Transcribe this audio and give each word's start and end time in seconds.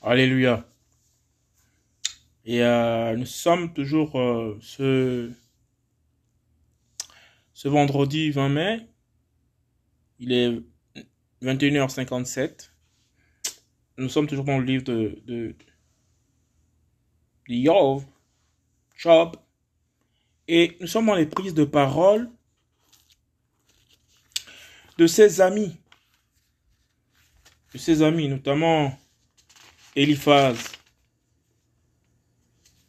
Alléluia. 0.00 0.64
Et 2.44 2.62
euh, 2.62 3.16
nous 3.16 3.26
sommes 3.26 3.74
toujours 3.74 4.18
euh, 4.18 4.56
ce, 4.62 5.32
vendredi 7.64 8.30
20 8.30 8.48
mai. 8.48 8.88
Il 10.20 10.32
est 10.32 10.62
21h57. 11.42 12.70
Nous 13.98 14.08
sommes 14.08 14.28
toujours 14.28 14.44
dans 14.44 14.58
le 14.58 14.64
livre 14.64 14.84
de, 14.84 15.20
de, 15.26 15.56
Job, 17.48 18.02
Job. 18.94 19.36
Et 20.46 20.76
nous 20.80 20.86
sommes 20.86 21.06
dans 21.06 21.16
les 21.16 21.26
prises 21.26 21.54
de 21.54 21.64
parole 21.64 22.30
de 24.96 25.08
ses 25.08 25.40
amis. 25.40 25.76
De 27.74 27.78
ses 27.78 28.02
amis, 28.02 28.28
notamment 28.28 28.96
Eliphaz 29.98 30.56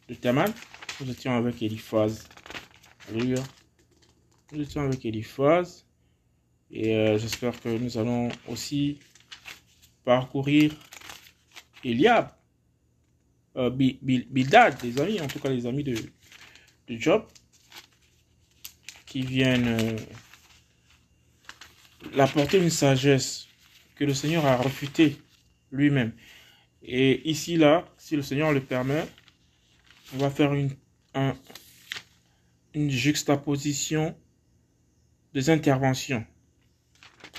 de 0.08 0.14
Taman. 0.14 0.54
Nous 1.00 1.10
étions 1.10 1.36
avec 1.36 1.60
Eliphaz. 1.60 2.28
Nous 3.12 4.60
étions 4.60 4.82
avec 4.82 5.04
Eliphaz. 5.04 5.84
Et 6.70 6.94
euh, 6.94 7.18
j'espère 7.18 7.60
que 7.60 7.68
nous 7.68 7.98
allons 7.98 8.28
aussi 8.46 9.00
parcourir 10.04 10.72
Eliab. 11.82 12.30
Euh, 13.56 13.70
Bildad, 13.70 14.80
les 14.84 15.00
amis, 15.00 15.20
en 15.20 15.26
tout 15.26 15.40
cas 15.40 15.48
les 15.48 15.66
amis 15.66 15.82
de, 15.82 15.96
Job, 16.90 17.26
qui 19.06 19.22
viennent 19.22 19.66
euh, 19.66 19.96
l'apporter 22.14 22.58
une 22.58 22.70
sagesse 22.70 23.48
que 23.96 24.04
le 24.04 24.14
Seigneur 24.14 24.46
a 24.46 24.56
refutée 24.58 25.16
lui-même. 25.72 26.12
Et 26.82 27.28
ici, 27.28 27.56
là, 27.56 27.86
si 27.98 28.16
le 28.16 28.22
Seigneur 28.22 28.52
le 28.52 28.60
permet, 28.60 29.06
on 30.14 30.18
va 30.18 30.30
faire 30.30 30.52
une, 30.54 30.70
juxtaposition 32.74 34.16
des 35.34 35.50
interventions. 35.50 36.24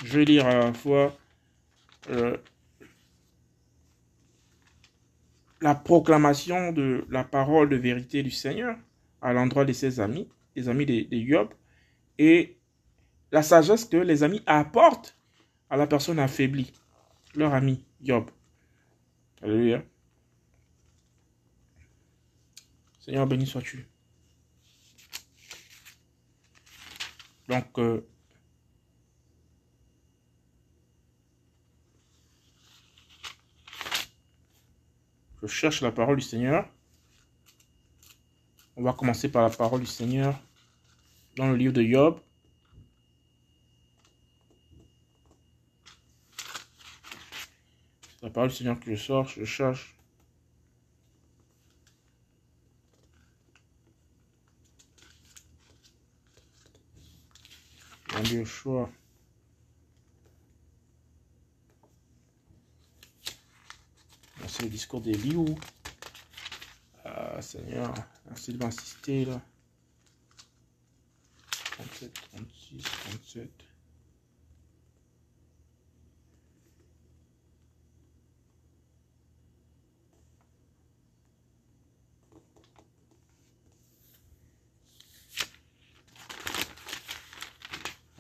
Je 0.04 0.20
vais 0.20 0.26
lire 0.26 0.46
à 0.46 0.56
la 0.56 0.74
fois 0.74 1.18
euh, 2.10 2.38
la 5.62 5.76
proclamation 5.76 6.72
de 6.72 7.06
la 7.10 7.24
parole 7.24 7.70
de 7.70 7.76
vérité 7.76 8.24
du 8.24 8.32
Seigneur 8.32 8.78
à 9.22 9.34
l'endroit 9.34 9.66
de 9.66 9.74
ses 9.74 10.00
amis, 10.00 10.28
les 10.56 10.70
amis 10.70 10.86
de, 10.86 11.08
de 11.10 11.28
Job, 11.28 11.50
et 12.18 12.58
la 13.32 13.44
sagesse 13.44 13.86
que 13.86 13.98
les 13.98 14.24
amis 14.24 14.42
apportent 14.46 15.18
à 15.70 15.78
la 15.78 15.88
personne 15.88 16.20
affaiblie, 16.20 16.74
leur 17.36 17.54
ami 17.54 17.86
Job. 18.02 18.30
Alléluia. 19.42 19.84
Seigneur, 23.00 23.26
béni 23.26 23.48
sois-tu. 23.48 23.88
Donc, 27.48 27.80
euh, 27.80 28.08
je 35.42 35.48
cherche 35.48 35.82
la 35.82 35.92
parole 35.92 36.18
du 36.18 36.22
Seigneur. 36.22 36.70
On 38.78 38.84
va 38.84 38.94
commencer 38.94 39.30
par 39.30 39.42
la 39.42 39.50
parole 39.50 39.82
du 39.82 39.86
Seigneur 39.88 40.40
dans 41.36 41.50
le 41.50 41.56
livre 41.56 41.74
de 41.74 41.84
Job. 41.84 42.20
Parole 48.32 48.52
Seigneur 48.52 48.80
que 48.80 48.90
je 48.90 48.96
sors, 48.96 49.28
je 49.28 49.46
cherche. 49.46 49.96
Un 58.14 58.46
choix. 58.46 58.90
C'est 64.48 64.64
le 64.64 64.70
discours 64.70 65.02
d'Eliou. 65.02 65.58
Ah, 67.06 67.42
Seigneur, 67.42 67.94
merci 68.28 68.54
de 68.54 68.58
m'assister 68.64 69.26
là. 69.26 69.42
37, 71.72 72.14
36, 72.14 72.84
37. 72.84 73.71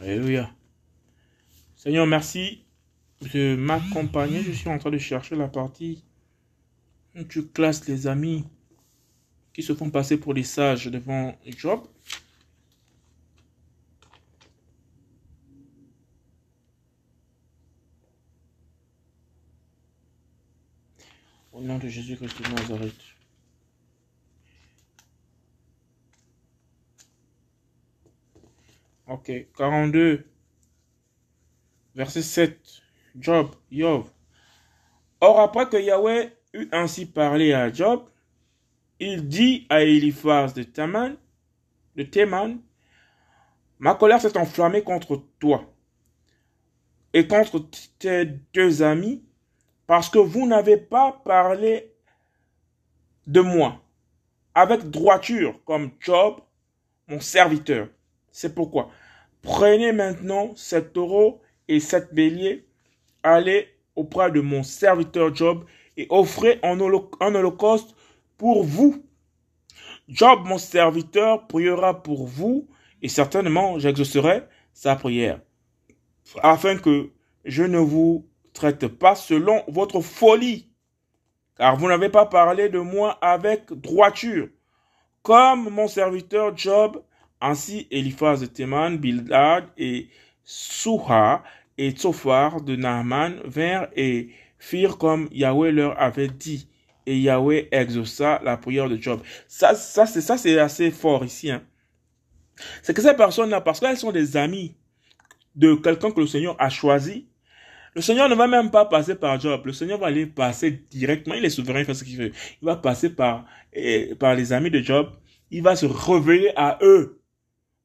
Alléluia. 0.02 0.52
Seigneur, 1.76 2.08
merci 2.08 2.66
de 3.22 3.56
m'accompagner. 3.56 4.42
Je 4.42 4.52
suis 4.52 4.68
en 4.68 4.80
train 4.80 4.90
de 4.90 4.98
chercher 4.98 5.36
la 5.36 5.48
partie 5.48 6.04
où 7.16 7.24
tu 7.24 7.46
classes 7.46 7.88
les 7.88 8.08
amis 8.08 8.44
qui 9.54 9.62
se 9.62 9.76
font 9.76 9.92
passer 9.92 10.18
pour 10.18 10.34
des 10.34 10.42
sages 10.42 10.88
devant 10.88 11.38
Job. 11.46 11.82
Au 21.54 21.62
nom 21.62 21.78
de 21.78 21.88
Jésus-Christ 21.88 22.42
de 22.42 22.50
Nazareth. 22.56 23.11
Ok, 29.12 29.30
42, 29.58 30.24
verset 31.96 32.22
7, 32.22 32.82
Job, 33.20 33.50
Job. 33.70 34.06
Or, 35.20 35.42
après 35.42 35.68
que 35.68 35.76
Yahweh 35.76 36.32
eut 36.54 36.70
ainsi 36.72 37.06
parlé 37.06 37.52
à 37.52 37.74
Job, 37.74 38.06
il 39.02 39.28
dit 39.28 39.68
à 39.70 39.82
Eliphaz 39.82 40.54
de 40.54 40.64
Taman, 40.64 41.18
de 41.98 42.04
Teman, 42.04 42.62
ma 43.80 43.96
colère 43.96 44.22
s'est 44.22 44.38
enflammée 44.38 44.82
contre 44.82 45.22
toi 45.40 45.70
et 47.14 47.28
contre 47.28 47.70
tes 48.00 48.28
deux 48.54 48.82
amis, 48.82 49.26
parce 49.88 50.10
que 50.10 50.20
vous 50.20 50.48
n'avez 50.48 50.78
pas 50.78 51.22
parlé 51.26 51.94
de 53.28 53.42
moi 53.42 53.84
avec 54.56 54.90
droiture 54.90 55.60
comme 55.66 55.92
Job, 56.00 56.40
mon 57.10 57.20
serviteur. 57.20 57.90
C'est 58.32 58.56
pourquoi 58.56 58.90
Prenez 59.42 59.92
maintenant 59.92 60.52
cet 60.56 60.94
taureau 60.94 61.42
et 61.68 61.80
cet 61.80 62.14
bélier, 62.14 62.66
allez 63.24 63.68
auprès 63.96 64.32
de 64.32 64.42
mon 64.42 64.64
serviteur 64.64 65.34
Job 65.34 65.66
et 65.98 66.08
offrez 66.10 66.60
un, 66.64 66.80
holocauste 66.80 67.96
pour 68.38 68.64
vous. 68.64 69.04
Job, 70.08 70.42
mon 70.46 70.58
serviteur, 70.58 71.48
priera 71.48 72.04
pour 72.04 72.28
vous 72.28 72.68
et 73.02 73.08
certainement 73.08 73.80
j'exaucerai 73.80 74.44
sa 74.74 74.96
prière, 74.96 75.40
afin 76.44 76.78
que 76.78 77.12
je 77.46 77.64
ne 77.64 77.80
vous 77.80 78.28
traite 78.54 78.88
pas 78.88 79.16
selon 79.16 79.64
votre 79.68 80.02
folie, 80.02 80.70
car 81.58 81.78
vous 81.78 81.88
n'avez 81.88 82.10
pas 82.10 82.26
parlé 82.26 82.70
de 82.70 82.80
moi 82.80 83.18
avec 83.22 83.72
droiture, 83.74 84.50
comme 85.24 85.70
mon 85.70 85.88
serviteur 85.88 86.56
Job 86.56 87.04
ainsi, 87.42 87.88
Eliphaz 87.92 88.42
de 88.42 88.46
Théman, 88.46 88.98
Bildad 88.98 89.66
et 89.78 90.10
Souha 90.44 91.44
et 91.78 91.92
Tsophar 91.92 92.62
de 92.62 92.76
Naaman 92.76 93.40
vinrent 93.46 93.88
et 93.96 94.30
firent 94.60 94.98
comme 94.98 95.28
Yahweh 95.32 95.72
leur 95.72 96.00
avait 96.00 96.28
dit. 96.28 96.68
Et 97.08 97.20
Yahweh 97.20 97.68
exauça 97.72 98.40
la 98.44 98.58
prière 98.58 98.88
de 98.88 98.96
Job. 98.96 99.22
Ça, 99.48 99.74
ça, 99.74 100.06
c'est, 100.06 100.22
ça, 100.22 100.38
c'est 100.38 100.60
assez 100.60 100.92
fort 100.92 101.26
ici. 101.26 101.50
Hein. 101.50 101.64
C'est 102.84 102.94
que 102.94 103.02
ces 103.02 103.16
personnes-là, 103.16 103.62
parce 103.62 103.80
qu'elles 103.80 103.98
sont 103.98 104.12
des 104.12 104.38
amis 104.38 104.76
de 105.56 105.74
quelqu'un 105.74 106.12
que 106.12 106.20
le 106.20 106.28
Seigneur 106.28 106.56
a 106.60 106.70
choisi, 106.70 107.28
le 107.96 108.02
Seigneur 108.02 108.30
ne 108.30 108.36
va 108.36 108.48
même 108.48 108.72
pas 108.72 108.86
passer 108.86 109.16
par 109.16 109.40
Job. 109.40 109.64
Le 109.66 109.74
Seigneur 109.74 110.00
va 110.00 110.08
aller 110.08 110.26
passer 110.26 110.72
directement. 110.90 111.36
Il 111.36 111.44
est 111.44 111.50
souverain, 111.50 111.80
il 111.80 111.86
fait 111.86 111.94
ce 111.94 112.04
qu'il 112.04 112.18
veut. 112.18 112.32
Il 112.62 112.66
va 112.66 112.76
passer 112.76 113.10
par, 113.10 113.46
par 114.20 114.36
les 114.36 114.54
amis 114.54 114.70
de 114.70 114.80
Job. 114.82 115.12
Il 115.50 115.64
va 115.64 115.76
se 115.76 115.86
révéler 115.86 116.54
à 116.56 116.78
eux 116.82 117.21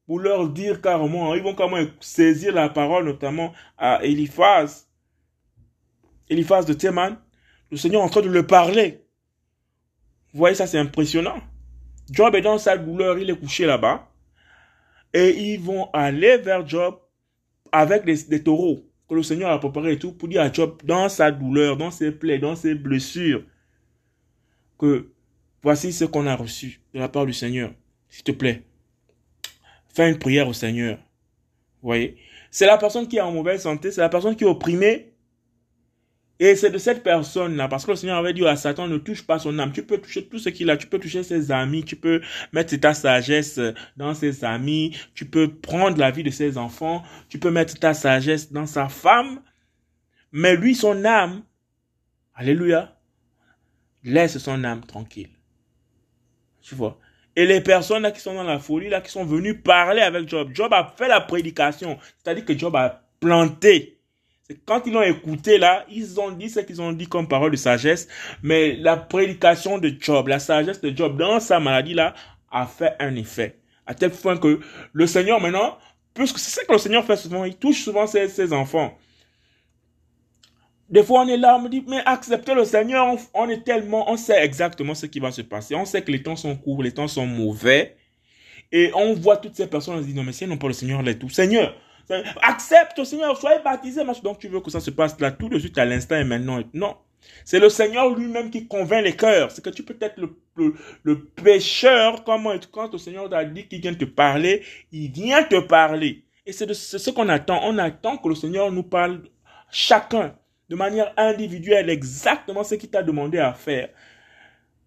pour 0.07 0.19
leur 0.19 0.49
dire 0.49 0.81
carrément, 0.81 1.35
ils 1.35 1.43
vont 1.43 1.53
comment 1.53 1.83
saisir 1.99 2.53
la 2.53 2.69
parole, 2.69 3.05
notamment 3.05 3.53
à 3.77 4.03
Eliphaz, 4.03 4.87
Eliphaz 6.29 6.65
de 6.65 6.73
Théman, 6.73 7.17
le 7.69 7.77
Seigneur 7.77 8.01
est 8.01 8.05
en 8.05 8.09
train 8.09 8.21
de 8.21 8.29
le 8.29 8.47
parler. 8.47 9.03
Vous 10.31 10.39
voyez, 10.39 10.55
ça 10.55 10.65
c'est 10.65 10.79
impressionnant. 10.79 11.41
Job 12.09 12.35
est 12.35 12.41
dans 12.41 12.57
sa 12.57 12.77
douleur, 12.77 13.19
il 13.19 13.29
est 13.29 13.37
couché 13.37 13.65
là-bas. 13.65 14.09
Et 15.13 15.51
ils 15.51 15.59
vont 15.59 15.89
aller 15.91 16.37
vers 16.37 16.65
Job 16.65 16.99
avec 17.71 18.05
des, 18.05 18.43
taureaux 18.43 18.85
que 19.09 19.15
le 19.15 19.23
Seigneur 19.23 19.51
a 19.51 19.59
préparé 19.59 19.93
et 19.93 19.99
tout 19.99 20.13
pour 20.13 20.29
dire 20.29 20.41
à 20.41 20.51
Job, 20.51 20.81
dans 20.85 21.09
sa 21.09 21.31
douleur, 21.31 21.75
dans 21.75 21.91
ses 21.91 22.11
plaies, 22.11 22.39
dans 22.39 22.55
ses 22.55 22.75
blessures, 22.75 23.43
que 24.79 25.11
voici 25.61 25.91
ce 25.91 26.05
qu'on 26.05 26.27
a 26.27 26.35
reçu 26.35 26.81
de 26.93 26.99
la 26.99 27.09
part 27.09 27.25
du 27.25 27.33
Seigneur. 27.33 27.73
S'il 28.09 28.23
te 28.23 28.31
plaît, 28.31 28.63
fais 29.97 30.09
une 30.09 30.19
prière 30.19 30.47
au 30.47 30.53
Seigneur. 30.53 30.97
Vous 31.81 31.89
voyez? 31.89 32.17
C'est 32.51 32.65
la 32.65 32.77
personne 32.77 33.07
qui 33.07 33.17
est 33.17 33.21
en 33.21 33.31
mauvaise 33.31 33.61
santé, 33.61 33.91
c'est 33.91 34.01
la 34.01 34.09
personne 34.09 34.35
qui 34.35 34.43
est 34.43 34.47
opprimée. 34.47 35.13
Et 36.39 36.55
c'est 36.55 36.69
de 36.69 36.77
cette 36.77 37.01
personne-là, 37.01 37.67
parce 37.67 37.83
que 37.83 37.91
le 37.91 37.97
Seigneur 37.97 38.17
avait 38.17 38.33
dit 38.33 38.45
à 38.45 38.55
Satan, 38.55 38.87
ne 38.87 38.99
touche 38.99 39.25
pas 39.25 39.39
son 39.39 39.57
âme. 39.57 39.71
Tu 39.71 39.83
peux 39.83 39.97
toucher 39.97 40.27
tout 40.27 40.37
ce 40.37 40.49
qu'il 40.49 40.69
a, 40.69 40.77
tu 40.77 40.85
peux 40.85 40.99
toucher 40.99 41.23
ses 41.23 41.51
amis, 41.51 41.83
tu 41.83 41.95
peux 41.95 42.21
mettre 42.53 42.75
ta 42.77 42.93
sagesse 42.93 43.59
dans 43.97 44.13
ses 44.13 44.45
amis, 44.45 44.95
tu 45.15 45.25
peux 45.25 45.51
prendre 45.51 45.97
la 45.97 46.11
vie 46.11 46.21
de 46.21 46.29
ses 46.29 46.59
enfants, 46.59 47.01
tu 47.27 47.39
peux 47.39 47.49
mettre 47.49 47.79
ta 47.79 47.95
sagesse 47.95 48.51
dans 48.51 48.67
sa 48.67 48.87
femme. 48.87 49.41
Mais 50.31 50.55
lui, 50.55 50.75
son 50.75 51.05
âme, 51.05 51.41
alléluia, 52.35 52.95
laisse 54.03 54.37
son 54.37 54.63
âme 54.63 54.85
tranquille. 54.85 55.31
Tu 56.61 56.75
vois? 56.75 56.99
Et 57.37 57.45
les 57.45 57.61
personnes 57.61 58.01
là 58.01 58.09
qui 58.09 58.19
sont 58.19 58.33
dans 58.33 58.43
la 58.43 58.57
folie, 58.57 58.89
là, 58.89 58.99
qui 58.99 59.11
sont 59.11 59.23
venues 59.23 59.59
parler 59.59 60.01
avec 60.01 60.27
Job. 60.27 60.49
Job 60.55 60.73
a 60.73 60.91
fait 60.97 61.07
la 61.07 61.21
prédication. 61.21 61.99
C'est-à-dire 62.17 62.43
que 62.43 62.57
Job 62.57 62.75
a 62.75 63.03
planté. 63.19 63.99
Quand 64.65 64.81
ils 64.87 64.93
l'ont 64.93 65.03
écouté 65.03 65.59
là, 65.59 65.85
ils 65.87 66.19
ont 66.19 66.31
dit 66.31 66.49
ce 66.49 66.61
qu'ils 66.61 66.81
ont 66.81 66.91
dit 66.91 67.05
comme 67.05 67.27
parole 67.27 67.51
de 67.51 67.55
sagesse. 67.55 68.07
Mais 68.41 68.75
la 68.77 68.97
prédication 68.97 69.77
de 69.77 69.93
Job, 69.99 70.29
la 70.29 70.39
sagesse 70.39 70.81
de 70.81 70.89
Job 70.97 71.15
dans 71.15 71.39
sa 71.39 71.59
maladie 71.59 71.93
là, 71.93 72.15
a 72.51 72.65
fait 72.65 72.95
un 72.99 73.15
effet. 73.15 73.59
À 73.85 73.93
tel 73.93 74.09
point 74.09 74.37
que 74.37 74.59
le 74.91 75.05
Seigneur 75.05 75.39
maintenant, 75.39 75.77
puisque 76.15 76.39
c'est 76.39 76.49
ça 76.49 76.65
que 76.65 76.71
le 76.71 76.79
Seigneur 76.79 77.05
fait 77.05 77.17
souvent, 77.17 77.45
il 77.45 77.55
touche 77.55 77.83
souvent 77.83 78.07
ses 78.07 78.51
enfants. 78.51 78.97
Des 80.89 81.03
fois, 81.03 81.21
on 81.21 81.27
est 81.27 81.37
là, 81.37 81.57
on 81.57 81.61
me 81.61 81.69
dit, 81.69 81.83
mais 81.85 82.01
acceptez 82.05 82.53
le 82.53 82.63
Seigneur, 82.63 83.17
on, 83.33 83.49
est 83.49 83.63
tellement, 83.65 84.09
on 84.09 84.15
sait 84.15 84.41
exactement 84.43 84.95
ce 84.95 85.05
qui 85.05 85.19
va 85.19 85.31
se 85.31 85.41
passer. 85.41 85.75
On 85.75 85.83
sait 85.83 86.01
que 86.01 86.11
les 86.11 86.23
temps 86.23 86.37
sont 86.37 86.55
courts, 86.55 86.81
les 86.81 86.93
temps 86.93 87.09
sont 87.09 87.25
mauvais. 87.25 87.97
Et 88.71 88.91
on 88.95 89.13
voit 89.13 89.37
toutes 89.37 89.55
ces 89.55 89.67
personnes, 89.67 89.95
on 89.95 90.01
se 90.01 90.07
dit, 90.07 90.13
non, 90.13 90.23
mais 90.23 90.31
si 90.31 90.47
non 90.47 90.57
pas 90.57 90.67
le 90.67 90.73
Seigneur, 90.73 91.03
là 91.03 91.13
tout. 91.13 91.29
Seigneur, 91.29 91.75
accepte, 92.41 93.03
Seigneur, 93.03 93.37
soyez 93.37 93.59
baptisé. 93.63 94.01
Donc, 94.23 94.39
tu 94.39 94.47
veux 94.47 94.61
que 94.61 94.71
ça 94.71 94.79
se 94.79 94.91
passe 94.91 95.19
là 95.19 95.31
tout 95.31 95.49
de 95.49 95.59
suite, 95.59 95.77
à 95.77 95.83
l'instant 95.83 96.15
et 96.15 96.23
maintenant. 96.23 96.61
Non. 96.73 96.95
C'est 97.43 97.59
le 97.59 97.67
Seigneur 97.67 98.15
lui-même 98.15 98.49
qui 98.49 98.67
convainc 98.67 99.03
les 99.03 99.15
cœurs. 99.15 99.51
C'est 99.51 99.63
que 99.63 99.69
tu 99.69 99.83
peux 99.83 99.97
être 99.99 100.17
le, 100.17 100.37
le, 100.55 100.73
le 101.03 101.25
pécheur, 101.25 102.23
comment, 102.23 102.53
quand 102.71 102.93
le 102.93 102.97
Seigneur 102.97 103.29
t'a 103.29 103.43
dit 103.43 103.67
qu'il 103.67 103.81
vient 103.81 103.93
te 103.93 104.05
parler, 104.05 104.63
il 104.93 105.11
vient 105.11 105.43
te 105.43 105.59
parler. 105.59 106.23
Et 106.45 106.53
c'est 106.53 106.73
ce 106.73 107.09
qu'on 107.09 107.27
attend. 107.27 107.59
On 107.63 107.77
attend 107.77 108.17
que 108.17 108.29
le 108.29 108.35
Seigneur 108.35 108.71
nous 108.71 108.83
parle 108.83 109.23
chacun 109.69 110.33
de 110.69 110.75
manière 110.75 111.13
individuelle 111.17 111.89
exactement 111.89 112.63
ce 112.63 112.75
qu'il 112.75 112.89
t'a 112.89 113.03
demandé 113.03 113.39
à 113.39 113.53
faire. 113.53 113.89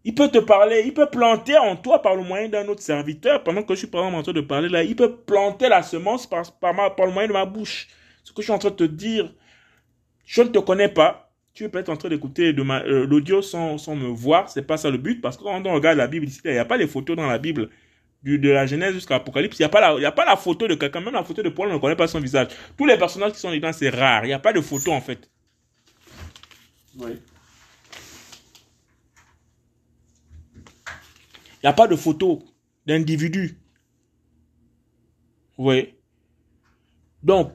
Il 0.05 0.15
peut 0.15 0.29
te 0.29 0.39
parler, 0.39 0.83
il 0.87 0.95
peut 0.95 1.11
planter 1.11 1.59
en 1.59 1.77
toi 1.77 2.01
par 2.01 2.17
le 2.17 2.23
moyen 2.23 2.49
d'un 2.49 2.67
autre 2.69 2.83
serviteur. 2.83 3.43
Pendant 3.45 3.63
que 3.63 3.75
je 3.75 3.81
suis 3.81 3.87
par 3.87 4.01
exemple 4.03 4.21
en 4.21 4.23
train 4.23 4.33
de 4.33 4.41
parler 4.41 4.69
là, 4.69 4.83
il 4.83 4.97
peut 4.97 5.15
planter 5.15 5.69
la 5.69 5.83
semence 5.83 6.27
par, 6.27 6.51
par, 6.59 6.73
le 7.07 7.13
moyen 7.13 7.29
de 7.29 7.35
ma 7.35 7.45
bouche. 7.45 7.89
Ce 8.25 8.33
que 8.33 8.41
je 8.41 8.45
suis 8.47 8.53
en 8.53 8.59
train 8.59 8.71
de 8.71 8.77
te 8.77 8.85
dire, 8.85 9.33
je 10.25 10.43
ne 10.43 10.49
te 10.49 10.59
connais 10.59 10.89
pas. 10.89 11.31
Tu 11.53 11.65
es 11.65 11.69
peut-être 11.69 11.91
en 11.91 11.97
train 11.97 12.09
d'écouter 12.09 12.55
euh, 12.57 13.07
l'audio 13.07 13.43
sans, 13.43 13.77
sans 13.77 13.95
me 13.95 14.09
voir. 14.09 14.49
C'est 14.49 14.67
pas 14.67 14.79
ça 14.79 14.89
le 14.89 14.97
but. 14.97 15.21
Parce 15.21 15.37
que 15.37 15.43
quand 15.43 15.67
on 15.67 15.75
regarde 15.75 15.99
la 15.99 16.07
Bible 16.07 16.27
il 16.45 16.51
n'y 16.51 16.59
a 16.59 16.65
pas 16.65 16.77
les 16.79 16.87
photos 16.87 17.17
dans 17.17 17.27
la 17.27 17.39
Bible. 17.39 17.69
De 18.23 18.51
la 18.51 18.67
Genèse 18.67 18.93
jusqu'à 18.93 19.15
l'Apocalypse, 19.15 19.59
il 19.59 19.63
n'y 19.63 19.67
a, 19.67 19.71
pas 19.71 19.81
la, 19.81 20.09
a 20.09 20.13
pas 20.13 20.27
la 20.27 20.37
photo 20.37 20.69
de 20.69 20.75
quelqu'un. 20.75 21.01
Même 21.01 21.15
la 21.15 21.25
photo 21.25 21.43
de 21.43 21.49
Paul, 21.49 21.71
on 21.71 21.75
ne 21.75 21.79
connaît 21.79 21.97
pas 21.97 22.07
son 22.07 22.21
visage. 22.21 22.49
Tous 22.77 22.85
les 22.85 22.99
personnages 22.99 23.33
qui 23.33 23.39
sont 23.39 23.51
dedans, 23.51 23.73
c'est 23.73 23.89
rare. 23.89 24.25
Il 24.25 24.29
n'y 24.29 24.35
a 24.35 24.39
pas 24.39 24.53
de 24.53 24.61
photo 24.61 24.93
en 24.93 25.01
fait. 25.01 25.31
Il 27.09 27.19
n'y 31.65 31.69
a 31.69 31.73
pas 31.73 31.87
de 31.87 31.97
photo 31.97 32.43
d'individu. 32.87 33.59
Oui. 35.59 35.95
Donc, 37.23 37.53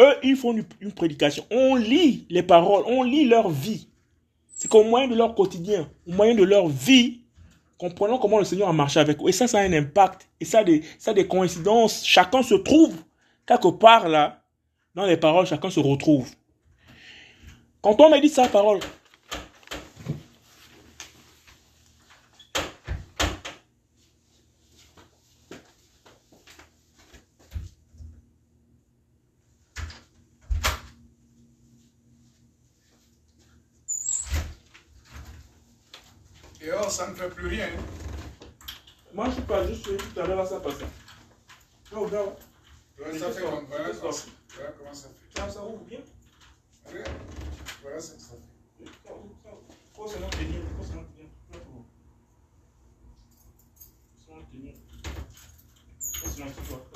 eux, 0.00 0.14
ils 0.22 0.36
font 0.36 0.56
une, 0.80 0.92
prédication. 0.92 1.44
On 1.50 1.76
lit 1.76 2.26
les 2.28 2.42
paroles, 2.42 2.84
on 2.86 3.02
lit 3.04 3.26
leur 3.26 3.48
vie. 3.48 3.88
C'est 4.54 4.68
qu'au 4.68 4.84
moyen 4.84 5.08
de 5.08 5.14
leur 5.14 5.34
quotidien, 5.34 5.88
au 6.06 6.12
moyen 6.12 6.34
de 6.34 6.42
leur 6.42 6.68
vie, 6.68 7.20
comprenons 7.78 8.18
comment 8.18 8.38
le 8.38 8.44
Seigneur 8.44 8.68
a 8.68 8.72
marché 8.72 8.98
avec 8.98 9.20
eux. 9.20 9.28
Et 9.28 9.32
ça, 9.32 9.46
ça 9.46 9.58
a 9.58 9.62
un 9.62 9.72
impact. 9.72 10.28
Et 10.40 10.44
ça 10.44 10.64
ça 10.98 11.12
a 11.12 11.14
des 11.14 11.28
coïncidences. 11.28 12.04
Chacun 12.04 12.42
se 12.42 12.54
trouve 12.54 12.96
quelque 13.46 13.68
part 13.68 14.08
là, 14.08 14.42
dans 14.94 15.06
les 15.06 15.16
paroles, 15.16 15.46
chacun 15.46 15.70
se 15.70 15.80
retrouve. 15.80 16.30
Quand 17.84 18.00
on 18.00 18.08
médite 18.08 18.32
sa 18.32 18.48
parole, 18.48 18.80
Et 36.62 36.70
oh, 36.72 36.88
ça 36.88 37.08
ne 37.08 37.14
fait 37.14 37.28
plus 37.28 37.48
rien. 37.48 37.68
Moi, 39.12 39.26
je 39.26 39.32
suis 39.32 39.42
pas 39.42 39.66
juste 39.66 39.84
tout 39.84 40.20
à 40.20 40.26
l'heure, 40.26 40.48
ça 40.48 40.58
passe. 40.58 40.76
Oh, 41.94 42.06
regarde. 42.06 42.30
ça 43.18 43.30
fait 43.30 43.42
comme, 43.42 43.66
voilà, 43.66 43.92
voilà 43.92 44.72
comment 44.78 44.94
ça 44.94 45.08
fait? 45.08 45.38
Ça, 45.38 45.50
ça 45.50 45.62
ouvre 45.62 45.84
bien? 45.84 46.00
Regarde. 46.86 47.43
Voilà 47.84 48.00
ce 48.00 48.12
que 48.14 48.20
ça 48.22 48.32
seulement 50.08 50.30
tenir, 50.30 50.62
tenir. 50.80 51.04
Tenir. 54.50 54.74
Tenir. 56.22 56.93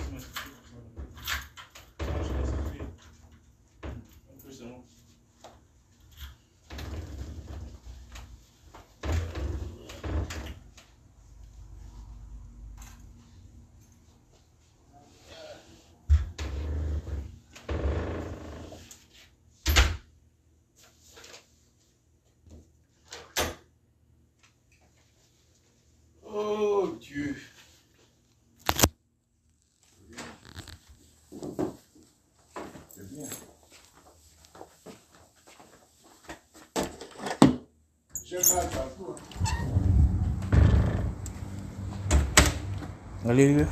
Allez, 43.29 43.67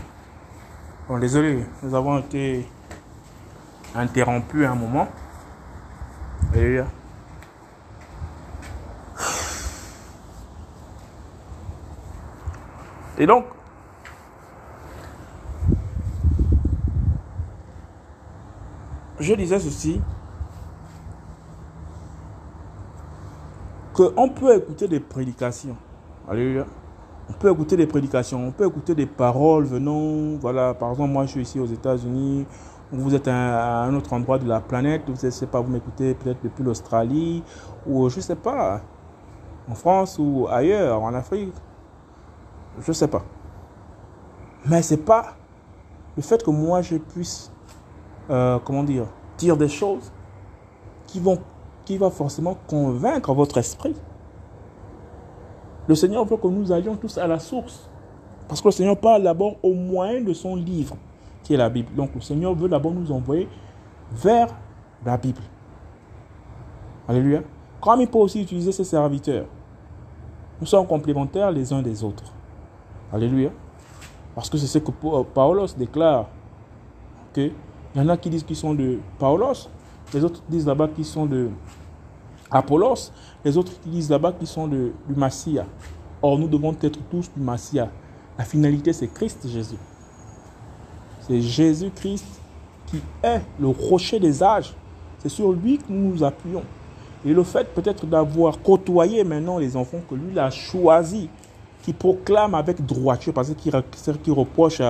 bon, 1.09 1.19
désolé, 1.19 1.65
nous 1.83 1.95
avons 1.95 2.19
été 2.19 2.69
interrompus 3.95 4.67
un 4.67 4.75
moment. 4.75 5.09
Et 13.19 13.27
donc, 13.27 13.47
je 19.19 19.35
disais 19.35 19.59
ceci, 19.59 20.03
qu'on 23.97 24.29
peut 24.29 24.55
écouter 24.55 24.87
des 24.89 25.01
prédications. 25.01 25.75
Alléluia. 26.29 26.67
On 27.31 27.33
peut 27.33 27.51
écouter 27.51 27.79
des 27.79 27.87
prédications, 27.87 28.47
on 28.47 28.53
peut 28.53 28.67
écouter 28.67 28.95
des 28.95 29.07
paroles 29.07 29.65
venant, 29.65 30.37
voilà, 30.39 30.75
par 30.75 30.91
exemple, 30.91 31.13
moi 31.13 31.25
je 31.25 31.31
suis 31.31 31.41
ici 31.41 31.59
aux 31.59 31.67
États-Unis, 31.67 32.47
vous 32.93 33.15
êtes 33.15 33.27
à 33.27 33.83
un 33.83 33.95
autre 33.95 34.13
endroit 34.13 34.39
de 34.39 34.47
la 34.47 34.61
planète, 34.61 35.03
vous 35.09 35.27
ne 35.27 35.31
sais 35.31 35.47
pas, 35.47 35.61
vous 35.61 35.73
m'écoutez 35.73 36.15
peut-être 36.15 36.39
depuis 36.45 36.63
l'Australie, 36.63 37.43
ou 37.87 38.09
je 38.11 38.17
ne 38.17 38.21
sais 38.21 38.37
pas, 38.37 38.83
en 39.69 39.75
France 39.75 40.19
ou 40.21 40.47
ailleurs, 40.49 41.03
en 41.03 41.15
Afrique, 41.15 41.55
je 42.79 42.91
ne 42.91 42.95
sais 42.95 43.09
pas. 43.09 43.25
Mais 44.67 44.83
c'est 44.83 45.05
pas 45.05 45.37
le 46.17 46.23
fait 46.23 46.45
que 46.45 46.51
moi 46.51 46.83
je 46.83 46.97
puisse, 46.97 47.51
euh, 48.31 48.59
comment 48.63 48.85
dire, 48.85 49.07
dire 49.39 49.57
des 49.57 49.69
choses 49.69 50.13
qui 51.07 51.19
vont 51.19 51.41
qui 51.87 51.97
va 51.97 52.11
forcément 52.11 52.59
convaincre 52.67 53.33
votre 53.33 53.57
esprit. 53.57 53.95
Le 55.87 55.95
Seigneur 55.95 56.25
veut 56.27 56.37
que 56.37 56.49
nous 56.49 56.73
allions 56.73 56.97
tous 56.97 57.17
à 57.17 57.27
la 57.27 57.39
source. 57.39 57.89
Parce 58.49 58.61
que 58.61 58.69
le 58.69 58.73
Seigneur 58.73 58.99
parle 58.99 59.23
d'abord 59.23 59.57
au 59.63 59.73
moyen 59.73 60.21
de 60.21 60.33
son 60.35 60.57
livre, 60.57 60.97
qui 61.43 61.55
est 61.55 61.57
la 61.57 61.71
Bible. 61.71 61.95
Donc 61.95 62.15
le 62.15 62.21
Seigneur 62.21 62.55
veut 62.55 62.69
d'abord 62.69 62.93
nous 62.93 63.11
envoyer 63.11 63.49
vers 64.13 64.49
la 65.05 65.17
Bible. 65.17 65.41
Alléluia. 67.09 67.41
Comme 67.81 68.01
il 68.01 68.09
peut 68.09 68.19
aussi 68.19 68.43
utiliser 68.43 68.73
ses 68.73 68.85
serviteurs. 68.85 69.47
Nous 70.61 70.67
sommes 70.67 70.87
complémentaires 70.87 71.51
les 71.51 71.73
uns 71.73 71.83
des 71.83 72.03
autres. 72.03 72.25
Alléluia. 73.13 73.51
Parce 74.35 74.51
que 74.51 74.59
c'est 74.59 74.67
ce 74.67 74.79
que 74.79 74.91
Paulos 74.91 75.75
déclare. 75.79 76.27
Que 77.33 77.51
il 77.95 78.03
y 78.03 78.05
en 78.05 78.09
a 78.11 78.17
qui 78.19 78.29
disent 78.29 78.43
qu'ils 78.43 78.57
sont 78.57 78.75
de 78.75 78.99
Paulos, 79.19 79.71
les 80.15 80.25
autres 80.25 80.43
disent 80.49 80.67
là-bas 80.67 80.89
qu'ils 80.89 81.05
sont 81.05 81.27
de 81.27 81.51
Apollos, 82.51 83.11
les 83.45 83.57
autres 83.57 83.73
qui 83.81 83.89
disent 83.89 84.11
là-bas 84.11 84.33
qu'ils 84.33 84.47
sont 84.47 84.69
de, 84.69 84.93
du 85.09 85.15
Massia. 85.15 85.67
Or, 86.23 86.39
nous 86.39 86.49
devons 86.49 86.73
être 86.73 86.99
tous 87.11 87.31
du 87.35 87.41
Massia. 87.41 87.91
La 88.39 88.45
finalité, 88.45 88.93
c'est 88.93 89.09
Christ 89.09 89.47
Jésus. 89.49 89.77
C'est 91.21 91.41
Jésus-Christ 91.41 92.25
qui 92.87 93.01
est 93.23 93.41
le 93.59 93.69
rocher 93.69 94.21
des 94.21 94.43
âges. 94.43 94.75
C'est 95.19 95.29
sur 95.29 95.53
lui 95.53 95.79
que 95.79 95.85
nous 95.89 96.13
nous 96.13 96.25
appuyons. 96.25 96.63
Et 97.25 97.33
le 97.33 97.43
fait 97.43 97.75
peut-être 97.75 98.07
d'avoir 98.07 98.63
côtoyé 98.63 99.25
maintenant 99.25 99.59
les 99.59 99.77
enfants 99.77 100.01
que 100.09 100.15
lui 100.15 100.39
a 100.39 100.51
choisis, 100.51 101.27
qui 101.83 101.93
proclame 101.93 102.55
avec 102.55 102.85
droiture, 102.85 103.33
parce 103.33 103.53
qu'il 103.55 104.33
reproche 104.33 104.81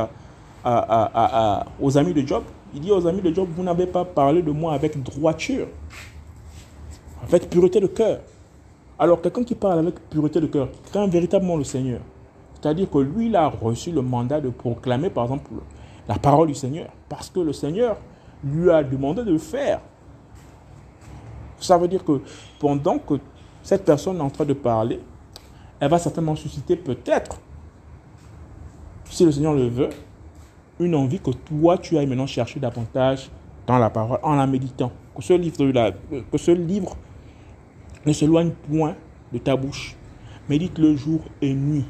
aux 1.80 1.98
amis 1.98 2.12
de 2.12 2.26
Job, 2.26 2.42
il 2.76 2.82
dit 2.82 2.92
aux 2.92 3.06
amis 3.06 3.22
de 3.22 3.34
Job, 3.34 3.48
vous 3.56 3.62
n'avez 3.62 3.86
pas 3.86 4.04
parlé 4.04 4.42
de 4.42 4.50
moi 4.50 4.74
avec 4.74 5.02
droiture, 5.02 5.66
avec 7.22 7.48
pureté 7.48 7.80
de 7.80 7.86
cœur. 7.86 8.20
Alors 8.98 9.22
quelqu'un 9.22 9.44
qui 9.44 9.54
parle 9.54 9.78
avec 9.78 9.94
pureté 10.10 10.42
de 10.42 10.46
cœur, 10.46 10.70
qui 10.70 10.90
craint 10.90 11.06
véritablement 11.06 11.56
le 11.56 11.64
Seigneur, 11.64 12.00
c'est-à-dire 12.54 12.90
que 12.90 12.98
lui, 12.98 13.28
il 13.28 13.36
a 13.36 13.48
reçu 13.48 13.92
le 13.92 14.02
mandat 14.02 14.42
de 14.42 14.50
proclamer, 14.50 15.08
par 15.08 15.24
exemple, 15.24 15.50
la 16.06 16.16
parole 16.16 16.48
du 16.48 16.54
Seigneur, 16.54 16.88
parce 17.08 17.30
que 17.30 17.40
le 17.40 17.54
Seigneur 17.54 17.96
lui 18.44 18.70
a 18.70 18.84
demandé 18.84 19.24
de 19.24 19.32
le 19.32 19.38
faire. 19.38 19.80
Ça 21.58 21.78
veut 21.78 21.88
dire 21.88 22.04
que 22.04 22.20
pendant 22.58 22.98
que 22.98 23.14
cette 23.62 23.86
personne 23.86 24.18
est 24.18 24.22
en 24.22 24.28
train 24.28 24.44
de 24.44 24.52
parler, 24.52 25.00
elle 25.80 25.90
va 25.90 25.98
certainement 25.98 26.36
susciter 26.36 26.76
peut-être, 26.76 27.40
si 29.06 29.24
le 29.24 29.32
Seigneur 29.32 29.54
le 29.54 29.66
veut, 29.66 29.88
une 30.80 30.94
envie 30.94 31.20
que 31.20 31.30
toi, 31.30 31.78
tu 31.78 31.96
ailles 31.96 32.06
maintenant 32.06 32.26
chercher 32.26 32.60
davantage 32.60 33.30
dans 33.66 33.78
la 33.78 33.90
parole, 33.90 34.18
en 34.22 34.36
la 34.36 34.46
méditant. 34.46 34.92
Que 35.14 35.22
ce 35.22 35.32
livre, 35.32 35.56
que 36.30 36.38
ce 36.38 36.50
livre 36.50 36.96
ne 38.04 38.12
s'éloigne 38.12 38.50
point 38.68 38.94
de 39.32 39.38
ta 39.38 39.56
bouche. 39.56 39.96
Médite 40.48 40.78
le 40.78 40.94
jour 40.94 41.20
et 41.42 41.52
nuit. 41.54 41.84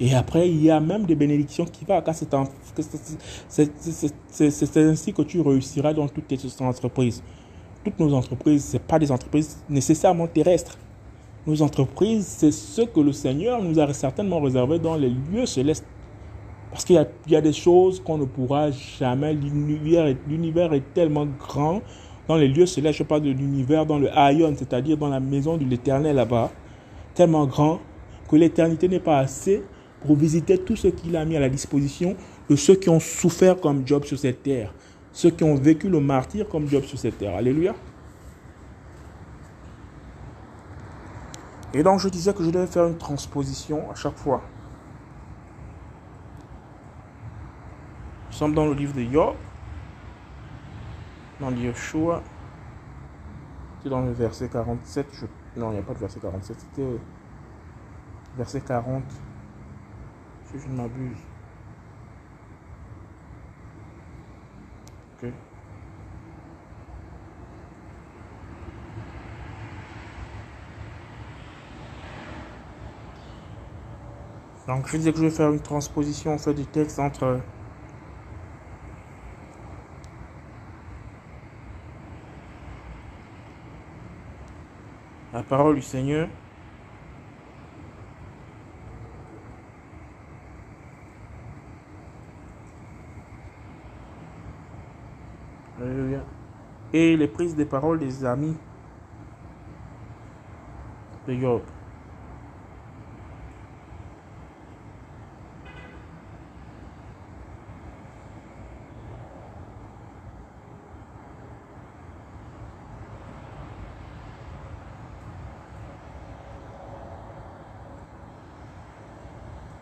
Et 0.00 0.14
après, 0.14 0.48
il 0.48 0.62
y 0.62 0.70
a 0.70 0.80
même 0.80 1.04
des 1.04 1.14
bénédictions 1.14 1.64
qui 1.64 1.84
vont, 1.84 2.00
car 2.00 2.14
c'est 2.14 2.34
ainsi 4.76 5.12
que 5.12 5.22
tu 5.22 5.40
réussiras 5.40 5.92
dans 5.92 6.08
toutes 6.08 6.26
tes 6.26 6.38
entreprises. 6.60 7.22
Toutes 7.84 7.98
nos 8.00 8.14
entreprises, 8.14 8.64
ce 8.64 8.78
pas 8.78 8.98
des 8.98 9.12
entreprises 9.12 9.58
nécessairement 9.68 10.26
terrestres. 10.26 10.78
Nos 11.46 11.60
entreprises, 11.60 12.26
c'est 12.26 12.50
ce 12.50 12.82
que 12.82 13.00
le 13.00 13.12
Seigneur 13.12 13.62
nous 13.62 13.78
a 13.78 13.92
certainement 13.92 14.40
réservé 14.40 14.78
dans 14.78 14.96
les 14.96 15.10
lieux 15.10 15.46
célestes. 15.46 15.84
Parce 16.74 16.84
qu'il 16.84 17.06
y, 17.28 17.36
a 17.36 17.40
des 17.40 17.52
choses 17.52 18.02
qu'on 18.02 18.18
ne 18.18 18.24
pourra 18.24 18.72
jamais. 18.72 19.32
L'univers 19.32 20.72
est, 20.72 20.92
tellement 20.92 21.24
grand 21.24 21.82
dans 22.26 22.34
les 22.34 22.48
lieux 22.48 22.66
célestes. 22.66 22.98
Je 22.98 23.04
parle 23.04 23.22
de 23.22 23.30
l'univers 23.30 23.86
dans 23.86 23.96
le 23.96 24.08
Aion, 24.08 24.52
c'est-à-dire 24.58 24.96
dans 24.96 25.08
la 25.08 25.20
maison 25.20 25.56
de 25.56 25.64
l'éternel 25.64 26.16
là-bas. 26.16 26.50
Tellement 27.14 27.46
grand 27.46 27.78
que 28.28 28.34
l'éternité 28.34 28.88
n'est 28.88 28.98
pas 28.98 29.20
assez 29.20 29.62
pour 30.04 30.16
visiter 30.16 30.58
tout 30.58 30.74
ce 30.74 30.88
qu'il 30.88 31.14
a 31.14 31.24
mis 31.24 31.36
à 31.36 31.40
la 31.40 31.48
disposition 31.48 32.16
de 32.50 32.56
ceux 32.56 32.74
qui 32.74 32.88
ont 32.88 32.98
souffert 32.98 33.60
comme 33.60 33.86
Job 33.86 34.04
sur 34.04 34.18
cette 34.18 34.42
terre. 34.42 34.74
Ceux 35.12 35.30
qui 35.30 35.44
ont 35.44 35.54
vécu 35.54 35.88
le 35.88 36.00
martyr 36.00 36.48
comme 36.48 36.66
Job 36.66 36.82
sur 36.82 36.98
cette 36.98 37.18
terre. 37.18 37.36
Alléluia. 37.36 37.76
Et 41.72 41.84
donc 41.84 42.00
je 42.00 42.08
disais 42.08 42.34
que 42.34 42.42
je 42.42 42.50
devais 42.50 42.66
faire 42.66 42.86
une 42.86 42.98
transposition 42.98 43.88
à 43.92 43.94
chaque 43.94 44.16
fois. 44.16 44.42
Nous 48.34 48.38
sommes 48.38 48.54
dans 48.54 48.66
le 48.66 48.74
livre 48.74 48.92
de 48.92 49.04
Job, 49.04 49.36
dans 51.38 51.52
Yeshua. 51.52 52.20
C'est 53.80 53.88
dans 53.88 54.00
le 54.00 54.10
verset 54.10 54.48
47. 54.48 55.06
Non, 55.56 55.70
il 55.70 55.74
n'y 55.74 55.78
a 55.78 55.82
pas 55.82 55.94
de 55.94 56.00
verset 56.00 56.18
47. 56.18 56.58
C'était 56.58 56.96
verset 58.36 58.60
40. 58.62 59.04
Si 60.46 60.58
je 60.58 60.66
ne 60.66 60.76
m'abuse. 60.78 61.16
Ok. 65.22 65.30
Donc 74.66 74.88
je 74.88 74.96
disais 74.96 75.12
que 75.12 75.18
je 75.18 75.22
vais 75.22 75.30
faire 75.30 75.52
une 75.52 75.60
transposition 75.60 76.34
en 76.34 76.38
fait 76.38 76.54
du 76.54 76.66
texte 76.66 76.98
entre 76.98 77.38
parole 85.44 85.76
du 85.76 85.82
Seigneur. 85.82 86.28
Et 96.92 97.16
les 97.16 97.28
prises 97.28 97.56
des 97.56 97.64
paroles 97.64 97.98
des 97.98 98.24
amis 98.24 98.56
de 101.26 101.34
Job. 101.34 101.62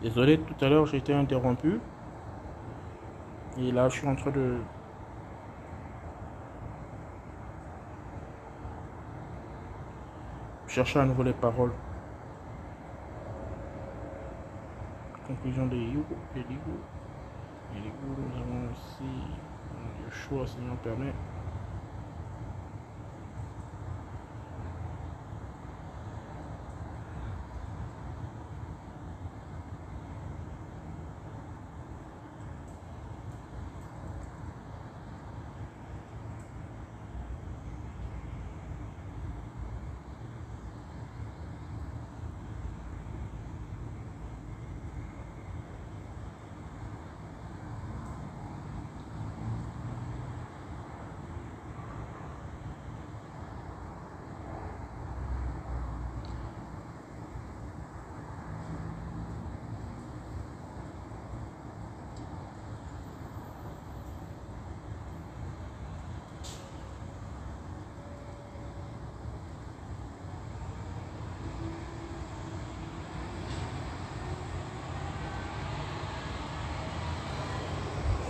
Désolé, 0.03 0.37
tout 0.37 0.65
à 0.65 0.67
l'heure 0.67 0.85
j'ai 0.85 0.97
été 0.97 1.13
interrompu. 1.13 1.79
Et 3.57 3.71
là, 3.71 3.87
je 3.87 3.99
suis 3.99 4.07
en 4.07 4.15
train 4.15 4.31
de 4.31 4.57
chercher 10.67 10.99
à 10.99 11.05
nouveau 11.05 11.23
les 11.23 11.31
paroles. 11.31 11.71
Conclusion 15.25 15.67
de 15.67 15.77
Yugo, 15.77 16.03
de 16.35 16.39
Ligo. 16.49 16.75
Nous 17.73 18.41
avons 18.41 18.71
aussi 18.73 19.09
le 20.03 20.11
choix, 20.11 20.45
si 20.45 20.57
on 20.69 20.75
permet. 20.83 21.13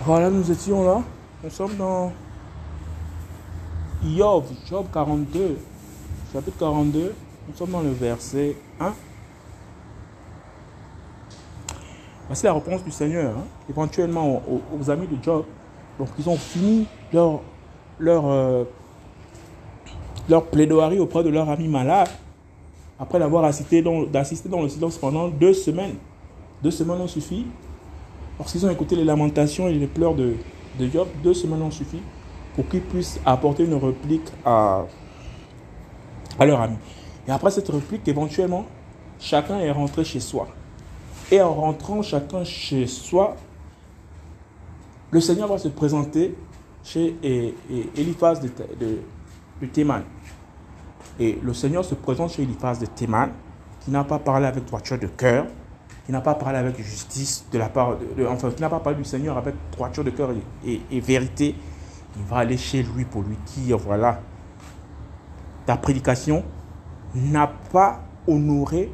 Voilà, 0.06 0.28
nous 0.28 0.50
étions 0.50 0.84
là. 0.84 1.02
Nous 1.42 1.48
sommes 1.48 1.76
dans 1.76 2.12
Yov, 4.04 4.44
Job 4.68 4.84
42, 4.92 5.56
chapitre 6.30 6.58
42. 6.58 7.14
Nous 7.48 7.54
sommes 7.56 7.70
dans 7.70 7.80
le 7.80 7.92
verset 7.92 8.54
1. 8.78 8.92
Voici 12.26 12.44
la 12.44 12.52
réponse 12.52 12.84
du 12.84 12.90
Seigneur, 12.90 13.32
hein. 13.34 13.44
éventuellement 13.70 14.42
aux, 14.78 14.90
amis 14.90 15.06
de 15.06 15.16
Job. 15.22 15.46
Donc, 15.98 16.08
ils 16.18 16.28
ont 16.28 16.36
fini 16.36 16.86
leur, 17.10 17.40
leur, 17.98 18.26
euh, 18.26 18.64
leur 20.28 20.44
plaidoirie 20.44 20.98
auprès 20.98 21.24
de 21.24 21.30
leur 21.30 21.48
ami 21.48 21.66
malade. 21.66 22.10
après 23.00 23.18
l'avoir 23.18 23.44
assisté 23.44 23.80
dans, 23.80 24.02
d'assister 24.02 24.50
dans 24.50 24.60
le 24.60 24.68
silence 24.68 24.98
pendant 24.98 25.28
deux 25.28 25.54
semaines. 25.54 25.96
Deux 26.62 26.70
semaines 26.70 27.00
ont 27.00 27.08
suffi. 27.08 27.46
Lorsqu'ils 28.38 28.66
ont 28.66 28.70
écouté 28.70 28.96
les 28.96 29.04
lamentations 29.04 29.68
et 29.68 29.74
les 29.74 29.86
pleurs 29.86 30.14
de, 30.14 30.34
de 30.78 30.88
Job, 30.88 31.08
deux 31.22 31.34
semaines 31.34 31.62
ont 31.62 31.70
suffi 31.70 32.00
pour 32.54 32.68
qu'ils 32.68 32.82
puissent 32.82 33.20
apporter 33.24 33.64
une 33.64 33.74
réplique 33.74 34.26
à, 34.44 34.84
leur 36.40 36.60
ami. 36.60 36.76
Et 37.26 37.30
après 37.30 37.50
cette 37.50 37.68
réplique, 37.68 38.06
éventuellement, 38.06 38.66
chacun 39.18 39.58
est 39.58 39.70
rentré 39.70 40.04
chez 40.04 40.20
soi. 40.20 40.48
Et 41.30 41.40
en 41.40 41.54
rentrant 41.54 42.02
chacun 42.02 42.44
chez 42.44 42.86
soi, 42.86 43.36
le 45.10 45.20
Seigneur 45.20 45.48
va 45.48 45.58
se 45.58 45.68
présenter 45.68 46.34
chez 46.82 47.16
Eliphaz 47.96 48.40
de 48.40 49.66
Théman. 49.66 50.02
Et 51.18 51.38
le 51.42 51.54
Seigneur 51.54 51.84
se 51.84 51.94
présente 51.94 52.32
chez 52.32 52.42
Eliphaz 52.42 52.78
de 52.80 52.86
Théman, 52.86 53.30
qui 53.80 53.90
n'a 53.90 54.04
pas 54.04 54.18
parlé 54.18 54.46
avec 54.46 54.64
droiture 54.64 54.98
de 54.98 55.06
cœur, 55.06 55.46
qui 56.04 56.12
n'a 56.12 56.20
pas 56.20 56.34
parlé 56.34 56.58
avec 56.58 56.76
justice 56.82 57.46
de 57.50 57.58
la 57.58 57.68
part 57.68 57.96
de, 57.96 58.26
enfin 58.26 58.50
qui 58.50 58.60
n'a 58.60 58.68
pas 58.68 58.80
parlé 58.80 58.98
du 58.98 59.04
Seigneur 59.04 59.38
avec 59.38 59.54
droiture 59.72 60.04
de 60.04 60.10
cœur 60.10 60.30
et, 60.66 60.80
et, 60.90 61.00
vérité, 61.00 61.54
il 62.16 62.22
va 62.24 62.38
aller 62.38 62.56
chez 62.56 62.82
lui 62.82 63.04
pour 63.04 63.22
lui 63.22 63.36
dire 63.56 63.78
voilà, 63.78 64.20
ta 65.66 65.76
prédication 65.76 66.44
n'a 67.14 67.50
pas 67.72 68.00
honoré 68.26 68.90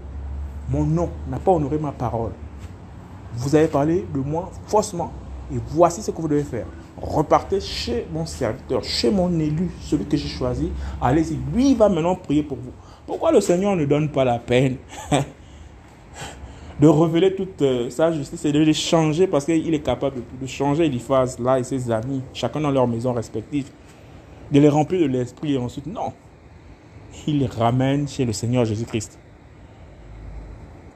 mon 0.69 0.85
nom, 0.85 1.11
n'a 1.29 1.39
pas 1.39 1.51
honoré 1.51 1.79
ma 1.79 1.93
parole. 1.93 2.33
Vous 3.35 3.55
avez 3.55 3.67
parlé 3.67 4.07
de 4.15 4.21
moi 4.21 4.51
faussement 4.67 5.13
et 5.53 5.59
voici 5.69 6.03
ce 6.03 6.11
que 6.11 6.21
vous 6.21 6.29
devez 6.29 6.45
faire. 6.45 6.67
Repartez 7.01 7.61
chez 7.61 8.07
mon 8.13 8.27
serviteur, 8.27 8.85
chez 8.85 9.11
mon 9.11 9.37
élu, 9.39 9.71
celui 9.81 10.05
que 10.05 10.17
j'ai 10.17 10.29
choisi. 10.29 10.71
Allez-y, 11.01 11.39
lui 11.53 11.75
va 11.75 11.89
maintenant 11.89 12.15
prier 12.15 12.43
pour 12.43 12.59
vous. 12.59 12.73
Pourquoi 13.07 13.33
le 13.33 13.41
Seigneur 13.41 13.75
ne 13.75 13.85
donne 13.85 14.11
pas 14.11 14.25
la 14.25 14.39
peine? 14.39 14.77
de 16.81 16.89
révéler 16.89 17.35
toute 17.35 17.61
euh, 17.61 17.91
sa 17.91 18.11
justice 18.11 18.43
et 18.47 18.53
de 18.53 18.59
les 18.59 18.73
changer 18.73 19.27
parce 19.27 19.45
qu'il 19.45 19.75
est 19.75 19.81
capable 19.81 20.23
de 20.41 20.47
changer 20.47 20.87
Eliphaz 20.87 21.37
là 21.39 21.59
et 21.59 21.65
ses 21.65 21.91
amis, 21.91 22.23
chacun 22.33 22.61
dans 22.61 22.71
leur 22.71 22.89
maison 22.89 23.13
respective, 23.13 23.71
de 24.51 24.59
les 24.59 24.69
remplir 24.69 25.01
de 25.01 25.07
l'esprit 25.07 25.55
et 25.55 25.59
ensuite, 25.59 25.87
non. 25.87 26.13
Il 27.27 27.41
les 27.41 27.47
ramène 27.47 28.09
chez 28.09 28.25
le 28.25 28.33
Seigneur 28.33 28.65
Jésus-Christ. 28.65 29.19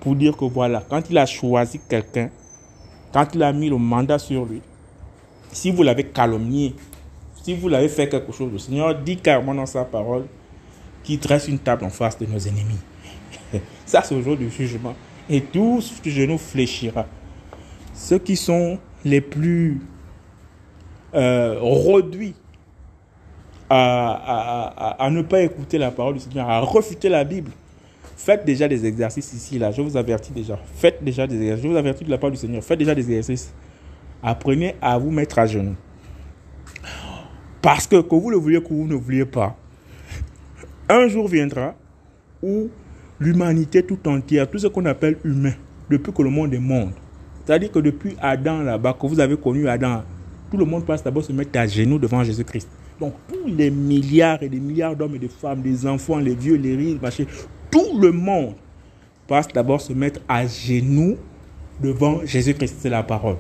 Pour 0.01 0.17
dire 0.17 0.37
que 0.37 0.47
voilà, 0.47 0.83
quand 0.89 1.11
il 1.11 1.19
a 1.19 1.27
choisi 1.27 1.79
quelqu'un, 1.87 2.31
quand 3.13 3.35
il 3.35 3.43
a 3.43 3.53
mis 3.53 3.69
le 3.69 3.77
mandat 3.77 4.19
sur 4.19 4.47
lui, 4.47 4.63
si 5.53 5.71
vous 5.71 5.83
l'avez 5.83 6.05
calomnié, 6.05 6.75
si 7.43 7.55
vous 7.55 7.69
l'avez 7.69 7.89
fait 7.89 8.09
quelque 8.09 8.33
chose, 8.33 8.51
le 8.51 8.59
Seigneur 8.59 8.95
dit 8.95 9.19
carrément 9.19 9.55
dans 9.55 9.67
sa 9.67 9.85
parole 9.85 10.25
qu'il 11.03 11.21
dresse 11.21 11.47
une 11.47 11.59
table 11.59 11.85
en 11.85 11.91
face 11.91 12.19
de 12.19 12.25
nos 12.25 12.39
ennemis. 12.39 12.81
Ça, 13.87 14.03
c'est 14.03 14.15
au 14.15 14.23
jour 14.23 14.37
du 14.37 14.49
jugement 14.49 14.95
et 15.29 15.41
tout 15.41 15.83
genou 16.05 16.39
fléchira. 16.39 17.07
Ceux 17.95 18.19
qui 18.19 18.37
sont 18.37 18.79
les 19.05 19.21
plus 19.21 19.81
euh, 21.15 21.59
réduits 21.61 22.35
à, 23.71 24.97
à, 24.97 25.05
à, 25.05 25.11
ne 25.11 25.23
pas 25.23 25.43
écouter 25.43 25.79
la 25.79 25.91
parole 25.91 26.15
du 26.15 26.21
Seigneur, 26.21 26.49
à 26.49 26.61
refuter 26.61 27.09
la 27.09 27.25
Bible, 27.25 27.51
faites 28.17 28.45
déjà 28.45 28.69
des 28.69 28.85
exercices 28.85 29.33
ici, 29.33 29.59
là. 29.59 29.71
Je 29.71 29.81
vous 29.83 29.97
avertis 29.97 30.33
déjà. 30.33 30.59
Faites 30.77 31.03
déjà 31.03 31.27
des 31.27 31.37
exercices. 31.37 31.65
Je 31.65 31.69
vous 31.69 31.77
avertis 31.77 32.05
de 32.05 32.11
la 32.11 32.19
part 32.19 32.31
du 32.31 32.37
Seigneur. 32.37 32.63
Faites 32.63 32.79
déjà 32.79 32.95
des 32.95 33.03
exercices. 33.03 33.53
Apprenez 34.23 34.75
à 34.81 34.99
vous 34.99 35.11
mettre 35.11 35.39
à 35.39 35.47
genoux. 35.47 35.77
Parce 37.63 37.87
que, 37.87 38.01
que 38.01 38.15
vous 38.15 38.31
le 38.31 38.37
vouliez, 38.37 38.63
que 38.63 38.69
vous 38.69 38.87
ne 38.87 38.95
vouliez 38.95 39.25
pas, 39.25 39.57
un 40.89 41.09
jour 41.09 41.29
viendra 41.29 41.75
où 42.43 42.69
l'humanité 43.21 43.83
tout 43.83 43.99
entière, 44.09 44.51
tout 44.51 44.59
ce 44.59 44.67
qu'on 44.67 44.85
appelle 44.87 45.19
humain, 45.25 45.55
depuis 45.91 46.13
que 46.13 46.23
le 46.23 46.31
monde 46.31 46.53
est 46.55 46.59
monde. 46.59 46.93
C'est-à-dire 47.45 47.71
que 47.71 47.79
depuis 47.79 48.17
Adam 48.21 48.63
là-bas, 48.63 48.97
que 48.99 49.07
vous 49.07 49.21
avez 49.21 49.37
connu 49.37 49.69
Adam, 49.69 50.03
tout 50.51 50.57
le 50.57 50.65
monde 50.65 50.85
passe 50.85 51.03
d'abord 51.03 51.25
se 51.25 51.33
mettre 51.33 51.59
à 51.59 51.67
genoux 51.67 51.99
devant 51.99 52.25
Jésus-Christ. 52.25 52.69
Donc 53.01 53.15
tous 53.29 53.47
les 53.47 53.71
milliards 53.71 54.43
et 54.43 54.49
des 54.49 54.61
milliards 54.61 54.97
d'hommes 54.97 55.17
et 55.17 55.19
de 55.19 55.29
femmes, 55.29 55.63
des 55.63 55.87
enfants, 55.87 56.19
les 56.19 56.35
vieux, 56.35 56.57
les 56.57 56.77
riches, 56.77 57.27
tout 57.71 57.99
le 57.99 58.13
monde 58.13 58.55
passe 59.27 59.49
d'abord 59.49 59.81
se 59.81 59.93
mettre 59.93 60.21
à 60.29 60.47
genoux 60.47 61.17
devant 61.83 62.25
Jésus-Christ. 62.25 62.77
C'est 62.79 62.91
la 62.91 63.03
parole. 63.03 63.37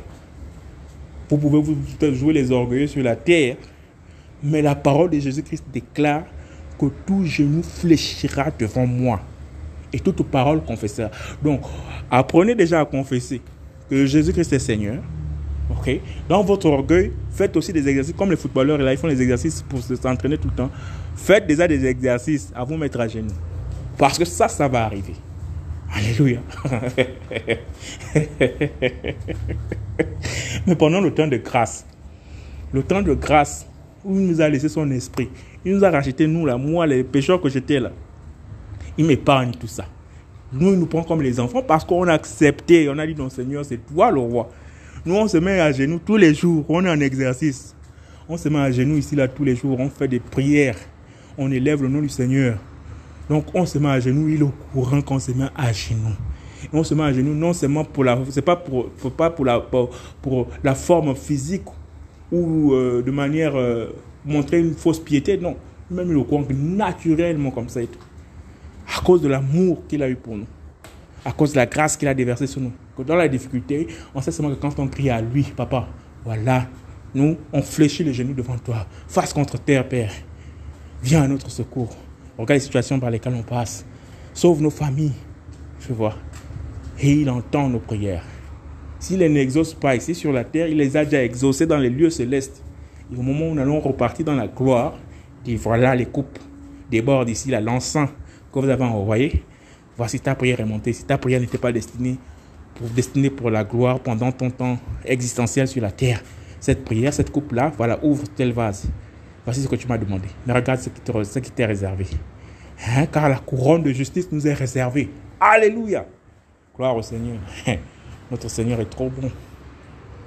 Vous 1.30 1.38
pouvez 1.38 1.60
vous 1.60 1.76
jouer 2.14 2.32
les 2.32 2.50
orgueilleux 2.50 2.86
sur 2.86 3.02
la 3.02 3.16
terre, 3.16 3.56
mais 4.42 4.60
la 4.60 4.74
parole 4.74 5.10
de 5.10 5.18
Jésus-Christ 5.18 5.64
déclare 5.72 6.24
que 6.78 6.86
tout 7.06 7.24
genou 7.24 7.62
fléchira 7.62 8.50
devant 8.58 8.86
moi 8.86 9.20
et 9.94 10.00
toute 10.00 10.22
parole 10.24 10.60
confesseur. 10.62 11.10
Donc, 11.42 11.62
apprenez 12.10 12.54
déjà 12.56 12.80
à 12.80 12.84
confesser 12.84 13.40
que 13.88 14.04
Jésus-Christ 14.04 14.52
est 14.52 14.58
Seigneur. 14.58 14.96
Ok? 15.70 16.00
Dans 16.28 16.42
votre 16.42 16.66
orgueil, 16.66 17.12
faites 17.30 17.56
aussi 17.56 17.72
des 17.72 17.88
exercices 17.88 18.14
comme 18.16 18.30
les 18.30 18.36
footballeurs. 18.36 18.76
Là, 18.78 18.92
ils 18.92 18.98
font 18.98 19.08
des 19.08 19.22
exercices 19.22 19.62
pour 19.62 19.80
s'entraîner 19.80 20.36
tout 20.36 20.48
le 20.48 20.54
temps. 20.54 20.70
Faites 21.14 21.46
déjà 21.46 21.68
des 21.68 21.86
exercices 21.86 22.52
à 22.54 22.64
vous 22.64 22.76
mettre 22.76 23.00
à 23.00 23.06
genoux. 23.06 23.28
Parce 23.96 24.18
que 24.18 24.24
ça, 24.24 24.48
ça 24.48 24.66
va 24.66 24.84
arriver. 24.84 25.14
Alléluia. 25.94 26.40
Mais 30.66 30.74
pendant 30.74 31.00
le 31.00 31.14
temps 31.14 31.28
de 31.28 31.36
grâce, 31.36 31.86
le 32.72 32.82
temps 32.82 33.00
de 33.00 33.14
grâce 33.14 33.64
où 34.04 34.18
il 34.18 34.26
nous 34.26 34.40
a 34.40 34.48
laissé 34.48 34.68
son 34.68 34.90
esprit, 34.90 35.30
il 35.64 35.76
nous 35.76 35.84
a 35.84 35.90
racheté, 35.90 36.26
nous, 36.26 36.44
là, 36.46 36.56
moi, 36.56 36.84
les 36.84 37.04
pécheurs 37.04 37.40
que 37.40 37.48
j'étais 37.48 37.78
là, 37.78 37.92
il 38.98 39.06
m'épargne 39.06 39.52
tout 39.52 39.66
ça. 39.66 39.86
Nous, 40.52 40.72
il 40.72 40.78
nous 40.78 40.86
prend 40.86 41.02
comme 41.02 41.22
les 41.22 41.40
enfants 41.40 41.62
parce 41.62 41.84
qu'on 41.84 42.06
a 42.06 42.12
accepté, 42.12 42.88
on 42.88 42.98
a 42.98 43.06
dit 43.06 43.14
non 43.14 43.28
Seigneur, 43.28 43.64
c'est 43.64 43.84
toi 43.86 44.10
le 44.10 44.20
roi. 44.20 44.50
Nous, 45.04 45.14
on 45.14 45.26
se 45.26 45.36
met 45.36 45.60
à 45.60 45.72
genoux 45.72 46.00
tous 46.04 46.16
les 46.16 46.32
jours, 46.32 46.64
on 46.68 46.84
est 46.84 46.90
en 46.90 47.00
exercice. 47.00 47.74
On 48.28 48.36
se 48.36 48.48
met 48.48 48.60
à 48.60 48.70
genoux 48.70 48.96
ici, 48.96 49.16
là, 49.16 49.28
tous 49.28 49.44
les 49.44 49.56
jours, 49.56 49.78
on 49.80 49.90
fait 49.90 50.08
des 50.08 50.20
prières, 50.20 50.76
on 51.36 51.50
élève 51.50 51.82
le 51.82 51.88
nom 51.88 52.00
du 52.00 52.08
Seigneur. 52.08 52.58
Donc, 53.28 53.46
on 53.54 53.66
se 53.66 53.78
met 53.78 53.88
à 53.88 54.00
genoux, 54.00 54.28
il 54.28 54.40
est 54.40 54.44
au 54.44 54.52
courant 54.72 55.02
qu'on 55.02 55.18
se 55.18 55.32
met 55.32 55.48
à 55.56 55.72
genoux. 55.72 56.14
On 56.72 56.84
se 56.84 56.94
met 56.94 57.02
à 57.02 57.12
genoux 57.12 57.34
non 57.34 57.52
seulement 57.52 57.84
pour 57.84 58.04
la, 58.04 58.18
c'est 58.30 58.40
pas 58.40 58.56
pour, 58.56 58.90
la, 60.62 60.74
forme 60.74 61.14
physique 61.14 61.64
ou 62.32 62.72
euh, 62.72 63.02
de 63.02 63.10
manière 63.10 63.56
euh, 63.56 63.88
montrer 64.24 64.60
une 64.60 64.74
fausse 64.74 65.00
piété, 65.00 65.36
non. 65.36 65.56
Même 65.90 66.08
il 66.10 66.16
au 66.16 66.24
courant 66.24 66.44
naturellement 66.50 67.50
comme 67.50 67.68
ça 67.68 67.82
et 67.82 67.86
tout 67.86 67.98
à 68.86 69.00
cause 69.00 69.22
de 69.22 69.28
l'amour 69.28 69.82
qu'il 69.88 70.02
a 70.02 70.08
eu 70.08 70.16
pour 70.16 70.36
nous, 70.36 70.46
à 71.24 71.32
cause 71.32 71.52
de 71.52 71.56
la 71.56 71.66
grâce 71.66 71.96
qu'il 71.96 72.08
a 72.08 72.14
déversée 72.14 72.46
sur 72.46 72.60
nous. 72.60 72.72
Que 72.96 73.02
dans 73.02 73.16
la 73.16 73.28
difficulté, 73.28 73.88
on 74.14 74.20
sait 74.20 74.30
seulement 74.30 74.54
que 74.54 74.60
quand 74.60 74.78
on 74.78 74.88
crie 74.88 75.10
à 75.10 75.20
lui, 75.20 75.42
papa, 75.42 75.88
voilà, 76.24 76.66
nous, 77.14 77.36
on 77.52 77.62
fléchit 77.62 78.04
les 78.04 78.12
genoux 78.12 78.34
devant 78.34 78.58
toi, 78.58 78.86
face 79.08 79.32
contre 79.32 79.58
terre, 79.58 79.88
Père. 79.88 80.12
Viens 81.02 81.22
à 81.22 81.28
notre 81.28 81.50
secours. 81.50 81.94
Regarde 82.36 82.58
les 82.58 82.64
situations 82.64 82.98
par 82.98 83.10
lesquelles 83.10 83.34
on 83.34 83.42
passe. 83.42 83.84
Sauve 84.32 84.62
nos 84.62 84.70
familles, 84.70 85.12
je 85.80 85.92
vois. 85.92 86.14
Et 87.00 87.12
il 87.12 87.30
entend 87.30 87.68
nos 87.68 87.78
prières. 87.78 88.24
S'il 88.98 89.18
les 89.18 89.28
n'exauce 89.28 89.74
pas 89.74 89.94
ici 89.94 90.14
sur 90.14 90.32
la 90.32 90.44
terre, 90.44 90.66
il 90.66 90.78
les 90.78 90.96
a 90.96 91.04
déjà 91.04 91.22
exaucées 91.22 91.66
dans 91.66 91.76
les 91.76 91.90
lieux 91.90 92.10
célestes. 92.10 92.62
Et 93.12 93.16
au 93.16 93.22
moment 93.22 93.48
où 93.48 93.54
nous 93.54 93.60
allons 93.60 93.80
repartir 93.80 94.24
dans 94.24 94.34
la 94.34 94.48
gloire, 94.48 94.94
dit 95.44 95.56
voilà 95.56 95.94
les 95.94 96.06
coupes 96.06 96.38
débordent 96.90 97.28
ici, 97.28 97.50
là, 97.50 97.60
l'encens 97.60 98.08
que 98.54 98.60
vous 98.60 98.70
avez 98.70 98.84
envoyé, 98.84 99.42
voici 99.96 100.20
ta 100.20 100.34
prière 100.34 100.60
est 100.60 100.64
montée. 100.64 100.92
Si 100.92 101.04
ta 101.04 101.18
prière 101.18 101.40
n'était 101.40 101.58
pas 101.58 101.72
destinée 101.72 102.16
pour, 102.74 102.88
destinée 102.88 103.30
pour 103.30 103.50
la 103.50 103.64
gloire 103.64 103.98
pendant 103.98 104.30
ton 104.30 104.50
temps 104.50 104.78
existentiel 105.04 105.66
sur 105.66 105.82
la 105.82 105.90
terre, 105.90 106.22
cette 106.60 106.84
prière, 106.84 107.12
cette 107.12 107.30
coupe-là, 107.30 107.72
voilà, 107.76 107.98
ouvre 108.02 108.24
tel 108.34 108.52
vase. 108.52 108.88
Voici 109.44 109.60
ce 109.60 109.68
que 109.68 109.76
tu 109.76 109.86
m'as 109.86 109.98
demandé. 109.98 110.28
Mais 110.46 110.52
regarde 110.54 110.80
ce 110.80 111.38
qui 111.38 111.50
t'est 111.50 111.66
réservé. 111.66 112.06
Hein, 112.88 113.06
car 113.06 113.28
la 113.28 113.36
couronne 113.36 113.82
de 113.82 113.92
justice 113.92 114.30
nous 114.32 114.46
est 114.46 114.54
réservée. 114.54 115.10
Alléluia. 115.38 116.06
Gloire 116.74 116.96
au 116.96 117.02
Seigneur. 117.02 117.36
Notre 118.30 118.48
Seigneur 118.48 118.80
est 118.80 118.88
trop 118.88 119.10
bon. 119.10 119.30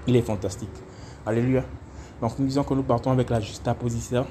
Il 0.06 0.16
est 0.16 0.22
fantastique. 0.22 0.70
Alléluia. 1.26 1.63
Donc 2.22 2.38
nous 2.38 2.46
disons 2.46 2.63
que 2.63 2.74
nous 2.74 2.84
partons 2.84 3.12
avec 3.12 3.30
la 3.30 3.40
juxtaposition. 3.40 4.26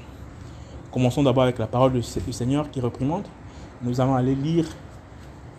Commençons 0.91 1.23
d'abord 1.23 1.43
avec 1.43 1.57
la 1.59 1.67
parole 1.67 1.93
du 1.93 2.01
Seigneur 2.01 2.71
qui 2.71 2.79
reprimande 2.79 3.25
nous 3.81 4.01
allons 4.01 4.15
aller 4.15 4.35
lire 4.35 4.65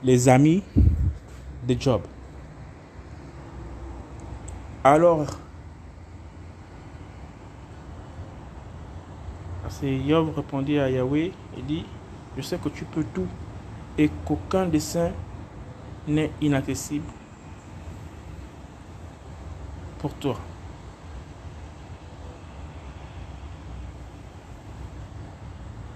les 0.03 0.29
amis 0.29 0.63
de 1.67 1.77
Job. 1.79 2.03
Alors, 4.83 5.27
Job 10.07 10.33
répondit 10.35 10.79
à 10.79 10.91
Yahweh 10.91 11.33
et 11.57 11.63
dit, 11.63 11.85
je 12.37 12.43
sais 12.43 12.59
que 12.59 12.69
tu 12.69 12.85
peux 12.85 13.05
tout 13.05 13.27
et 13.97 14.11
qu'aucun 14.25 14.67
dessein 14.67 15.13
n'est 16.07 16.31
inaccessible 16.41 17.07
pour 19.99 20.15
toi. 20.15 20.37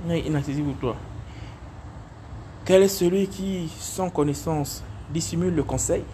N'est 0.05 0.21
inaccessible 0.21 0.73
pour 0.73 0.79
toi. 0.79 0.97
Quel 2.65 2.85
est 2.85 2.89
celui 2.89 3.27
qui, 3.27 3.69
sans 3.77 4.09
connaissance, 4.09 4.85
dissimule 5.13 5.53
le 5.53 5.65
conseil? 5.65 6.05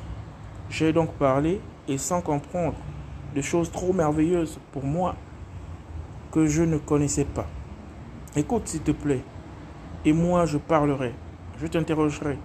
J'ai 0.71 0.95
donc 0.95 1.13
parlé 1.13 1.61
et 1.87 1.99
sans 1.99 2.23
comprendre 2.23 2.77
de 3.35 3.43
choses 3.43 3.71
trop 3.71 3.93
merveilleuses 3.93 4.59
pour 4.73 4.83
moi 4.83 5.15
que 6.33 6.47
je 6.47 6.63
ne 6.63 6.79
connaissais 6.79 7.27
pas. 7.27 7.47
Écoute 8.35 8.67
s'il 8.67 8.81
te 8.81 8.93
plaît, 8.93 9.23
et 10.07 10.15
moi 10.15 10.47
je 10.47 10.57
parlerai, 10.57 11.13
je 11.61 11.67
t'interrogerai, 11.67 12.39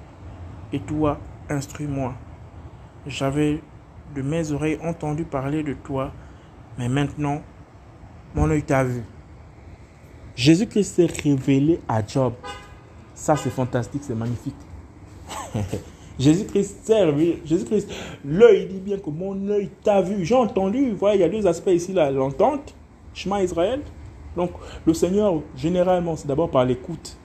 et 0.74 0.80
toi 0.82 1.18
instruis-moi. 1.50 2.14
J'avais 3.08 3.62
de 4.16 4.22
mes 4.22 4.52
oreilles 4.52 4.80
entendu 4.84 5.24
parler 5.24 5.64
de 5.64 5.74
toi, 5.74 6.12
mais 6.78 6.90
maintenant 6.90 7.42
mon 8.36 8.50
œil 8.50 8.64
t'a 8.64 8.84
vu. 8.84 9.04
Jésus-Christ 10.36 10.96
s'est 10.96 11.06
révélé 11.24 11.80
à 11.88 12.06
Job. 12.06 12.34
Ça, 13.16 13.36
c'est 13.36 13.50
fantastique, 13.50 14.02
c'est 14.04 14.16
magnifique. 14.16 14.56
Jésus-Christ 16.20 16.86
révélé. 16.88 17.42
Jésus-Christ, 17.46 17.90
l'œil 18.24 18.68
dit 18.68 18.80
bien 18.80 18.98
que 18.98 19.10
mon 19.10 19.48
œil 19.50 19.70
t'a 19.84 20.02
vu. 20.02 20.26
J'ai 20.26 20.36
entendu, 20.36 20.92
voilà, 20.92 21.16
il 21.16 21.22
y 21.22 21.24
a 21.24 21.30
deux 21.30 21.46
aspects 21.48 21.72
ici, 21.72 21.94
là, 21.94 22.12
l'entente, 22.12 22.76
chemin 23.14 23.42
Israël. 23.42 23.82
Donc, 24.36 24.52
le 24.86 24.94
Seigneur, 24.94 25.42
généralement, 25.56 26.16
c'est 26.16 26.28
d'abord 26.28 26.50
par 26.50 26.66
l'écoute. 26.66 27.18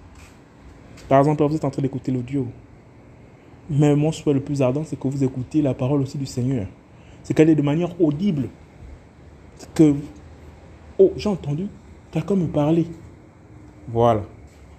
Par 1.09 1.19
exemple, 1.19 1.43
vous 1.45 1.57
êtes 1.57 1.65
en 1.65 1.71
train 1.71 1.83
d'écouter 1.83 2.13
l'audio. 2.13 2.47
Mais 3.71 3.95
mon 3.95 4.13
souhait 4.13 4.35
le 4.35 4.41
plus 4.41 4.63
ardent, 4.63 4.85
c'est 4.85 4.99
que 4.99 5.09
vous 5.09 5.25
écoutez 5.25 5.63
la 5.63 5.75
parole 5.75 6.01
aussi 6.01 6.19
du 6.19 6.27
Seigneur. 6.27 6.67
C'est 7.23 7.35
qu'elle 7.35 7.51
est 7.51 7.55
de 7.55 7.63
manière 7.63 8.01
audible. 8.01 8.49
Que, 9.75 9.95
oh, 10.99 11.13
j'ai 11.17 11.29
entendu 11.29 11.67
quelqu'un 12.11 12.37
me 12.37 12.47
parler. 12.47 12.87
Voilà. 13.89 14.23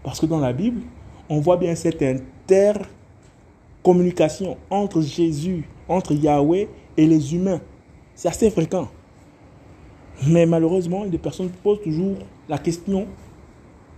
Parce 0.03 0.19
que 0.19 0.25
dans 0.25 0.39
la 0.39 0.53
Bible, 0.53 0.81
on 1.29 1.39
voit 1.39 1.57
bien 1.57 1.75
cette 1.75 2.01
intercommunication 2.01 4.57
entre 4.69 5.01
Jésus, 5.01 5.65
entre 5.87 6.13
Yahweh 6.13 6.67
et 6.97 7.05
les 7.05 7.35
humains. 7.35 7.61
C'est 8.15 8.27
assez 8.27 8.49
fréquent. 8.49 8.89
Mais 10.27 10.45
malheureusement, 10.45 11.05
des 11.05 11.17
personnes 11.17 11.49
posent 11.63 11.81
toujours 11.81 12.17
la 12.49 12.57
question 12.57 13.07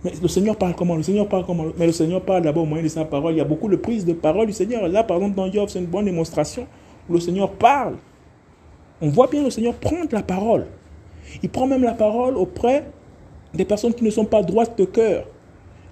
mais 0.04 0.12
le 0.20 0.28
Seigneur 0.28 0.56
parle 0.56 0.74
comment? 0.74 0.96
Le 0.96 1.02
Seigneur 1.02 1.28
parle 1.28 1.46
comment? 1.46 1.66
Mais 1.78 1.86
le 1.86 1.92
Seigneur 1.92 2.22
parle 2.22 2.42
d'abord 2.42 2.64
au 2.64 2.66
moyen 2.66 2.82
de 2.82 2.88
sa 2.88 3.04
parole. 3.04 3.34
Il 3.34 3.38
y 3.38 3.40
a 3.40 3.44
beaucoup 3.44 3.68
de 3.68 3.76
prises 3.76 4.04
de 4.04 4.12
parole 4.12 4.46
du 4.46 4.52
Seigneur. 4.52 4.88
Là, 4.88 5.04
par 5.04 5.18
exemple, 5.18 5.36
dans 5.36 5.50
Job, 5.50 5.68
c'est 5.68 5.78
une 5.78 5.86
bonne 5.86 6.06
démonstration 6.06 6.66
où 7.08 7.12
le 7.12 7.20
Seigneur 7.20 7.50
parle. 7.52 7.96
On 9.00 9.08
voit 9.08 9.28
bien 9.28 9.44
le 9.44 9.50
Seigneur 9.50 9.74
prendre 9.74 10.08
la 10.10 10.22
parole. 10.22 10.66
Il 11.42 11.48
prend 11.48 11.66
même 11.66 11.82
la 11.82 11.92
parole 11.92 12.36
auprès 12.36 12.84
des 13.54 13.64
personnes 13.64 13.94
qui 13.94 14.02
ne 14.02 14.10
sont 14.10 14.24
pas 14.24 14.42
droites 14.42 14.76
de 14.76 14.84
cœur. 14.84 15.26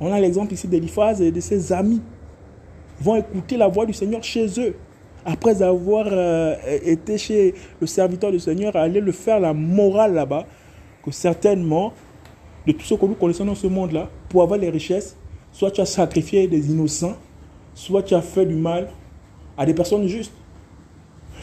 On 0.00 0.10
a 0.12 0.18
l'exemple 0.18 0.54
ici 0.54 0.66
d'Eliphaz 0.66 1.20
et 1.20 1.30
de 1.30 1.40
ses 1.40 1.72
amis. 1.72 2.00
Ils 3.00 3.04
vont 3.04 3.16
écouter 3.16 3.56
la 3.56 3.68
voix 3.68 3.84
du 3.84 3.92
Seigneur 3.92 4.22
chez 4.22 4.46
eux. 4.58 4.74
Après 5.24 5.62
avoir 5.62 6.06
euh, 6.10 6.56
été 6.82 7.18
chez 7.18 7.54
le 7.78 7.86
serviteur 7.86 8.32
du 8.32 8.38
Seigneur, 8.38 8.74
aller 8.74 9.00
le 9.00 9.12
faire 9.12 9.38
la 9.38 9.52
morale 9.52 10.14
là-bas, 10.14 10.46
que 11.04 11.10
certainement, 11.10 11.92
de 12.66 12.72
tout 12.72 12.84
ce 12.84 12.94
que 12.94 13.04
nous 13.04 13.14
connaissons 13.14 13.44
dans 13.44 13.54
ce 13.54 13.66
monde-là, 13.66 14.08
pour 14.30 14.42
avoir 14.42 14.58
les 14.58 14.70
richesses, 14.70 15.16
soit 15.52 15.70
tu 15.70 15.82
as 15.82 15.86
sacrifié 15.86 16.48
des 16.48 16.70
innocents, 16.70 17.16
soit 17.74 18.02
tu 18.02 18.14
as 18.14 18.22
fait 18.22 18.46
du 18.46 18.54
mal 18.54 18.88
à 19.58 19.66
des 19.66 19.74
personnes 19.74 20.06
justes. 20.06 20.32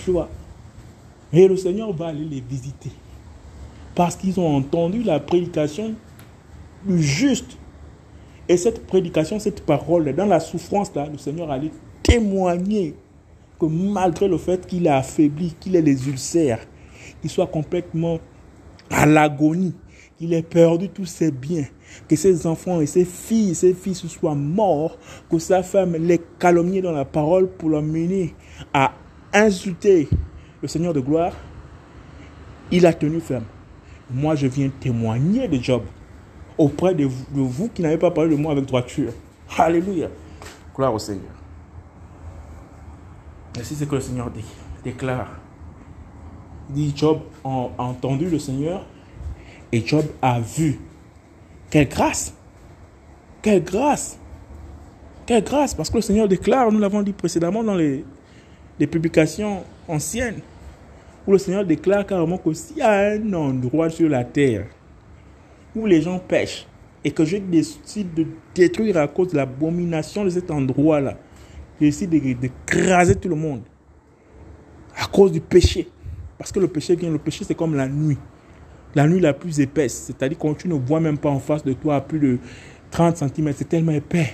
Tu 0.04 0.12
vois. 0.12 0.30
Et 1.32 1.48
le 1.48 1.58
Seigneur 1.58 1.94
va 1.94 2.08
aller 2.08 2.26
les 2.26 2.42
visiter. 2.42 2.92
Parce 3.94 4.16
qu'ils 4.16 4.40
ont 4.40 4.56
entendu 4.56 5.04
la 5.04 5.20
prédication 5.20 5.94
du 6.86 7.02
juste. 7.02 7.58
Et 8.50 8.58
cette 8.58 8.86
prédication, 8.88 9.40
cette 9.40 9.62
parole, 9.66 10.14
dans 10.16 10.26
la 10.26 10.40
souffrance, 10.40 10.94
là, 10.96 11.08
le 11.12 11.18
Seigneur 11.18 11.52
allait 11.52 11.72
témoigner 12.02 12.96
que 13.60 13.66
malgré 13.66 14.28
le 14.28 14.38
fait 14.38 14.66
qu'il 14.66 14.88
a 14.88 14.98
affaibli, 14.98 15.56
qu'il 15.60 15.76
ait 15.76 15.82
les 15.82 16.08
ulcères, 16.08 16.60
qu'il 17.22 17.30
soit 17.30 17.48
complètement 17.48 18.20
à 18.90 19.06
l'agonie, 19.06 19.76
qu'il 20.18 20.34
ait 20.34 20.44
perdu 20.44 20.90
tous 20.90 21.06
ses 21.06 21.32
biens, 21.32 21.66
que 22.08 22.16
ses 22.16 22.48
enfants 22.48 22.80
et 22.80 22.86
ses 22.86 23.04
filles, 23.04 23.54
ses 23.54 23.74
fils 23.74 24.06
soient 24.08 24.36
morts, 24.36 24.98
que 25.30 25.40
sa 25.40 25.64
femme 25.64 25.96
les 25.96 26.22
calomnie 26.40 26.82
dans 26.82 26.92
la 26.92 27.06
parole 27.06 27.50
pour 27.50 27.70
l'emmener 27.70 28.34
à 28.74 28.94
insulter 29.34 30.08
le 30.62 30.68
Seigneur 30.68 30.94
de 30.94 31.02
gloire, 31.02 31.34
il 32.72 32.86
a 32.86 32.94
tenu 32.94 33.20
ferme. 33.20 33.46
Moi, 34.10 34.36
je 34.36 34.48
viens 34.48 34.70
témoigner 34.80 35.48
de 35.48 35.62
Job 35.62 35.84
auprès 36.58 36.94
de 36.96 37.06
vous, 37.06 37.26
de 37.34 37.42
vous 37.42 37.70
qui 37.70 37.82
n'avez 37.82 37.98
pas 37.98 38.12
parlé 38.12 38.36
de 38.36 38.42
moi 38.42 38.52
avec 38.52 38.66
droiture. 38.66 39.12
Alléluia. 39.58 40.10
Gloire 40.76 40.94
au 40.94 41.00
Seigneur. 41.00 41.32
Ainsi, 43.60 43.76
c'est 43.76 43.88
que 43.88 43.96
le 43.96 44.02
Seigneur 44.02 44.30
dit, 44.30 44.46
déclare. 44.84 45.30
Il 46.70 46.76
dit 46.76 46.94
Job 46.96 47.22
a 47.44 47.70
entendu 47.78 48.30
le 48.30 48.40
Seigneur 48.40 48.86
et 49.72 49.86
Job 49.86 50.06
a 50.22 50.40
vu. 50.40 50.80
Quelle 51.70 51.88
grâce! 51.88 52.34
Quelle 53.42 53.64
grâce! 53.64 54.18
Quelle 55.26 55.44
grâce! 55.44 55.74
Parce 55.74 55.90
que 55.90 55.96
le 55.96 56.02
Seigneur 56.02 56.28
déclare, 56.28 56.72
nous 56.72 56.80
l'avons 56.80 57.02
dit 57.02 57.14
précédemment 57.14 57.64
dans 57.64 57.76
les, 57.76 58.06
les 58.80 58.88
publications 58.88 59.64
anciennes, 59.88 60.40
où 61.26 61.32
le 61.32 61.38
Seigneur 61.38 61.66
déclare 61.66 62.06
carrément 62.06 62.38
que 62.38 62.54
s'il 62.54 62.78
y 62.78 62.82
a 62.82 63.14
un 63.14 63.34
endroit 63.34 63.90
sur 63.90 64.10
la 64.10 64.24
terre 64.24 64.68
où 65.78 65.86
les 65.86 66.02
gens 66.02 66.20
pêchent 66.20 66.68
et 67.04 67.12
que 67.12 67.24
je 67.24 67.38
décide 67.38 68.14
de 68.14 68.26
détruire 68.56 68.98
à 68.98 69.08
cause 69.08 69.30
de 69.30 69.38
l'abomination 69.38 70.26
de 70.26 70.30
cet 70.30 70.52
endroit-là, 70.52 71.18
je 71.80 71.86
décide 71.86 72.10
d'écraser 72.10 73.16
tout 73.16 73.30
le 73.30 73.36
monde 73.36 73.62
à 74.96 75.06
cause 75.06 75.32
du 75.32 75.40
péché. 75.40 75.88
Parce 76.38 76.52
que 76.52 76.60
le 76.60 76.68
péché 76.68 76.96
vient, 76.96 77.10
le 77.10 77.20
péché 77.20 77.46
c'est 77.46 77.56
comme 77.56 77.76
la 77.76 77.88
nuit. 77.88 78.18
La 78.96 79.08
nuit 79.08 79.20
la 79.20 79.34
plus 79.34 79.60
épaisse, 79.60 80.06
c'est-à-dire 80.08 80.38
quand 80.40 80.56
tu 80.56 80.68
ne 80.68 80.74
vois 80.74 81.00
même 81.00 81.18
pas 81.18 81.30
en 81.30 81.40
face 81.40 81.64
de 81.64 81.74
toi 81.74 81.98
à 81.98 82.02
plus 82.02 82.20
de 82.20 82.40
30 82.90 83.18
cm, 83.18 83.52
c'est 83.56 83.70
tellement 83.70 83.92
épais. 83.92 84.34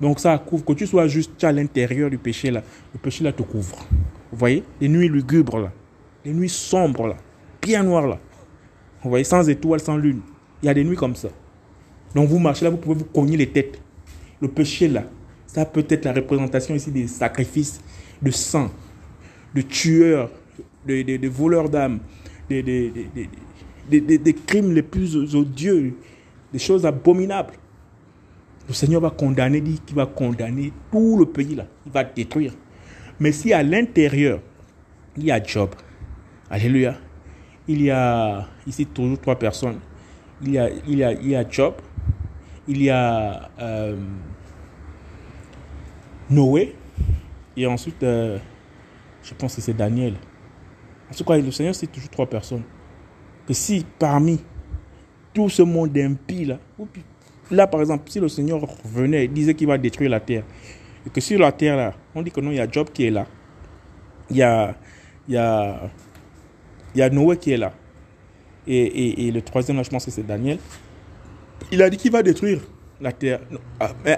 Donc 0.00 0.20
ça 0.20 0.36
couvre, 0.38 0.64
que 0.64 0.72
tu 0.72 0.86
sois 0.86 1.06
juste 1.06 1.42
à 1.44 1.52
l'intérieur 1.52 2.10
du 2.10 2.18
péché 2.18 2.50
là, 2.50 2.62
le 2.92 2.98
péché 2.98 3.24
là 3.24 3.32
te 3.32 3.42
couvre. 3.42 3.86
Vous 4.30 4.38
voyez? 4.38 4.64
Les 4.80 4.88
nuits 4.88 5.08
lugubres 5.08 5.58
là, 5.58 5.72
les 6.24 6.34
nuits 6.34 6.48
sombres 6.48 7.06
là, 7.06 7.16
bien 7.62 7.84
noires 7.84 8.06
là. 8.06 8.18
Vous 9.02 9.10
voyez, 9.10 9.24
sans 9.24 9.48
étoiles, 9.48 9.80
sans 9.80 9.96
lune. 9.98 10.22
Il 10.64 10.66
y 10.66 10.70
a 10.70 10.74
des 10.74 10.82
nuits 10.82 10.96
comme 10.96 11.14
ça. 11.14 11.28
Donc 12.14 12.30
vous 12.30 12.38
marchez 12.38 12.64
là, 12.64 12.70
vous 12.70 12.78
pouvez 12.78 12.94
vous 12.94 13.04
cogner 13.04 13.36
les 13.36 13.50
têtes. 13.50 13.78
Le 14.40 14.48
péché 14.48 14.88
là, 14.88 15.04
ça 15.46 15.66
peut 15.66 15.84
être 15.90 16.06
la 16.06 16.14
représentation 16.14 16.74
ici 16.74 16.90
des 16.90 17.06
sacrifices 17.06 17.82
de 18.22 18.30
sang, 18.30 18.70
de 19.54 19.60
tueurs, 19.60 20.30
de, 20.86 21.28
voleurs 21.28 21.68
d'âmes, 21.68 22.00
des, 22.48 22.62
des, 22.62 24.34
crimes 24.46 24.72
les 24.72 24.82
plus 24.82 25.34
odieux, 25.34 25.92
des 26.50 26.58
choses 26.58 26.86
abominables. 26.86 27.52
Le 28.66 28.72
Seigneur 28.72 29.02
va 29.02 29.10
condamner, 29.10 29.60
dit 29.60 29.78
qu'il 29.84 29.96
va 29.96 30.06
condamner 30.06 30.72
tout 30.90 31.18
le 31.18 31.26
pays 31.26 31.56
là. 31.56 31.66
Il 31.84 31.92
va 31.92 32.04
détruire. 32.04 32.54
Mais 33.20 33.32
si 33.32 33.52
à 33.52 33.62
l'intérieur, 33.62 34.40
il 35.18 35.24
y 35.24 35.30
a 35.30 35.42
Job, 35.42 35.74
Alléluia, 36.48 36.96
il 37.68 37.82
y 37.82 37.90
a 37.90 38.46
ici 38.66 38.86
toujours 38.86 39.20
trois 39.20 39.38
personnes. 39.38 39.78
Il 40.44 40.52
y 40.52 40.58
a, 40.58 40.68
il 41.12 41.46
Job, 41.50 41.74
il 42.68 42.82
y 42.82 42.90
a 42.90 43.50
euh, 43.58 43.96
Noé, 46.28 46.74
et 47.56 47.66
ensuite, 47.66 48.02
euh, 48.02 48.38
je 49.22 49.32
pense 49.34 49.54
que 49.54 49.62
c'est 49.62 49.74
Daniel. 49.74 50.14
En 51.10 51.14
tout 51.14 51.24
cas, 51.24 51.38
le 51.38 51.50
Seigneur, 51.50 51.74
c'est 51.74 51.86
toujours 51.86 52.10
trois 52.10 52.26
personnes. 52.26 52.62
Que 53.46 53.54
si 53.54 53.86
parmi 53.98 54.40
tout 55.32 55.48
ce 55.48 55.62
monde 55.62 55.96
impie 55.96 56.44
là, 56.44 56.58
là 57.50 57.66
par 57.66 57.80
exemple, 57.80 58.10
si 58.10 58.20
le 58.20 58.28
Seigneur 58.28 58.60
revenait 58.60 59.24
et 59.24 59.28
disait 59.28 59.54
qu'il 59.54 59.66
va 59.66 59.78
détruire 59.78 60.10
la 60.10 60.20
terre, 60.20 60.44
et 61.06 61.10
que 61.10 61.20
sur 61.20 61.38
la 61.38 61.52
terre 61.52 61.76
là, 61.76 61.94
on 62.14 62.22
dit 62.22 62.30
que 62.30 62.40
non, 62.40 62.50
il 62.50 62.56
y 62.56 62.60
a 62.60 62.70
Job 62.70 62.88
qui 62.92 63.06
est 63.06 63.10
là, 63.10 63.26
il 64.30 64.36
y 64.36 64.42
a, 64.42 64.74
il 65.28 65.34
y 65.34 67.02
a 67.02 67.10
Noé 67.10 67.36
qui 67.36 67.52
est 67.52 67.56
là, 67.56 67.72
et, 68.66 69.30
le 69.30 69.42
troisième 69.42 69.76
là, 69.76 69.82
je 69.82 69.90
pense 69.90 70.04
que 70.04 70.10
c'est 70.10 70.26
Daniel, 70.26 70.58
il 71.70 71.82
a 71.82 71.90
dit 71.90 71.96
qu'il 71.96 72.12
va 72.12 72.22
détruire 72.22 72.60
la 73.00 73.12
terre. 73.12 73.40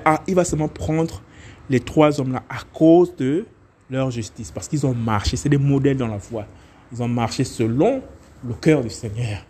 Ah, 0.04 0.22
il 0.26 0.34
va 0.34 0.44
seulement 0.44 0.68
prendre 0.68 1.22
les 1.68 1.80
trois 1.80 2.20
hommes 2.20 2.32
là 2.32 2.42
à 2.48 2.58
cause 2.72 3.14
de 3.16 3.46
leur 3.90 4.10
justice, 4.10 4.50
parce 4.50 4.68
qu'ils 4.68 4.84
ont 4.86 4.94
marché, 4.94 5.36
c'est 5.36 5.48
des 5.48 5.58
modèles 5.58 5.96
dans 5.96 6.08
la 6.08 6.18
foi. 6.18 6.46
Ils 6.92 7.02
ont 7.02 7.08
marché 7.08 7.44
selon 7.44 8.02
le 8.44 8.54
cœur 8.54 8.82
du 8.82 8.90
Seigneur. 8.90 9.44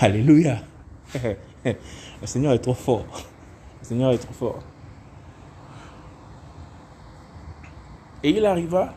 Alléluia. 0.00 0.58
Le 1.64 2.26
Seigneur 2.26 2.52
est 2.52 2.58
trop 2.58 2.74
fort. 2.74 3.06
Le 3.80 3.86
Seigneur 3.86 4.12
est 4.12 4.18
trop 4.18 4.32
fort. 4.32 4.62
Et 8.22 8.30
il 8.30 8.44
arriva, 8.44 8.94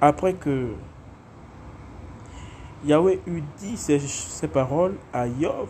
après 0.00 0.34
que 0.34 0.68
Yahweh 2.82 3.20
eut 3.26 3.42
dit 3.58 3.76
ces, 3.76 4.48
paroles 4.48 4.94
à 5.12 5.26
Yov, 5.26 5.68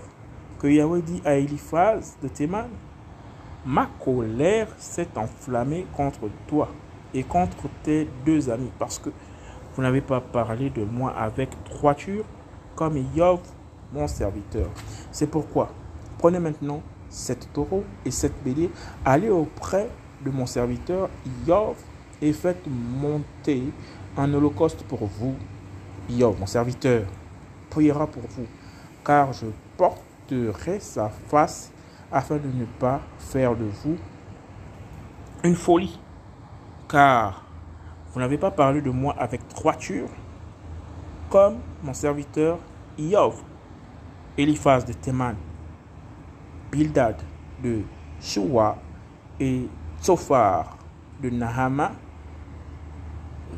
que 0.61 0.69
Yahweh 0.69 1.03
dit 1.03 1.21
à 1.25 1.35
Eliphaz 1.35 2.17
de 2.23 2.29
Théman, 2.29 2.69
ma 3.67 3.89
colère 4.05 4.69
s'est 4.79 5.09
enflammée 5.17 5.87
contre 5.97 6.29
toi 6.47 6.69
et 7.13 7.25
contre 7.25 7.69
tes 7.83 8.09
deux 8.25 8.49
amis, 8.49 8.71
parce 8.79 9.01
que 9.01 9.11
vous 9.75 9.83
n'avez 9.83 10.01
pas 10.01 10.21
parlé 10.21 10.71
de 10.71 10.85
moi 10.85 11.11
avec 11.11 11.51
droiture, 11.65 12.25
comme 12.77 12.97
Yov, 13.17 13.41
mon 13.93 14.07
serviteur. 14.07 14.69
C'est 15.11 15.27
pourquoi, 15.27 15.71
prenez 16.17 16.39
maintenant 16.39 16.81
sept 17.09 17.49
taureaux 17.53 17.83
et 18.05 18.13
sept 18.13 18.33
béliers, 18.45 18.71
allez 19.05 19.31
auprès 19.31 19.91
de 20.25 20.31
mon 20.31 20.47
serviteur 20.47 21.09
Yov 21.45 21.75
et 22.23 22.33
faites 22.33 22.65
monter 22.69 23.65
un 24.17 24.33
holocauste 24.33 24.85
pour 24.85 25.07
vous. 25.07 25.35
Yov, 26.11 26.39
mon 26.39 26.47
serviteur, 26.47 27.05
priera 27.71 28.07
pour 28.07 28.23
vous, 28.29 28.47
car 29.05 29.33
je 29.33 29.47
porterai 29.77 30.81
sa 30.81 31.09
face 31.09 31.73
afin 32.13 32.37
de 32.37 32.49
ne 32.49 32.65
pas 32.65 33.01
faire 33.19 33.55
de 33.55 33.65
vous 33.65 33.97
une 35.45 35.55
folie. 35.55 35.99
Car 36.89 37.45
vous 38.13 38.21
n'avez 38.21 38.39
pas 38.39 38.51
parlé 38.51 38.83
de 38.83 38.91
moi 38.91 39.15
avec 39.19 39.41
droiture, 39.49 40.09
comme 41.29 41.59
mon 41.83 41.95
serviteur 41.95 42.59
Iov, 42.99 43.37
Eliphaz 44.37 44.85
de 44.85 44.93
Théman, 44.93 45.37
Bildad 46.73 47.17
de 47.63 47.83
Shua 48.21 48.77
et 49.39 49.69
Tsophar 50.03 50.77
de 51.23 51.31
Nahama 51.31 51.93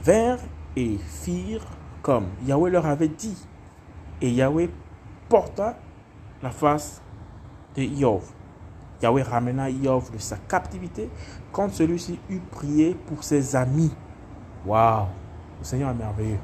vinrent 0.04 0.44
et 0.76 0.98
firent 0.98 1.66
comme 2.02 2.26
Yahweh 2.46 2.70
leur 2.70 2.86
avait 2.86 3.08
dit. 3.08 3.36
Et 4.20 4.30
Yahweh 4.30 4.68
porta 5.28 5.76
la 6.42 6.50
face 6.50 7.00
de 7.76 7.82
Iov. 7.82 8.22
Yahweh 9.00 9.22
ramena 9.22 9.70
Iov 9.70 10.10
de 10.12 10.18
sa 10.18 10.36
captivité 10.36 11.08
quand 11.52 11.72
celui-ci 11.72 12.18
eut 12.28 12.40
prié 12.50 12.96
pour 13.06 13.24
ses 13.24 13.56
amis. 13.56 13.92
Waouh! 14.66 15.06
Le 15.60 15.64
Seigneur 15.64 15.90
est 15.90 15.94
merveilleux. 15.94 16.38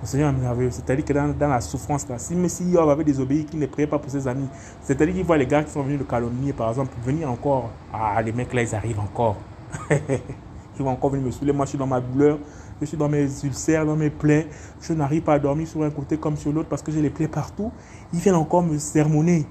Le 0.00 0.06
Seigneur 0.06 0.30
est 0.30 0.32
merveilleux. 0.32 0.70
C'est-à-dire 0.70 1.04
que 1.04 1.12
dans, 1.12 1.48
la 1.48 1.60
souffrance, 1.60 2.08
là, 2.08 2.18
si 2.18 2.34
Messie 2.34 2.64
Iov 2.64 2.88
avait 2.88 3.04
désobéi, 3.04 3.44
qu'il 3.44 3.58
ne 3.58 3.66
priait 3.66 3.86
pas 3.86 3.98
pour 3.98 4.10
ses 4.10 4.26
amis, 4.28 4.48
c'est-à-dire 4.80 5.14
qu'il 5.14 5.24
voit 5.24 5.36
les 5.36 5.46
gars 5.46 5.64
qui 5.64 5.72
sont 5.72 5.82
venus 5.82 5.98
le 5.98 6.04
calomnier, 6.04 6.52
par 6.52 6.70
exemple, 6.70 6.92
venir 7.04 7.30
encore. 7.30 7.70
Ah, 7.92 8.20
les 8.22 8.32
mecs 8.32 8.52
là, 8.52 8.62
ils 8.62 8.74
arrivent 8.74 9.00
encore. 9.00 9.36
ils 9.90 10.84
vont 10.84 10.90
encore 10.90 11.10
venir 11.10 11.26
me 11.26 11.30
saouler. 11.32 11.52
Moi, 11.52 11.66
je 11.66 11.70
suis 11.70 11.78
dans 11.78 11.86
ma 11.86 12.00
douleur, 12.00 12.38
je 12.80 12.86
suis 12.86 12.96
dans 12.96 13.08
mes 13.08 13.26
ulcères, 13.44 13.84
dans 13.84 13.96
mes 13.96 14.10
plaies. 14.10 14.48
Je 14.80 14.92
n'arrive 14.92 15.22
pas 15.22 15.34
à 15.34 15.38
dormir 15.38 15.66
sur 15.66 15.82
un 15.82 15.90
côté 15.90 16.16
comme 16.16 16.36
sur 16.36 16.52
l'autre 16.52 16.68
parce 16.68 16.82
que 16.82 16.92
j'ai 16.92 17.02
les 17.02 17.10
plaies 17.10 17.28
partout. 17.28 17.72
Ils 18.12 18.20
viennent 18.20 18.34
encore 18.34 18.62
me 18.62 18.78
sermonner. 18.78 19.46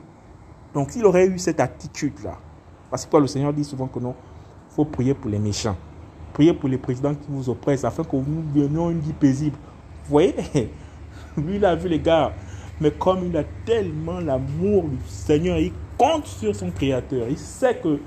Donc, 0.73 0.91
s'il 0.91 1.05
aurait 1.05 1.27
eu 1.27 1.37
cette 1.39 1.59
attitude-là, 1.59 2.37
parce 2.89 3.05
que 3.05 3.17
le 3.17 3.27
Seigneur 3.27 3.53
dit 3.53 3.63
souvent 3.63 3.87
que 3.87 3.99
non, 3.99 4.15
il 4.71 4.75
faut 4.75 4.85
prier 4.85 5.13
pour 5.13 5.29
les 5.29 5.39
méchants. 5.39 5.75
Priez 6.33 6.53
pour 6.53 6.69
les 6.69 6.77
présidents 6.77 7.15
qui 7.15 7.27
vous 7.29 7.49
oppressent 7.49 7.83
afin 7.83 8.03
que 8.03 8.15
vous 8.15 8.43
venions 8.53 8.89
une 8.91 8.99
vie 8.99 9.13
paisible. 9.13 9.57
Vous 10.05 10.11
voyez? 10.11 10.35
Lui, 11.37 11.55
il 11.55 11.65
a 11.65 11.75
vu 11.75 11.89
les 11.89 11.99
gars. 11.99 12.31
Mais 12.79 12.91
comme 12.91 13.25
il 13.25 13.35
a 13.35 13.43
tellement 13.65 14.19
l'amour 14.19 14.83
du 14.83 14.97
Seigneur, 15.07 15.57
il 15.57 15.71
compte 15.97 16.27
sur 16.27 16.55
son 16.55 16.69
Créateur. 16.69 17.27
Il 17.29 17.37
sait 17.37 17.75
que 17.77 17.99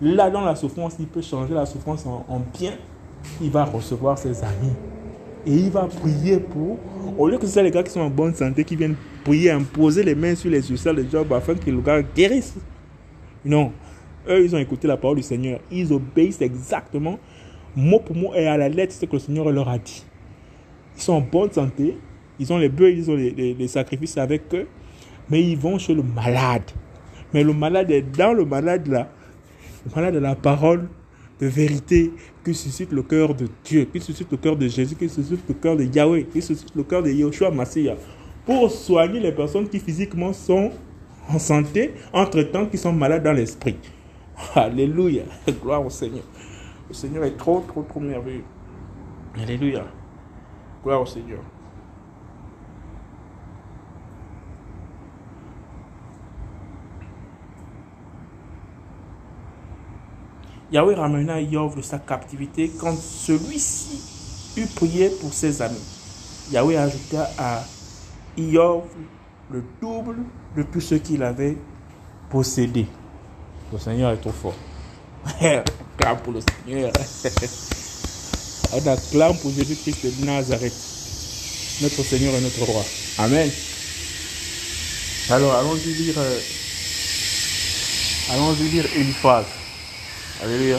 là, 0.00 0.28
dans 0.28 0.40
la 0.40 0.56
souffrance, 0.56 0.96
il 0.98 1.06
peut 1.06 1.22
changer 1.22 1.54
la 1.54 1.66
souffrance 1.66 2.04
en, 2.06 2.40
bien. 2.58 2.72
Il 3.40 3.50
va 3.50 3.64
recevoir 3.64 4.18
ses 4.18 4.42
amis. 4.42 4.74
Et 5.46 5.52
il 5.52 5.70
va 5.70 5.86
prier 5.86 6.38
pour. 6.38 6.78
Au 7.18 7.28
lieu 7.28 7.38
que 7.38 7.46
ce 7.46 7.52
soit 7.52 7.62
les 7.62 7.70
gars 7.70 7.82
qui 7.82 7.90
sont 7.90 8.00
en 8.00 8.10
bonne 8.10 8.34
santé, 8.34 8.64
qui 8.64 8.76
viennent 8.76 8.96
prier, 9.24 9.50
imposer 9.50 10.02
les 10.02 10.14
mains 10.14 10.34
sur 10.34 10.50
les 10.50 10.70
ulcères 10.70 10.94
de 10.94 11.04
Job 11.10 11.32
afin 11.32 11.54
que 11.54 11.70
le 11.70 11.80
gars 11.80 12.02
guérisse. 12.02 12.54
Non. 13.44 13.72
Eux, 14.28 14.44
ils 14.44 14.54
ont 14.54 14.58
écouté 14.58 14.88
la 14.88 14.96
parole 14.96 15.16
du 15.16 15.22
Seigneur. 15.22 15.60
Ils 15.70 15.92
obéissent 15.92 16.40
exactement, 16.40 17.18
mot 17.76 18.00
pour 18.00 18.16
mot 18.16 18.34
et 18.34 18.46
à 18.46 18.56
la 18.56 18.68
lettre, 18.68 18.92
ce 18.92 19.04
que 19.04 19.12
le 19.12 19.18
Seigneur 19.18 19.50
leur 19.50 19.68
a 19.68 19.78
dit. 19.78 20.04
Ils 20.96 21.02
sont 21.02 21.12
en 21.12 21.20
bonne 21.20 21.52
santé. 21.52 21.96
Ils 22.38 22.52
ont 22.52 22.58
les 22.58 22.68
bœufs, 22.68 22.92
ils 22.92 23.10
ont 23.10 23.14
les, 23.16 23.68
sacrifices 23.68 24.18
avec 24.18 24.42
eux. 24.52 24.66
Mais 25.30 25.42
ils 25.42 25.56
vont 25.56 25.78
chez 25.78 25.94
le 25.94 26.02
malade. 26.02 26.70
Mais 27.32 27.42
le 27.42 27.52
malade 27.52 27.90
est 27.90 28.02
dans 28.02 28.32
le 28.32 28.44
malade 28.44 28.86
là. 28.88 29.08
Le 29.84 29.94
malade 29.94 30.14
de 30.14 30.18
la 30.18 30.34
parole 30.34 30.88
de 31.40 31.46
vérité 31.46 32.12
qui 32.44 32.54
suscite 32.54 32.92
le 32.92 33.02
cœur 33.02 33.34
de 33.34 33.48
Dieu, 33.64 33.86
qui 33.92 34.00
suscite 34.00 34.30
le 34.30 34.36
cœur 34.36 34.56
de 34.56 34.68
Jésus, 34.68 34.94
qui 34.94 35.08
suscite 35.08 35.40
le 35.48 35.54
cœur 35.54 35.76
de 35.76 35.84
Yahweh, 35.84 36.24
qui 36.24 36.40
suscite 36.40 36.74
le 36.74 36.82
cœur 36.82 37.02
de 37.02 37.10
Yeshua 37.10 37.50
Massia, 37.50 37.96
pour 38.44 38.70
soigner 38.70 39.20
les 39.20 39.32
personnes 39.32 39.68
qui 39.68 39.78
physiquement 39.78 40.32
sont 40.32 40.70
en 41.28 41.38
santé, 41.38 41.92
entre-temps 42.12 42.66
qui 42.66 42.78
sont 42.78 42.92
malades 42.92 43.24
dans 43.24 43.32
l'esprit. 43.32 43.76
Alléluia. 44.54 45.24
Gloire 45.62 45.84
au 45.84 45.90
Seigneur. 45.90 46.24
Le 46.88 46.94
Seigneur 46.94 47.24
est 47.24 47.36
trop, 47.36 47.64
trop, 47.66 47.82
trop 47.82 48.00
merveilleux. 48.00 48.44
Alléluia. 49.36 49.84
Gloire 50.82 51.02
au 51.02 51.06
Seigneur. 51.06 51.40
Yahweh 60.72 60.94
ramena 60.94 61.40
Yov 61.40 61.76
de 61.76 61.82
sa 61.82 61.98
captivité 61.98 62.70
quand 62.80 62.96
celui-ci 62.96 64.00
eut 64.56 64.66
prié 64.66 65.10
pour 65.20 65.32
ses 65.32 65.62
amis. 65.62 65.76
Yahweh 66.50 66.76
ajouta 66.76 67.30
à 67.38 67.62
Yov 68.36 68.84
le 69.50 69.62
double 69.80 70.18
de 70.56 70.62
tout 70.62 70.80
ce 70.80 70.96
qu'il 70.96 71.22
avait 71.22 71.56
possédé. 72.30 72.86
Le 73.72 73.78
Seigneur 73.78 74.12
est 74.12 74.16
trop 74.16 74.32
fort. 74.32 74.54
acclame 75.40 76.18
pour 76.22 76.32
le 76.32 76.40
Seigneur. 76.40 76.92
On 78.72 78.86
acclame 78.88 79.36
pour 79.38 79.52
Jésus-Christ 79.52 80.20
de 80.20 80.24
Nazareth, 80.26 80.74
notre 81.82 82.02
Seigneur 82.02 82.34
et 82.34 82.40
notre 82.40 82.64
Roi. 82.64 82.82
Amen. 83.18 83.48
Alors, 85.30 85.54
allons-y 85.54 85.92
lire, 85.94 86.14
euh, 86.18 86.40
allons-y 88.32 88.68
lire 88.68 88.86
Eliphaz. 88.96 89.44
Alléluia. 90.42 90.76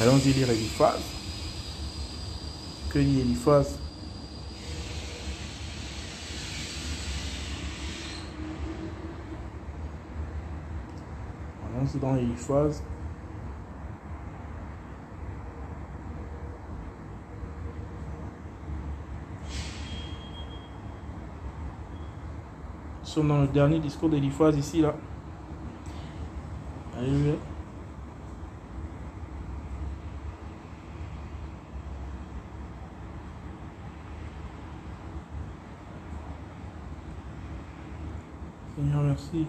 Allons-y 0.00 0.32
lire 0.34 0.50
Eliphaz. 0.50 1.00
Que 2.90 2.98
dit 2.98 3.20
Eliphaz 3.20 3.78
Allons-y 11.74 11.98
dans 11.98 12.16
Eliphaz. 12.16 12.82
Nous 23.00 23.08
sommes 23.08 23.28
dans 23.28 23.40
le 23.40 23.48
dernier 23.48 23.78
discours 23.78 24.10
d'Eliphaz 24.10 24.56
ici, 24.56 24.82
là. 24.82 24.94
Alléluia. 27.02 27.34
Seigneur, 38.76 39.02
merci. 39.02 39.46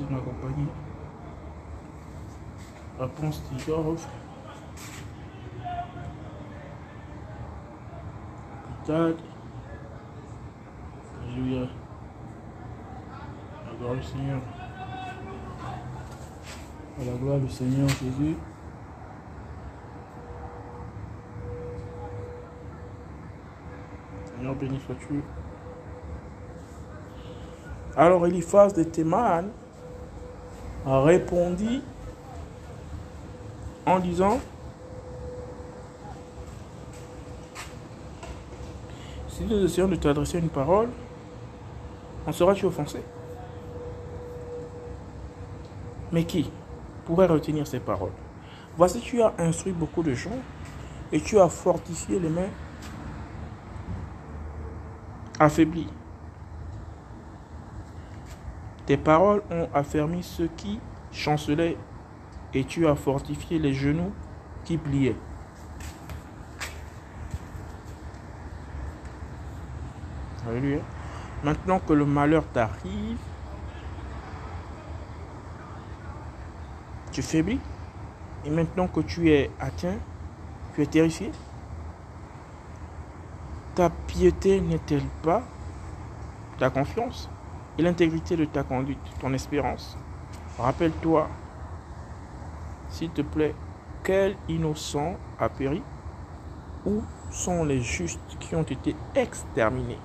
De 0.00 0.12
m'accompagner. 0.12 0.66
Réponse 2.98 3.40
d'Igor. 3.44 3.94
Pitad. 8.82 9.16
Alléluia. 11.22 11.68
La 13.66 13.78
gloire 13.78 13.94
du 13.94 14.02
Seigneur. 14.02 14.40
À 17.00 17.04
la 17.04 17.12
gloire 17.12 17.38
du 17.38 17.48
Seigneur 17.48 17.88
Jésus. 17.88 18.36
Seigneur, 24.24 24.54
béni 24.56 24.80
sois-tu. 24.80 25.22
Alors 27.96 28.26
Eliphaz 28.26 28.72
de 28.74 28.82
Théman 28.82 29.52
a 30.86 31.00
répondu 31.02 31.80
en 33.86 33.98
disant 33.98 34.40
Si 39.28 39.44
nous 39.44 39.64
essayons 39.64 39.88
de 39.88 39.96
t'adresser 39.96 40.38
une 40.38 40.48
parole, 40.48 40.88
en 42.24 42.32
seras-tu 42.32 42.66
offensé 42.66 43.02
Mais 46.12 46.24
qui 46.24 46.50
pourrait 47.04 47.26
retenir 47.26 47.66
ces 47.66 47.80
paroles? 47.80 48.12
Voici, 48.76 49.00
tu 49.00 49.20
as 49.22 49.34
instruit 49.38 49.72
beaucoup 49.72 50.04
de 50.04 50.14
gens 50.14 50.38
et 51.12 51.20
tu 51.20 51.38
as 51.40 51.48
fortifié 51.48 52.20
les 52.20 52.28
mains 52.28 52.50
affaiblies. 55.40 55.88
Tes 58.86 58.96
paroles 58.96 59.42
ont 59.50 59.68
affermi 59.72 60.22
ceux 60.22 60.48
qui 60.48 60.78
chancelaient 61.10 61.76
et 62.52 62.64
tu 62.64 62.86
as 62.86 62.94
fortifié 62.94 63.58
les 63.58 63.72
genoux 63.72 64.12
qui 64.64 64.76
pliaient. 64.76 65.16
Alléluia. 70.46 70.80
Maintenant 71.42 71.78
que 71.78 71.94
le 71.94 72.04
malheur 72.04 72.44
t'arrive, 72.52 73.18
tu 77.12 77.22
faiblis. 77.22 77.60
Et 78.44 78.50
maintenant 78.50 78.86
que 78.88 79.00
tu 79.00 79.30
es 79.30 79.50
atteint, 79.58 79.96
tu 80.74 80.82
es 80.82 80.86
terrifié. 80.86 81.32
Ta 83.74 83.88
piété 83.88 84.60
n'est-elle 84.60 85.06
pas 85.22 85.42
ta 86.58 86.68
confiance? 86.68 87.30
Et 87.78 87.82
l'intégrité 87.82 88.36
de 88.36 88.44
ta 88.44 88.62
conduite, 88.62 88.98
ton 89.20 89.32
espérance. 89.32 89.96
Rappelle-toi, 90.58 91.28
s'il 92.88 93.10
te 93.10 93.22
plaît, 93.22 93.54
quel 94.04 94.36
innocent 94.48 95.16
a 95.38 95.48
péri 95.48 95.82
Où 96.86 97.02
sont 97.30 97.64
les 97.64 97.80
justes 97.80 98.20
qui 98.38 98.54
ont 98.54 98.62
été 98.62 98.94
exterminés. 99.14 99.98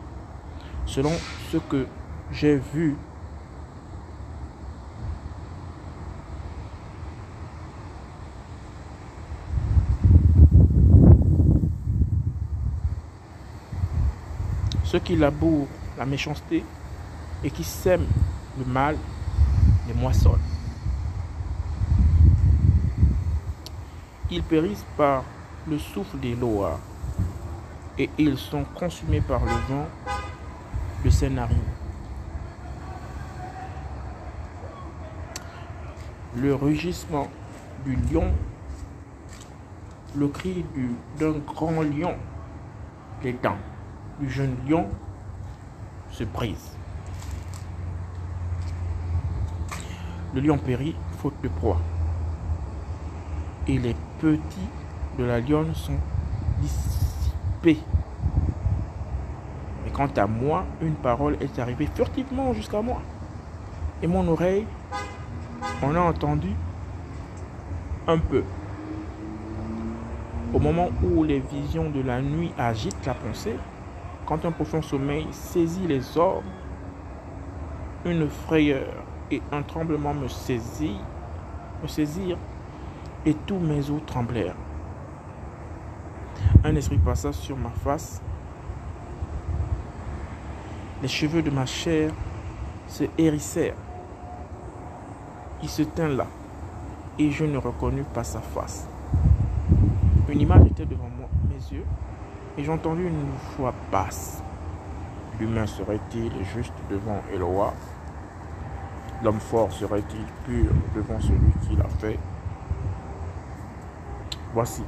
Selon 0.85 1.11
ce 1.51 1.57
que 1.57 1.85
j'ai 2.31 2.55
vu 2.55 2.95
Ceux 14.89 14.97
qui 14.97 15.15
labourent 15.15 15.67
la 15.99 16.07
méchanceté 16.07 16.63
et 17.43 17.51
qui 17.51 17.63
sèment 17.63 18.07
le 18.57 18.65
mal 18.65 18.97
les 19.87 19.93
moissonnent. 19.93 20.39
Ils 24.31 24.43
périssent 24.43 24.85
par 24.95 25.23
le 25.67 25.79
souffle 25.79 26.19
des 26.19 26.35
lois 26.35 26.79
et 27.97 28.09
ils 28.17 28.37
sont 28.37 28.63
consumés 28.75 29.21
par 29.21 29.43
le 29.43 29.51
vent 29.67 29.87
de 31.03 31.09
ses 31.09 31.29
narines. 31.29 31.57
Le 36.35 36.53
rugissement 36.53 37.27
du 37.83 37.95
lion, 37.95 38.31
le 40.15 40.27
cri 40.27 40.63
d'un 41.17 41.33
grand 41.39 41.81
lion, 41.81 42.15
les 43.23 43.33
dents 43.33 43.57
du 44.19 44.29
jeune 44.29 44.55
lion 44.67 44.87
se 46.11 46.23
brise. 46.23 46.78
Le 50.33 50.41
lion 50.41 50.57
périt 50.57 50.95
faute 51.17 51.33
de 51.41 51.47
proie. 51.47 51.79
Et 53.67 53.77
les 53.77 53.95
petits 54.19 54.69
de 55.17 55.23
la 55.23 55.39
lionne 55.39 55.73
sont 55.73 55.97
dissipés. 56.61 57.79
Mais 59.83 59.91
quant 59.91 60.09
à 60.15 60.27
moi, 60.27 60.65
une 60.81 60.95
parole 60.95 61.37
est 61.41 61.57
arrivée 61.57 61.87
furtivement 61.93 62.53
jusqu'à 62.53 62.81
moi. 62.81 63.01
Et 64.03 64.07
mon 64.07 64.27
oreille 64.27 64.65
en 65.81 65.95
a 65.95 65.99
entendu 65.99 66.49
un 68.07 68.19
peu. 68.19 68.43
Au 70.53 70.59
moment 70.59 70.89
où 71.03 71.23
les 71.23 71.39
visions 71.39 71.89
de 71.89 72.01
la 72.01 72.21
nuit 72.21 72.51
agitent 72.57 73.05
la 73.05 73.13
pensée, 73.13 73.55
quand 74.25 74.45
un 74.45 74.51
profond 74.51 74.81
sommeil 74.81 75.27
saisit 75.31 75.87
les 75.87 76.17
ordres, 76.17 76.43
une 78.05 78.29
frayeur 78.29 78.87
et 79.31 79.41
un 79.51 79.61
tremblement 79.61 80.13
me 80.13 80.27
saisirent, 80.27 81.05
me 81.83 81.87
saisirent 81.87 82.37
et 83.25 83.33
tous 83.33 83.59
mes 83.59 83.89
os 83.89 84.01
tremblèrent. 84.05 84.55
Un 86.63 86.75
esprit 86.75 86.97
passa 86.97 87.31
sur 87.31 87.57
ma 87.57 87.69
face. 87.69 88.21
Les 91.01 91.07
cheveux 91.07 91.41
de 91.41 91.49
ma 91.49 91.65
chair 91.65 92.11
se 92.87 93.05
hérissèrent. 93.17 93.75
Il 95.61 95.69
se 95.69 95.83
tint 95.83 96.07
là 96.07 96.27
et 97.17 97.31
je 97.31 97.45
ne 97.45 97.57
reconnus 97.57 98.05
pas 98.13 98.23
sa 98.23 98.39
face. 98.39 98.87
Une 100.29 100.41
image 100.41 100.67
était 100.67 100.85
devant 100.85 101.09
moi, 101.17 101.27
mes 101.49 101.75
yeux 101.75 101.85
et 102.57 102.63
j'entendis 102.63 103.03
une 103.03 103.31
voix 103.57 103.73
basse. 103.91 104.43
L'humain 105.39 105.65
serait-il 105.65 106.31
juste 106.53 106.73
devant 106.89 107.21
Eloa 107.33 107.73
L'homme 109.21 109.39
fort 109.39 109.71
serait-il 109.71 110.25
pur 110.45 110.71
devant 110.95 111.19
celui 111.19 111.51
qui 111.67 111.75
l'a 111.75 111.89
fait? 111.89 112.17
Voici. 114.53 114.83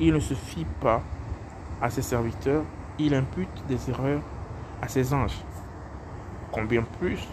Il 0.00 0.12
ne 0.12 0.18
se 0.18 0.34
fie 0.34 0.66
pas 0.80 1.02
à 1.80 1.88
ses 1.88 2.02
serviteurs, 2.02 2.64
il 2.98 3.14
impute 3.14 3.66
des 3.68 3.90
erreurs 3.90 4.22
à 4.82 4.88
ses 4.88 5.14
anges. 5.14 5.38
Combien 6.50 6.82
plus 6.98 7.28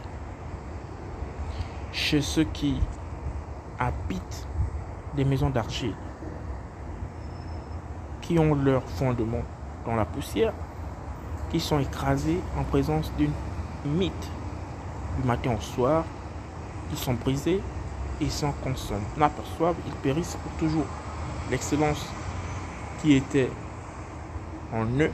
chez 1.91 2.21
ceux 2.21 2.43
qui 2.45 2.79
habitent 3.79 4.47
des 5.15 5.25
maisons 5.25 5.49
d'argile 5.49 5.95
qui 8.21 8.39
ont 8.39 8.55
leur 8.55 8.83
fondement 8.83 9.43
dans 9.85 9.95
la 9.95 10.05
poussière, 10.05 10.53
qui 11.49 11.59
sont 11.59 11.79
écrasés 11.79 12.39
en 12.57 12.63
présence 12.63 13.11
d'une 13.17 13.33
mythe 13.85 14.31
du 15.19 15.27
matin 15.27 15.55
au 15.57 15.61
soir, 15.61 16.05
qui 16.89 16.97
sont 16.97 17.13
brisés 17.13 17.61
et 18.21 18.29
s'en 18.29 18.51
consomment. 18.63 19.05
N'aperçoivent, 19.17 19.75
ils 19.85 19.93
périssent 19.93 20.37
pour 20.41 20.51
toujours. 20.53 20.85
L'excellence 21.49 22.05
qui 23.01 23.13
était 23.13 23.49
en 24.73 24.85
eux 24.99 25.11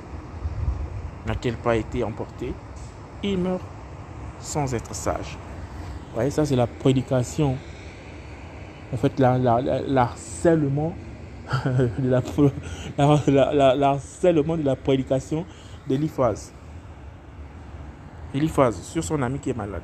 n'a-t-elle 1.25 1.57
pas 1.57 1.75
été 1.75 2.03
emportée? 2.03 2.53
Ils 3.23 3.37
meurent 3.37 3.59
sans 4.39 4.73
être 4.73 4.93
sages. 4.95 5.37
Vous 6.09 6.15
voyez, 6.15 6.31
ça 6.31 6.45
c'est 6.45 6.55
la 6.55 6.67
prédication. 6.67 7.57
En 8.93 8.97
fait, 8.97 9.19
l'harcèlement 9.19 10.95
de 11.99 12.09
la, 12.09 13.75
l'harcèlement 13.75 14.57
de 14.57 14.73
prédication 14.75 15.45
d'Eliphaz. 15.87 16.51
Eliphaz 18.33 18.75
sur 18.81 19.03
son 19.03 19.21
ami 19.21 19.39
qui 19.39 19.49
est 19.49 19.57
malade. 19.57 19.81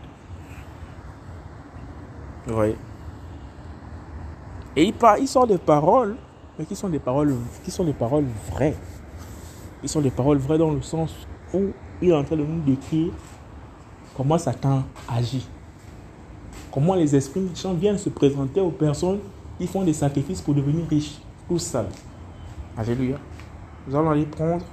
Oui. 2.47 2.75
Et 4.75 4.83
il, 4.83 4.93
part, 4.93 5.17
sort 5.25 5.47
des 5.47 5.57
paroles, 5.57 6.15
mais 6.59 6.65
qui 6.65 6.75
sont 6.75 6.89
des 6.89 6.99
paroles, 6.99 7.35
qui 7.63 7.71
sont 7.71 7.83
des 7.83 7.93
paroles 7.93 8.25
vraies. 8.51 8.75
Ils 9.81 9.89
sont 9.89 10.01
des 10.01 10.11
paroles 10.11 10.37
vraies 10.37 10.57
dans 10.57 10.71
le 10.71 10.81
sens 10.81 11.13
où 11.53 11.71
il 12.01 12.09
est 12.09 12.13
en 12.13 12.23
train 12.23 12.35
de 12.35 12.43
nous 12.43 12.61
décrire 12.61 13.13
comment 14.15 14.37
Satan 14.37 14.83
agit. 15.07 15.47
Comment 16.71 16.95
les 16.95 17.15
esprits 17.15 17.39
méchants 17.39 17.73
viennent 17.73 17.97
se 17.97 18.09
présenter 18.09 18.59
aux 18.59 18.71
personnes 18.71 19.19
qui 19.57 19.67
font 19.67 19.83
des 19.83 19.93
sacrifices 19.93 20.41
pour 20.41 20.53
devenir 20.53 20.85
riches 20.89 21.19
tout 21.47 21.59
seul. 21.59 21.85
Alléluia. 22.77 23.17
Nous 23.87 23.95
allons 23.95 24.11
aller 24.11 24.25
prendre. 24.25 24.65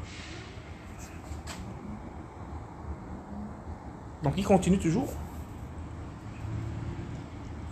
Donc 4.22 4.34
il 4.36 4.44
continue 4.44 4.78
toujours. 4.78 5.08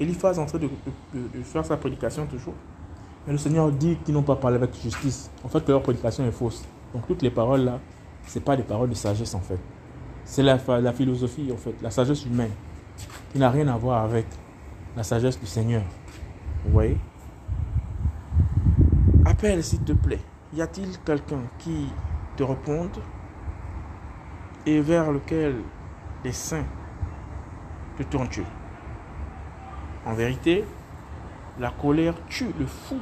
Eliphaz 0.01 0.39
est 0.39 0.41
en 0.41 0.47
train 0.47 0.59
de, 0.59 0.69
faire 1.43 1.65
sa 1.65 1.77
prédication 1.77 2.27
toujours. 2.27 2.55
Mais 3.27 3.33
le 3.33 3.39
Seigneur 3.39 3.71
dit 3.71 3.97
qu'ils 4.05 4.15
n'ont 4.15 4.23
pas 4.23 4.37
parlé 4.37 4.57
avec 4.57 4.75
justice. 4.83 5.31
En 5.45 5.49
fait, 5.49 5.65
que 5.65 5.71
leur 5.71 5.83
prédication 5.83 6.25
est 6.27 6.33
fausse. 6.33 6.65
Donc 6.95 7.07
toutes 7.07 7.23
les 7.23 7.31
paroles 7.31 7.61
là, 7.61 7.79
ce 8.27 8.39
pas 8.39 8.57
des 8.57 8.63
paroles 8.63 8.89
de 8.89 8.95
sagesse 8.95 9.35
en 9.35 9.41
fait. 9.41 9.59
C'est 10.25 10.43
la, 10.43 10.59
la 10.81 10.93
philosophie 10.93 11.51
en 11.53 11.57
fait, 11.57 11.75
la 11.83 11.91
sagesse 11.91 12.25
humaine. 12.25 12.53
Qui 13.33 13.39
n'a 13.39 13.51
rien 13.51 13.69
à 13.69 13.77
voir 13.77 14.05
avec 14.05 14.27
la 14.97 15.03
sagesse 15.03 15.39
du 15.39 15.47
Seigneur. 15.47 15.83
Vous 16.65 16.73
voyez? 16.73 16.99
Appelle 19.25 19.63
s'il 19.63 19.81
te 19.81 19.93
plaît. 19.93 20.21
Y 20.55 20.63
a-t-il 20.63 20.99
quelqu'un 21.05 21.43
qui 21.59 21.87
te 22.37 22.43
réponde 22.43 22.99
et 24.67 24.81
vers 24.81 25.13
lequel 25.13 25.55
les 26.25 26.33
saints 26.33 26.65
te 27.97 28.03
tournent 28.03 28.29
En 30.07 30.15
vérité, 30.15 30.65
La 31.59 31.71
colère 31.71 32.15
tue 32.29 32.53
le 32.59 32.67
fou. 32.67 32.99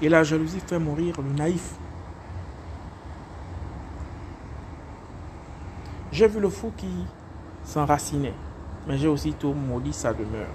Et 0.00 0.08
la 0.08 0.22
jalousie 0.22 0.60
fait 0.60 0.78
mourir 0.78 1.20
le 1.20 1.30
naïf. 1.32 1.74
J'ai 6.12 6.28
vu 6.28 6.40
le 6.40 6.48
fou 6.48 6.72
qui 6.76 6.88
s'enracinait, 7.64 8.34
mais 8.86 8.96
j'ai 8.96 9.08
aussitôt 9.08 9.52
maudit 9.52 9.92
sa 9.92 10.14
demeure. 10.14 10.46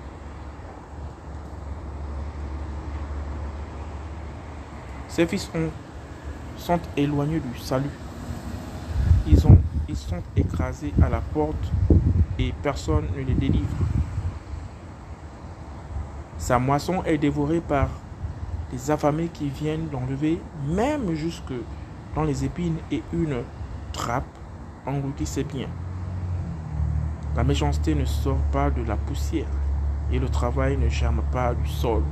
Ses 5.09 5.27
fils 5.27 5.51
ont, 5.53 5.69
sont 6.57 6.79
éloignés 6.97 7.39
du 7.39 7.59
salut. 7.59 7.91
Ils, 9.27 9.47
ont, 9.47 9.57
ils 9.87 9.95
sont 9.95 10.21
écrasés 10.35 10.93
à 11.01 11.09
la 11.09 11.21
porte 11.21 11.71
et 12.37 12.53
personne 12.61 13.05
ne 13.15 13.23
les 13.23 13.33
délivre. 13.33 13.75
Sa 16.37 16.59
moisson 16.59 17.03
est 17.05 17.17
dévorée 17.17 17.61
par 17.61 17.87
les 18.71 18.91
affamés 18.91 19.29
qui 19.31 19.47
viennent 19.49 19.87
l'enlever, 19.93 20.41
même 20.67 21.13
jusque 21.13 21.53
dans 22.15 22.23
les 22.23 22.43
épines, 22.43 22.77
et 22.91 23.01
une 23.13 23.43
trappe 23.93 24.25
engloutit 24.85 25.25
ses 25.25 25.43
biens. 25.43 25.69
La 27.35 27.43
méchanceté 27.43 27.95
ne 27.95 28.05
sort 28.05 28.41
pas 28.51 28.69
de 28.69 28.83
la 28.83 28.97
poussière, 28.97 29.47
et 30.11 30.19
le 30.19 30.27
travail 30.27 30.75
ne 30.75 30.89
germe 30.89 31.21
pas 31.31 31.53
du 31.53 31.69
sol. 31.69 32.03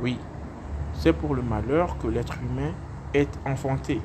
Oui, 0.00 0.18
c'est 0.92 1.12
pour 1.12 1.34
le 1.34 1.42
malheur 1.42 1.98
que 1.98 2.06
l'être 2.06 2.38
humain 2.42 2.72
est 3.12 3.38
enfanté, 3.44 4.00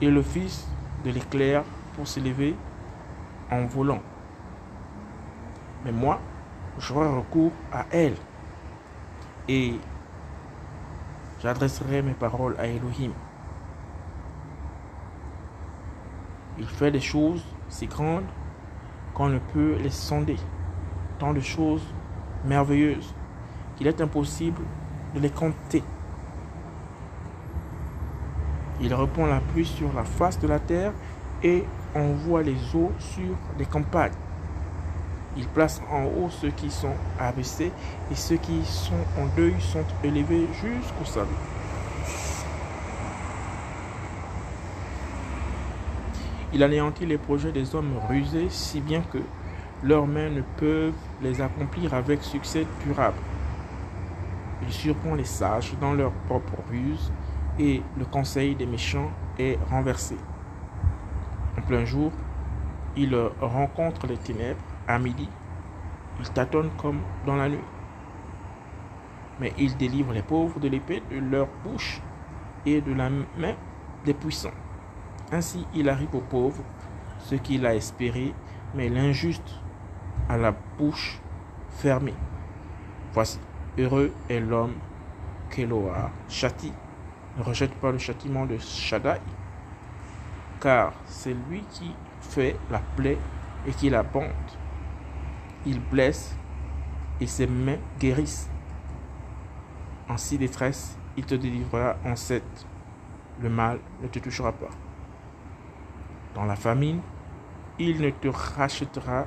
et 0.00 0.10
le 0.10 0.22
fils 0.22 0.68
de 1.04 1.10
l'éclair 1.10 1.64
pour 1.94 2.06
s'élever 2.06 2.54
en 3.50 3.66
volant. 3.66 4.02
Mais 5.84 5.92
moi, 5.92 6.20
j'aurai 6.78 7.08
recours 7.08 7.52
à 7.72 7.86
elle 7.90 8.16
et 9.48 9.74
j'adresserai 11.40 12.02
mes 12.02 12.14
paroles 12.14 12.56
à 12.58 12.66
Elohim. 12.66 13.12
Il 16.58 16.66
fait 16.66 16.90
des 16.90 17.00
choses 17.00 17.44
si 17.68 17.86
grandes 17.86 18.26
qu'on 19.14 19.28
ne 19.28 19.38
peut 19.38 19.76
les 19.80 19.90
sonder, 19.90 20.36
tant 21.18 21.32
de 21.32 21.40
choses 21.40 21.82
merveilleuses 22.44 23.14
qu'il 23.76 23.86
est 23.86 24.00
impossible 24.00 24.62
de 25.14 25.20
les 25.20 25.30
compter. 25.30 25.82
Il 28.80 28.94
répand 28.94 29.28
la 29.28 29.40
pluie 29.40 29.64
sur 29.64 29.92
la 29.94 30.04
face 30.04 30.38
de 30.38 30.46
la 30.46 30.60
terre 30.60 30.92
et 31.42 31.64
envoie 31.94 32.42
les 32.42 32.56
eaux 32.74 32.92
sur 32.98 33.34
les 33.58 33.66
campagnes. 33.66 34.12
Il 35.36 35.46
place 35.46 35.80
en 35.90 36.04
haut 36.04 36.30
ceux 36.30 36.50
qui 36.50 36.70
sont 36.70 36.94
abaissés 37.18 37.72
et 38.10 38.14
ceux 38.14 38.36
qui 38.36 38.64
sont 38.64 38.94
en 39.18 39.26
deuil 39.36 39.54
sont 39.60 39.84
élevés 40.02 40.46
jusqu'au 40.52 41.04
salut. 41.04 41.28
Il 46.52 46.62
anéantit 46.62 47.04
les 47.04 47.18
projets 47.18 47.52
des 47.52 47.74
hommes 47.74 47.92
rusés 48.08 48.48
si 48.48 48.80
bien 48.80 49.02
que 49.12 49.18
leurs 49.82 50.06
mains 50.06 50.30
ne 50.30 50.40
peuvent 50.40 50.92
les 51.22 51.40
accomplir 51.40 51.94
avec 51.94 52.22
succès 52.22 52.66
durable. 52.84 53.18
Il 54.62 54.72
surprend 54.72 55.14
les 55.14 55.24
sages 55.24 55.74
dans 55.80 55.92
leur 55.92 56.10
propre 56.26 56.54
ruse 56.70 57.12
et 57.58 57.82
le 57.96 58.04
conseil 58.04 58.54
des 58.54 58.66
méchants 58.66 59.10
est 59.38 59.58
renversé. 59.70 60.16
En 61.56 61.62
plein 61.62 61.84
jour, 61.84 62.12
il 62.96 63.14
rencontre 63.40 64.06
les 64.06 64.16
ténèbres 64.16 64.60
à 64.86 64.98
midi, 64.98 65.28
il 66.20 66.30
tâtonne 66.30 66.70
comme 66.78 67.00
dans 67.26 67.36
la 67.36 67.48
nuit. 67.48 67.58
Mais 69.40 69.52
il 69.58 69.76
délivre 69.76 70.12
les 70.12 70.22
pauvres 70.22 70.58
de 70.58 70.68
l'épée 70.68 71.02
de 71.10 71.18
leur 71.18 71.48
bouche 71.62 72.00
et 72.66 72.80
de 72.80 72.92
la 72.92 73.08
main 73.08 73.54
des 74.04 74.14
puissants. 74.14 74.50
Ainsi 75.30 75.66
il 75.74 75.88
arrive 75.88 76.14
aux 76.14 76.20
pauvres 76.20 76.64
ce 77.20 77.34
qu'il 77.34 77.66
a 77.66 77.74
espéré, 77.74 78.34
mais 78.74 78.88
l'injuste 78.88 79.54
à 80.28 80.36
la 80.36 80.54
bouche 80.76 81.20
fermée. 81.70 82.14
Voici, 83.12 83.38
heureux 83.78 84.12
est 84.28 84.40
l'homme 84.40 84.74
qu'Eloah 85.50 86.10
châtie. 86.28 86.72
Ne 87.38 87.44
rejette 87.44 87.74
pas 87.74 87.92
le 87.92 87.98
châtiment 87.98 88.46
de 88.46 88.58
Shaddai, 88.58 89.20
car 90.60 90.92
c'est 91.06 91.34
lui 91.48 91.62
qui 91.70 91.94
fait 92.20 92.56
la 92.70 92.80
plaie 92.96 93.18
et 93.66 93.70
qui 93.72 93.90
la 93.90 94.02
bande 94.02 94.32
il 95.66 95.80
blesse 95.80 96.34
et 97.20 97.26
ses 97.26 97.46
mains 97.46 97.78
guérissent. 97.98 98.48
En 100.08 100.16
si 100.16 100.38
détresse, 100.38 100.96
il 101.16 101.24
te 101.24 101.34
délivrera 101.34 101.96
en 102.04 102.16
sept. 102.16 102.66
Le 103.40 103.48
mal 103.48 103.78
ne 104.02 104.08
te 104.08 104.18
touchera 104.18 104.52
pas. 104.52 104.70
Dans 106.34 106.44
la 106.44 106.56
famine, 106.56 107.00
il 107.78 108.00
ne 108.00 108.10
te 108.10 108.28
rachètera, 108.28 109.26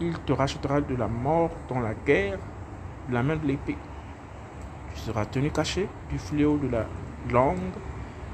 il 0.00 0.18
te 0.20 0.32
rachètera 0.32 0.80
de 0.80 0.94
la 0.94 1.08
mort 1.08 1.50
dans 1.68 1.80
la 1.80 1.94
guerre, 1.94 2.38
de 3.08 3.14
la 3.14 3.22
main 3.22 3.36
de 3.36 3.46
l'épée. 3.46 3.78
Tu 4.98 5.04
seras 5.04 5.26
tenu 5.26 5.50
caché 5.50 5.88
du 6.10 6.18
fléau 6.18 6.58
de 6.58 6.68
la 6.68 6.84
langue 7.30 7.58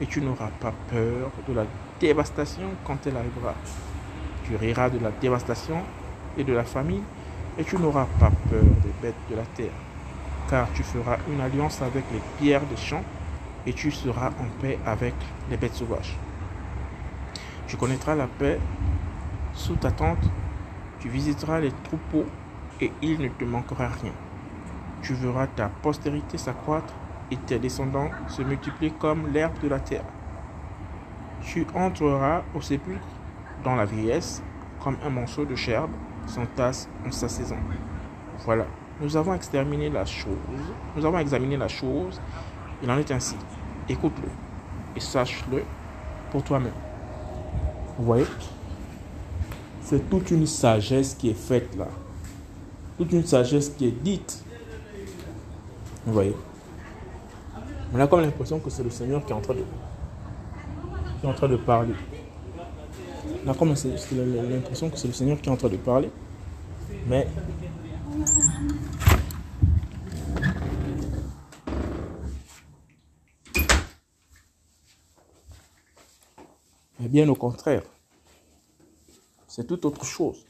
et 0.01 0.07
tu 0.07 0.23
n'auras 0.23 0.49
pas 0.61 0.73
peur 0.91 1.31
de 1.47 1.53
la 1.53 1.67
dévastation 2.01 2.71
quand 2.87 3.07
elle 3.07 3.19
arrivera. 3.19 3.55
Tu 4.45 4.57
riras 4.57 4.89
de 4.89 4.99
la 4.99 5.11
dévastation 5.11 5.83
et 6.39 6.43
de 6.43 6.53
la 6.55 6.65
famille, 6.65 7.03
et 7.59 7.65
tu 7.65 7.77
n'auras 7.77 8.07
pas 8.19 8.33
peur 8.49 8.65
des 8.83 8.93
bêtes 9.03 9.15
de 9.31 9.37
la 9.37 9.45
terre, 9.55 9.73
car 10.49 10.67
tu 10.75 10.83
feras 10.83 11.19
une 11.33 11.41
alliance 11.41 11.83
avec 11.83 12.05
les 12.11 12.21
pierres 12.39 12.67
des 12.67 12.77
champs, 12.77 13.05
et 13.67 13.73
tu 13.73 13.91
seras 13.91 14.29
en 14.29 14.61
paix 14.61 14.79
avec 14.87 15.15
les 15.51 15.57
bêtes 15.57 15.75
sauvages. 15.75 16.17
Tu 17.69 17.77
connaîtras 17.77 18.15
la 18.15 18.27
paix 18.27 18.59
sous 19.53 19.77
ta 19.77 19.91
tente, 19.91 20.31
tu 20.99 21.09
visiteras 21.09 21.61
les 21.61 21.73
troupeaux, 21.85 22.27
et 22.81 22.91
il 23.03 23.21
ne 23.21 23.29
te 23.29 23.45
manquera 23.45 23.89
rien. 23.89 24.13
Tu 25.05 25.13
verras 25.13 25.47
ta 25.47 25.69
postérité 25.69 26.39
s'accroître 26.39 26.95
et 27.31 27.37
tes 27.37 27.59
descendants 27.59 28.09
se 28.27 28.41
multiplier 28.41 28.91
comme 28.99 29.31
l'herbe 29.33 29.53
de 29.63 29.69
la 29.69 29.79
terre. 29.79 30.05
Tu 31.43 31.67
entreras 31.75 32.43
au 32.55 32.63
sépulcre 32.63 33.05
dans 33.63 33.75
la 33.75 33.85
vieillesse 33.85 34.43
comme 34.83 34.97
un 35.05 35.11
morceau 35.11 35.45
de 35.45 35.55
gerbe 35.55 35.91
s'entasse 36.27 36.89
en 37.07 37.13
sa 37.13 37.29
saison. 37.29 37.59
Voilà. 38.47 38.65
Nous 38.99 39.15
avons 39.15 39.35
exterminé 39.35 39.91
la 39.91 40.07
chose. 40.07 40.39
Nous 40.97 41.05
avons 41.05 41.19
examiné 41.19 41.59
la 41.59 41.69
chose. 41.69 42.19
Il 42.83 42.91
en 42.91 42.97
est 42.97 43.11
ainsi. 43.11 43.37
Écoute-le 43.89 44.29
et 44.97 45.01
sache-le 45.01 45.65
pour 46.31 46.43
toi-même. 46.43 46.73
Vous 47.99 48.07
voyez? 48.07 48.27
C'est 49.83 50.09
toute 50.09 50.31
une 50.31 50.47
sagesse 50.47 51.15
qui 51.15 51.29
est 51.29 51.39
faite 51.39 51.77
là. 51.77 51.89
Toute 52.97 53.13
une 53.13 53.27
sagesse 53.27 53.69
qui 53.69 53.89
est 53.89 54.03
dite. 54.03 54.43
Vous 56.07 56.13
voyez 56.13 56.37
On 57.95 58.01
a 58.01 58.07
comme 58.07 58.21
l'impression 58.21 58.59
que 58.61 58.71
c'est 58.71 58.83
le 58.83 58.91
Seigneur 58.91 59.25
qui 59.25 59.33
est 59.33 59.35
en 59.35 59.41
train 59.41 59.55
de, 59.55 59.65
qui 61.21 61.27
est 61.27 61.29
en 61.29 61.35
train 61.35 61.49
de 61.49 61.57
parler. 61.57 61.95
On 63.47 63.51
a 63.51 63.55
comme 63.55 63.69
l'impression 63.71 64.91
que 64.91 64.99
c'est 64.99 65.09
le 65.09 65.15
Seigneur 65.15 65.41
qui 65.41 65.49
est 65.49 65.53
en 65.53 65.57
train 65.57 65.69
de 65.69 65.77
parler. 65.77 66.11
Mais 67.07 67.27
Mais 77.01 77.09
bien 77.09 77.29
au 77.29 77.35
contraire, 77.35 77.83
c'est 79.47 79.67
tout 79.67 79.85
autre 79.87 80.05
chose. 80.05 80.47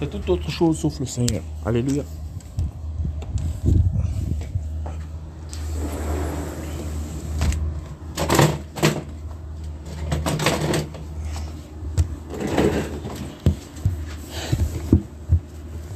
C'est 0.00 0.08
tout 0.08 0.30
autre 0.30 0.50
chose 0.50 0.78
sauf 0.78 0.98
le 0.98 1.04
Seigneur. 1.06 1.42
Alléluia. 1.64 2.02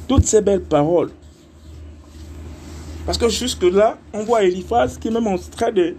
toutes 0.07 0.27
ces 0.27 0.41
belles 0.41 0.61
paroles. 0.61 1.09
Parce 3.07 3.17
que 3.17 3.27
jusque-là, 3.27 3.97
on 4.13 4.23
voit 4.23 4.43
Eliphaz 4.43 4.97
qui 4.99 5.07
est 5.07 5.11
même 5.11 5.27
en 5.27 5.37
train 5.37 5.71
de, 5.71 5.95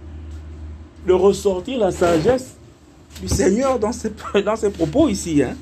de 1.06 1.12
ressortir 1.12 1.78
la 1.78 1.90
sagesse 1.90 2.56
du 3.20 3.28
Seigneur 3.28 3.78
dans 3.80 3.92
ses, 3.92 4.12
dans 4.44 4.56
ses 4.56 4.70
propos 4.70 5.08
ici. 5.08 5.42
Hein. 5.42 5.56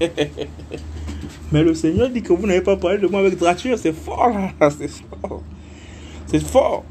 Mais 1.52 1.62
le 1.62 1.74
Seigneur 1.74 2.10
dit 2.10 2.22
que 2.22 2.32
vous 2.32 2.46
n'avez 2.46 2.60
pas 2.60 2.76
parlé 2.76 2.98
de 2.98 3.06
moi 3.06 3.20
avec 3.20 3.38
droiture. 3.38 3.78
C'est 3.78 3.92
fort, 3.92 4.32
C'est 4.70 4.88
fort. 4.88 5.42
C'est 6.26 6.40
fort. 6.40 6.84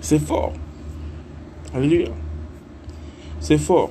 C'est 0.00 0.18
fort. 0.18 0.52
Alléluia. 1.74 2.08
C'est 3.40 3.58
fort. 3.58 3.90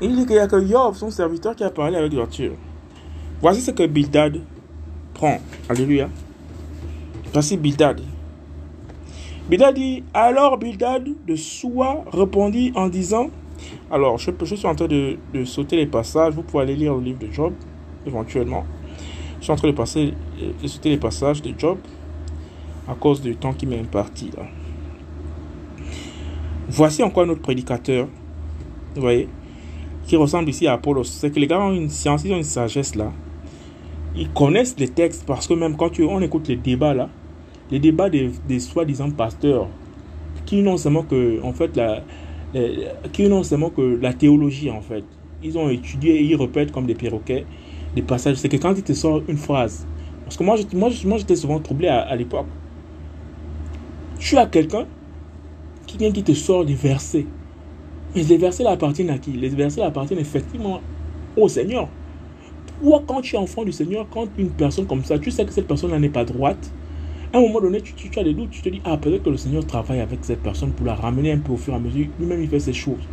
Il 0.00 0.14
dit 0.14 0.26
qu'il 0.26 0.36
n'y 0.36 0.38
a 0.38 0.46
que 0.46 0.62
Yov, 0.62 0.96
son 0.96 1.10
serviteur, 1.10 1.56
qui 1.56 1.64
a 1.64 1.70
parlé 1.70 1.96
avec 1.96 2.12
droiture. 2.12 2.52
Voici 3.40 3.60
ce 3.60 3.70
que 3.70 3.86
Bildad 3.86 4.40
prend. 5.14 5.38
Alléluia. 5.68 6.08
Voici 7.32 7.56
Bildad. 7.56 8.00
Bildad 9.48 9.74
dit 9.74 10.04
Alors 10.12 10.58
Bildad 10.58 11.08
de 11.26 11.36
Soua 11.36 12.04
répondit 12.12 12.72
en 12.74 12.88
disant 12.88 13.30
Alors, 13.90 14.18
je, 14.18 14.30
suis 14.44 14.66
en 14.66 14.74
train 14.74 14.86
de, 14.86 15.18
sauter 15.44 15.76
les 15.76 15.86
passages. 15.86 16.34
Vous 16.34 16.42
pouvez 16.42 16.62
aller 16.62 16.76
lire 16.76 16.94
le 16.94 17.02
livre 17.02 17.18
de 17.18 17.30
Job, 17.32 17.52
éventuellement. 18.06 18.64
Je 19.38 19.44
suis 19.44 19.52
en 19.52 19.56
train 19.56 19.68
de, 19.68 19.74
passer, 19.74 20.14
de 20.62 20.66
sauter 20.66 20.90
les 20.90 20.98
passages 20.98 21.42
de 21.42 21.52
Job 21.56 21.78
à 22.88 22.94
cause 22.94 23.20
du 23.20 23.36
temps 23.36 23.52
qui 23.52 23.66
m'est 23.66 23.80
imparti. 23.80 24.30
Voici 26.68 27.02
encore 27.02 27.24
un 27.24 27.30
autre 27.30 27.42
prédicateur. 27.42 28.08
Vous 28.94 29.00
voyez 29.02 29.28
qui 30.08 30.16
ressemble 30.16 30.48
ici 30.48 30.66
à 30.66 30.72
Apollos, 30.72 31.04
c'est 31.04 31.30
que 31.30 31.38
les 31.38 31.46
gars 31.46 31.60
ont 31.60 31.72
une 31.72 31.90
science, 31.90 32.24
ils 32.24 32.32
ont 32.32 32.38
une 32.38 32.42
sagesse 32.42 32.94
là. 32.94 33.12
Ils 34.16 34.30
connaissent 34.30 34.74
les 34.78 34.88
textes 34.88 35.24
parce 35.26 35.46
que 35.46 35.52
même 35.52 35.76
quand 35.76 36.00
on 36.00 36.22
écoute 36.22 36.48
les 36.48 36.56
débats 36.56 36.94
là, 36.94 37.10
les 37.70 37.78
débats 37.78 38.08
des, 38.08 38.30
des 38.48 38.58
soi-disant 38.58 39.10
pasteurs, 39.10 39.68
qui 40.46 40.62
n'ont 40.62 40.78
seulement 40.78 41.02
que, 41.02 41.42
en 41.42 41.52
fait, 41.52 41.76
la, 41.76 42.02
qui 43.12 43.28
n'ont 43.28 43.42
seulement 43.42 43.70
que 43.70 43.98
la 44.00 44.12
théologie 44.12 44.70
en 44.70 44.80
fait. 44.80 45.04
Ils 45.42 45.56
ont 45.56 45.68
étudié 45.68 46.16
et 46.16 46.22
ils 46.22 46.36
répètent 46.36 46.72
comme 46.72 46.86
des 46.86 46.94
perroquets 46.94 47.44
des 47.94 48.02
passages. 48.02 48.36
C'est 48.36 48.48
que 48.48 48.56
quand 48.56 48.74
ils 48.74 48.82
te 48.82 48.92
sortent 48.92 49.28
une 49.28 49.36
phrase, 49.36 49.86
parce 50.24 50.36
que 50.36 50.44
moi, 50.44 50.56
moi, 50.74 50.90
moi 51.04 51.18
j'étais 51.18 51.36
souvent 51.36 51.58
troublé 51.58 51.88
à, 51.88 52.14
l'époque. 52.16 52.46
Suis 54.18 54.36
à 54.36 54.46
quelqu'un 54.46 54.86
qui 55.86 55.96
vient 55.96 56.10
qui 56.10 56.22
te 56.22 56.32
sort 56.32 56.64
des 56.64 56.74
versets. 56.74 57.26
Mais 58.14 58.22
les 58.22 58.36
versets 58.36 58.66
appartiennent 58.66 59.10
à 59.10 59.18
qui? 59.18 59.32
Les 59.32 59.48
versets 59.48 59.82
appartiennent 59.82 60.18
effectivement 60.18 60.80
au 61.36 61.48
Seigneur. 61.48 61.88
Pourquoi 62.80 63.02
quand 63.06 63.20
tu 63.20 63.36
es 63.36 63.38
enfant 63.38 63.64
du 63.64 63.72
Seigneur, 63.72 64.06
quand 64.10 64.26
une 64.38 64.50
personne 64.50 64.86
comme 64.86 65.04
ça, 65.04 65.18
tu 65.18 65.30
sais 65.30 65.44
que 65.44 65.52
cette 65.52 65.66
personne-là 65.66 65.98
n'est 65.98 66.08
pas 66.08 66.24
droite, 66.24 66.72
à 67.32 67.38
un 67.38 67.40
moment 67.42 67.60
donné, 67.60 67.82
tu, 67.82 68.18
as 68.18 68.24
des 68.24 68.34
doutes, 68.34 68.50
tu 68.50 68.62
te 68.62 68.68
dis, 68.68 68.80
ah, 68.84 68.98
peut-être 68.98 69.22
que 69.24 69.30
le 69.30 69.36
Seigneur 69.36 69.66
travaille 69.66 70.00
avec 70.00 70.24
cette 70.24 70.42
personne 70.42 70.74
pour 70.74 70.86
la 70.86 70.94
ramener 70.94 71.32
un 71.32 71.40
peu 71.40 71.52
au 71.52 71.56
fur 71.56 71.74
et 71.74 71.76
à 71.76 71.80
mesure. 71.80 72.08
Lui-même, 72.18 72.42
il 72.42 72.48
fait 72.48 72.60
ces 72.60 72.72
choses. 72.72 73.08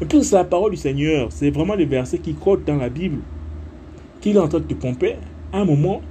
Mais 0.00 0.06
puisque 0.06 0.26
c'est 0.26 0.36
la 0.36 0.44
parole 0.44 0.72
du 0.72 0.76
Seigneur, 0.76 1.32
c'est 1.32 1.50
vraiment 1.50 1.74
les 1.74 1.86
versets 1.86 2.20
qui 2.20 2.34
codent 2.34 2.64
dans 2.64 2.76
la 2.76 2.90
Bible, 2.90 3.26
qu'il 4.20 4.36
est 4.36 4.40
en 4.40 4.48
train 4.48 4.60
de 4.60 4.66
te 4.66 4.74
pomper, 4.74 5.16
à 5.52 5.60
un 5.60 5.64
moment, 5.64 6.02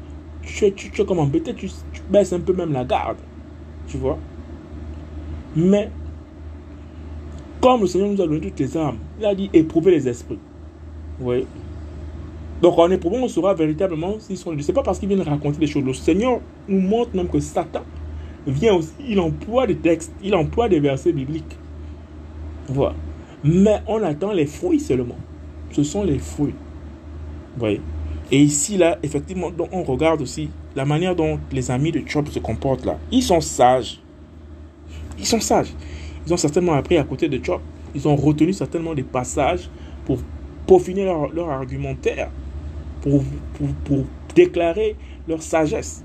tu, 0.42 0.66
es 0.66 1.06
comme 1.06 1.20
embêté, 1.20 1.56
tu, 1.56 1.70
tu 1.92 2.04
baisses 2.10 2.34
un 2.34 2.42
peu 2.42 2.54
même 2.54 2.72
la 2.74 2.86
garde. 2.86 3.20
Tu 3.86 3.98
vois? 3.98 4.26
Mais 5.56 5.98
comme 7.62 7.82
le 7.82 7.88
Seigneur 7.88 8.10
nous 8.10 8.22
a 8.22 8.28
donné 8.28 8.42
toutes 8.42 8.60
les 8.60 8.78
armes, 8.78 9.00
il 9.18 9.26
a 9.26 9.36
dit 9.36 9.50
éprouver 9.54 9.92
les 9.92 10.08
esprits. 10.08 10.44
Oui. 11.20 11.50
Donc 12.64 12.80
en 12.80 12.90
éprouvant, 12.92 13.18
on 13.18 13.28
saura 13.28 13.54
véritablement 13.54 14.18
s'ils 14.20 14.38
sont. 14.38 14.58
Ce 14.58 14.66
n'est 14.66 14.74
pas 14.74 14.84
parce 14.84 14.98
qu'ils 14.98 15.10
viennent 15.10 15.22
raconter 15.22 15.60
des 15.60 15.68
choses. 15.68 15.84
Le 15.84 15.94
Seigneur 15.94 16.40
nous 16.70 16.80
montre 16.80 17.14
même 17.14 17.28
que 17.28 17.42
Satan 17.42 17.82
vient 18.48 18.74
aussi, 18.76 18.94
il 19.06 19.20
emploie 19.20 19.68
des 19.68 19.76
textes, 19.76 20.14
il 20.24 20.34
emploie 20.34 20.70
des 20.70 20.80
versets 20.80 21.12
bibliques. 21.12 21.58
Voilà. 22.70 22.96
Mais 23.44 23.82
on 23.86 24.02
attend 24.02 24.32
les 24.32 24.46
fruits 24.46 24.80
seulement. 24.80 25.18
Ce 25.72 25.84
sont 25.84 26.06
les 26.06 26.20
fruits. 26.20 26.56
Vous 27.56 27.60
voyez? 27.60 27.82
Et 28.32 28.40
ici, 28.40 28.78
là, 28.78 28.98
effectivement, 29.04 29.52
donc 29.52 29.68
on 29.74 29.84
regarde 29.84 30.22
aussi 30.22 30.50
la 30.74 30.86
manière 30.86 31.18
dont 31.18 31.40
les 31.52 31.70
amis 31.70 31.92
de 31.92 32.02
Job 32.06 32.30
se 32.30 32.40
comportent 32.40 32.86
là. 32.86 32.98
Ils 33.12 33.24
sont 33.24 33.42
sages. 33.42 34.00
Ils 35.20 35.26
sont 35.26 35.42
sages. 35.42 35.74
Ils 36.26 36.34
ont 36.34 36.38
certainement 36.38 36.74
appris 36.74 36.96
à 36.96 37.04
côté 37.04 37.28
de 37.28 37.44
Job. 37.44 37.60
Ils 37.94 38.08
ont 38.08 38.16
retenu 38.16 38.54
certainement 38.54 38.94
des 38.94 39.04
passages 39.04 39.70
pour 40.06 40.20
peaufiner 40.66 41.04
leur, 41.04 41.30
leur 41.34 41.50
argumentaire, 41.50 42.32
pour, 43.04 43.24
pour, 43.56 43.68
pour, 43.84 44.06
déclarer 44.34 44.96
leur 45.28 45.44
sagesse. 45.44 46.04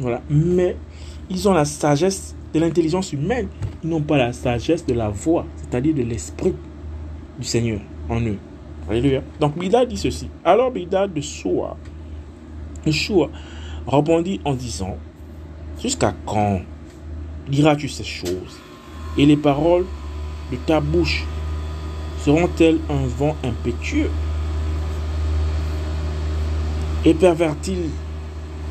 Voilà. 0.00 0.22
Mais 0.28 0.74
ils 1.28 1.48
ont 1.48 1.52
la 1.52 1.64
sagesse 1.64 2.34
de 2.52 2.58
l'intelligence 2.58 3.12
humaine. 3.12 3.46
Ils 3.84 3.90
n'ont 3.90 4.00
pas 4.00 4.18
la 4.18 4.32
sagesse 4.32 4.84
de 4.84 4.94
la 4.94 5.08
voix, 5.08 5.46
c'est-à-dire 5.56 5.94
de 5.94 6.02
l'esprit 6.02 6.54
du 7.38 7.44
Seigneur 7.46 7.78
en 8.08 8.20
eux. 8.22 8.38
Alléluia. 8.88 9.22
Donc 9.38 9.56
Bida 9.56 9.86
dit 9.86 9.96
ceci. 9.96 10.28
Alors 10.44 10.72
Bida 10.72 11.06
de 11.06 11.14
de 11.14 11.20
Soua 12.90 13.30
répondit 13.86 14.40
en 14.44 14.54
disant 14.54 14.96
Jusqu'à 15.80 16.14
quand 16.26 16.60
diras-tu 17.48 17.88
ces 17.88 18.04
choses? 18.04 18.58
Et 19.16 19.26
les 19.26 19.36
paroles 19.36 19.84
de 20.50 20.56
ta 20.56 20.80
bouche 20.80 21.24
seront-elles 22.24 22.78
un 22.88 23.06
vent 23.06 23.36
impétueux? 23.44 24.10
Et 27.04 27.14
pervertit-il 27.14 27.90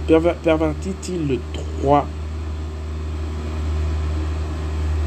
perver, 0.08 0.34
pervertit-il 0.44 1.28
le 1.28 1.40
droit? 1.82 2.06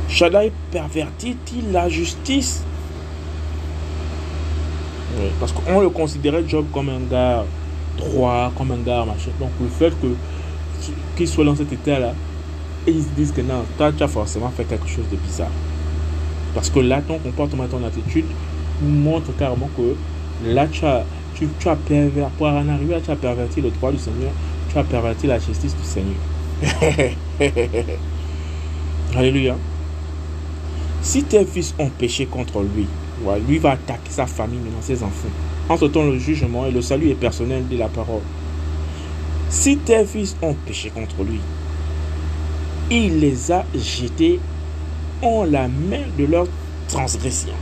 Shaddai 0.09 0.53
pervertit-il 0.71 1.73
la 1.73 1.89
justice? 1.89 2.65
Parce 5.39 5.53
qu'on 5.53 5.81
le 5.81 5.91
considérait 5.91 6.45
Job 6.49 6.67
comme 6.73 6.89
un 6.89 7.01
gars 7.11 7.45
droit, 7.97 8.53
comme 8.57 8.73
un 8.73 8.79
gars 8.79 9.05
machin. 9.05 9.31
Donc 9.39 9.51
le 9.61 9.69
fait 9.69 9.93
que 10.01 10.09
qu'il 11.17 11.29
soit 11.29 11.45
dans 11.45 11.55
cet 11.55 11.73
état-là, 11.73 12.15
ils 12.87 13.03
se 13.03 13.09
disent 13.11 13.33
que 13.33 13.41
non, 13.43 13.65
toi, 13.77 13.93
tu 13.93 14.03
as 14.03 14.09
forcément 14.09 14.51
fait 14.51 14.65
quelque 14.65 14.89
chose 14.89 15.05
de 15.11 15.17
bizarre. 15.17 15.51
Parce 16.55 16.71
que 16.71 16.81
là, 16.81 17.01
ton 17.07 17.19
comportement, 17.19 17.67
ton 17.67 17.85
attitude 17.85 18.25
montre 18.83 19.35
carrément 19.37 19.71
que 19.77 19.95
là, 20.49 20.67
tu 20.67 20.85
as, 20.85 21.05
tu, 21.35 21.49
as 21.69 21.77
perverti, 21.77 22.33
pour 22.39 22.47
en 22.47 22.69
arriver 22.69 23.01
tu 23.05 23.11
as 23.11 23.17
perverti 23.17 23.61
le 23.61 23.71
droit 23.71 23.93
du 23.93 23.99
Seigneur, 23.99 24.33
tu 24.71 24.79
as 24.79 24.85
perverti 24.85 25.27
la 25.27 25.39
justice 25.39 25.77
du 25.77 25.85
Seigneur. 25.85 26.17
Alléluia. 29.17 29.57
Si 31.03 31.25
tes 31.25 31.45
fils 31.45 31.75
ont 31.79 31.89
péché 31.89 32.27
contre 32.27 32.63
lui, 32.63 32.87
lui 33.49 33.59
va 33.59 33.73
attaquer 33.73 34.11
sa 34.11 34.27
famille, 34.27 34.61
maintenant 34.61 34.81
ses 34.81 35.03
enfants. 35.03 35.29
Entre-temps, 35.69 36.05
le 36.05 36.19
jugement 36.19 36.67
et 36.67 36.71
le 36.71 36.83
salut 36.83 37.11
est 37.11 37.15
personnel 37.15 37.67
de 37.69 37.77
la 37.77 37.89
parole. 37.89 38.23
Si 39.49 39.77
tes 39.79 40.05
fils 40.05 40.37
ont 40.43 40.55
péché 40.67 40.91
contre 40.91 41.23
lui, 41.25 41.41
il 42.91 43.21
les 43.21 43.53
a 43.53 43.65
jetés 43.75 44.41
en 45.23 45.45
la 45.45 45.69
main 45.69 46.05
de 46.19 46.25
leur 46.25 46.47
transgression. 46.89 47.53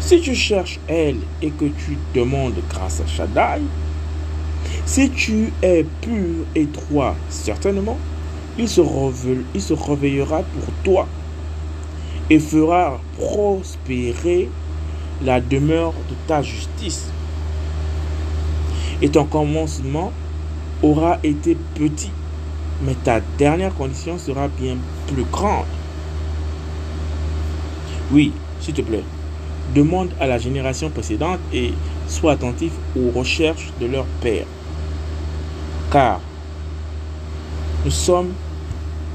Si 0.00 0.20
tu 0.20 0.34
cherches 0.34 0.80
elle 0.88 1.18
et 1.40 1.50
que 1.50 1.66
tu 1.66 1.96
demandes 2.14 2.54
grâce 2.68 3.00
à 3.00 3.06
Shaddai, 3.06 3.62
si 4.86 5.10
tu 5.10 5.52
es 5.62 5.84
pur 6.00 6.44
et 6.54 6.66
droit, 6.66 7.14
certainement, 7.28 7.98
il 8.58 8.68
se, 8.68 8.80
il 9.54 9.62
se 9.62 9.72
réveillera 9.72 10.42
pour 10.42 10.72
toi 10.82 11.06
et 12.28 12.38
fera 12.38 13.00
prospérer 13.16 14.48
la 15.22 15.40
demeure 15.40 15.92
de 16.08 16.14
ta 16.26 16.42
justice. 16.42 17.06
Et 19.02 19.08
ton 19.08 19.24
commencement 19.24 20.12
aura 20.82 21.18
été 21.22 21.56
petit 21.74 22.10
mais 22.82 22.94
ta 22.94 23.20
dernière 23.38 23.74
condition 23.74 24.18
sera 24.18 24.48
bien 24.48 24.76
plus 25.06 25.24
grande. 25.24 25.66
Oui, 28.10 28.32
s'il 28.60 28.74
te 28.74 28.82
plaît, 28.82 29.04
demande 29.74 30.10
à 30.20 30.26
la 30.26 30.38
génération 30.38 30.90
précédente 30.90 31.38
et 31.52 31.72
sois 32.08 32.32
attentif 32.32 32.72
aux 32.96 33.10
recherches 33.16 33.72
de 33.80 33.86
leur 33.86 34.04
père. 34.20 34.46
Car 35.92 36.20
nous 37.84 37.90
sommes 37.90 38.32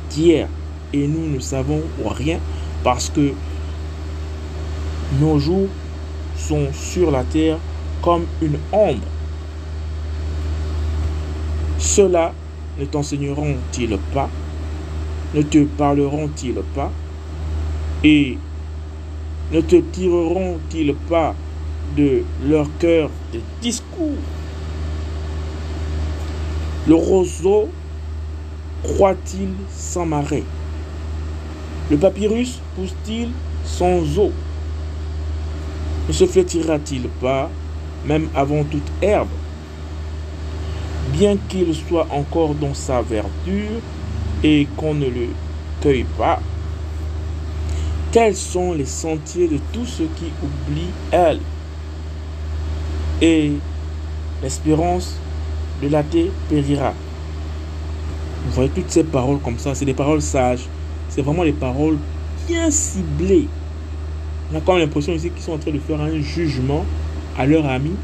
d'hier 0.10 0.48
et 0.94 1.08
nous 1.08 1.28
ne 1.28 1.40
savons 1.40 1.82
rien 2.06 2.40
parce 2.84 3.10
que 3.10 3.34
nos 5.20 5.40
jours 5.40 5.68
sont 6.38 6.68
sur 6.74 7.12
la 7.12 7.24
terre 7.24 7.58
comme 8.02 8.26
une 8.42 8.58
ombre. 8.72 9.08
Cela 11.78 12.34
ne 12.80 12.86
t'enseigneront-ils 12.86 13.98
pas? 14.14 14.30
Ne 15.34 15.42
te 15.42 15.64
parleront-ils 15.66 16.62
pas? 16.74 16.92
Et 18.04 18.38
ne 19.52 19.62
te 19.62 19.76
tireront-ils 19.76 20.96
pas 21.08 21.36
de 21.96 22.24
leur 22.44 22.68
cœur 22.80 23.10
des 23.32 23.42
discours? 23.62 24.18
Le 26.88 26.96
roseau 26.96 27.70
croit-il 28.84 29.50
sans 29.72 30.06
marée? 30.06 30.44
Le 31.90 31.98
papyrus 31.98 32.60
pousse-t-il 32.76 33.30
sans 33.64 34.18
eau? 34.18 34.32
Ne 36.08 36.14
se 36.14 36.26
flétira-t-il 36.26 37.08
pas, 37.08 37.50
même 38.06 38.30
avant 38.36 38.64
toute 38.64 38.92
herbe? 39.02 39.30
Bien 41.14 41.38
qu'il 41.50 41.74
soit 41.74 42.08
encore 42.12 42.56
dans 42.56 42.74
sa 42.74 43.02
verdure 43.02 43.82
et 44.44 44.68
qu'on 44.78 44.94
ne 44.94 45.08
le 45.08 45.28
cueille 45.82 46.06
pas. 46.18 46.40
Tels 48.16 48.38
sont 48.38 48.72
les 48.72 48.86
sentiers 48.86 49.50
de 49.50 49.58
tous 49.74 49.86
ceux 49.86 50.08
qui 50.16 50.32
oublient 50.42 50.94
elle. 51.12 51.42
Et 53.22 53.52
l'espérance 54.42 55.18
de 55.84 55.90
la 55.90 56.02
terre 56.02 56.32
périra. 56.48 56.94
Vous 58.46 58.54
voyez 58.54 58.70
toutes 58.70 58.90
ces 58.90 59.04
paroles 59.04 59.40
comme 59.40 59.60
ça, 59.60 59.76
c'est 59.76 59.84
des 59.84 59.94
paroles 59.94 60.22
sages. 60.22 60.66
C'est 61.10 61.24
vraiment 61.24 61.44
des 61.44 61.52
paroles 61.52 61.98
bien 62.48 62.72
ciblées. 62.72 63.50
On 64.54 64.60
a 64.60 64.62
quand 64.62 64.76
même 64.76 64.84
l'impression 64.84 65.12
ici 65.12 65.30
qu'ils 65.30 65.44
sont 65.44 65.52
en 65.52 65.58
train 65.58 65.72
de 65.72 65.80
faire 65.80 66.00
un 66.00 66.18
jugement 66.22 66.86
à 67.38 67.46
leurs 67.46 67.66
amis, 67.66 67.98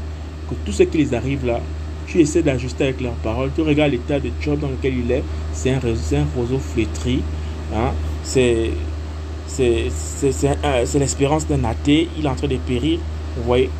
que 0.46 0.54
tout 0.66 0.72
ce 0.72 0.82
qui 0.82 0.98
les 0.98 1.14
arrive 1.14 1.46
là, 1.46 1.58
tu 2.06 2.20
essaies 2.20 2.42
d'ajuster 2.42 2.84
avec 2.84 3.00
leurs 3.00 3.14
paroles. 3.14 3.50
Tu 3.54 3.62
regardes 3.62 3.92
l'état 3.92 4.20
de 4.20 4.28
Job 4.42 4.60
dans 4.60 4.68
lequel 4.68 4.92
il 4.94 5.10
est. 5.10 5.24
C'est 5.54 5.70
un, 5.70 5.78
un, 5.78 6.26
roseau 6.36 6.58
flétri. 6.58 7.22
Hein? 7.74 7.92
C'est 8.22 8.72
l'espérance 9.58 11.46
d'un 11.46 11.64
athée. 11.64 12.08
Il 12.18 12.26
est 12.26 12.28
en 12.28 12.34
train 12.34 12.48
de 12.48 12.56
périr. 12.56 12.98
Vous 13.36 13.44
voyez? 13.44 13.70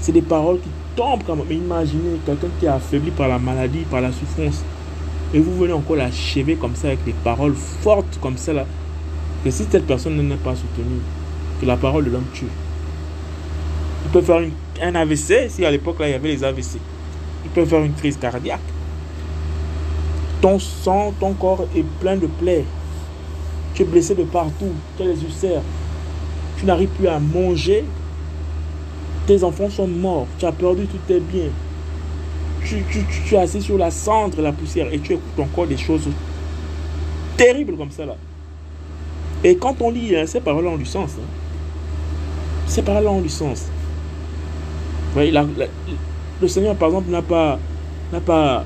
C'est 0.00 0.12
des 0.12 0.22
paroles 0.22 0.60
qui 0.60 0.68
tombent 0.94 1.22
quand 1.26 1.36
même. 1.36 1.50
Imaginez 1.50 2.18
quelqu'un 2.24 2.48
qui 2.58 2.66
est 2.66 2.68
affaibli 2.68 3.10
par 3.10 3.28
la 3.28 3.38
maladie, 3.38 3.84
par 3.90 4.00
la 4.00 4.12
souffrance. 4.12 4.62
Et 5.34 5.40
vous 5.40 5.56
venez 5.56 5.72
encore 5.72 5.96
l'achever 5.96 6.56
comme 6.56 6.76
ça 6.76 6.88
avec 6.88 7.04
des 7.04 7.14
paroles 7.24 7.54
fortes 7.54 8.18
comme 8.20 8.36
ça 8.36 8.52
là. 8.52 8.64
Que 9.44 9.50
si 9.50 9.64
cette 9.70 9.86
personne 9.86 10.16
n'est 10.16 10.36
pas 10.36 10.54
soutenue, 10.54 11.00
que 11.60 11.66
la 11.66 11.76
parole 11.76 12.04
de 12.04 12.10
l'homme 12.10 12.26
tue. 12.32 12.46
Il 14.04 14.10
peut 14.12 14.22
faire 14.22 14.42
un 14.82 14.94
AVC, 14.94 15.48
si 15.48 15.64
à 15.64 15.70
l'époque 15.70 15.98
là 16.00 16.08
il 16.08 16.12
y 16.12 16.14
avait 16.14 16.28
les 16.28 16.44
AVC. 16.44 16.78
Il 17.44 17.50
peut 17.50 17.64
faire 17.64 17.82
une 17.82 17.94
crise 17.94 18.16
cardiaque. 18.16 18.60
Ton 20.40 20.58
sang, 20.58 21.12
ton 21.18 21.32
corps 21.32 21.66
est 21.74 21.84
plein 22.00 22.16
de 22.16 22.26
plaies. 22.26 22.64
Tu 23.76 23.82
es 23.82 23.84
blessé 23.84 24.14
de 24.14 24.24
partout. 24.24 24.72
Tu 24.96 25.02
as 25.02 25.06
les 25.06 25.22
ulcères. 25.22 25.60
Tu 26.58 26.64
n'arrives 26.64 26.88
plus 26.88 27.08
à 27.08 27.20
manger. 27.20 27.84
Tes 29.26 29.44
enfants 29.44 29.68
sont 29.68 29.86
morts. 29.86 30.26
Tu 30.38 30.46
as 30.46 30.52
perdu 30.52 30.86
tous 30.86 30.98
tes 31.06 31.20
biens. 31.20 31.50
Tu, 32.64 32.82
tu, 32.90 33.34
es 33.34 33.38
assis 33.38 33.60
sur 33.62 33.78
la 33.78 33.90
cendre, 33.92 34.40
la 34.40 34.50
poussière, 34.50 34.92
et 34.92 34.98
tu 34.98 35.12
écoutes 35.12 35.38
encore 35.38 35.68
des 35.68 35.76
choses 35.76 36.08
terribles 37.36 37.76
comme 37.76 37.92
ça 37.92 38.06
là. 38.06 38.16
Et 39.44 39.56
quand 39.56 39.80
on 39.80 39.90
lit 39.90 40.16
hein, 40.16 40.26
ces 40.26 40.40
paroles 40.40 40.66
ont 40.66 40.76
du 40.76 40.86
sens. 40.86 41.12
Hein. 41.16 41.26
Ces 42.66 42.82
paroles 42.82 43.06
ont 43.06 43.20
du 43.20 43.28
sens. 43.28 43.66
le 45.14 46.48
Seigneur, 46.48 46.74
par 46.74 46.88
exemple, 46.88 47.10
n'a 47.10 47.22
pas, 47.22 47.60
n'a 48.12 48.20
pas 48.20 48.64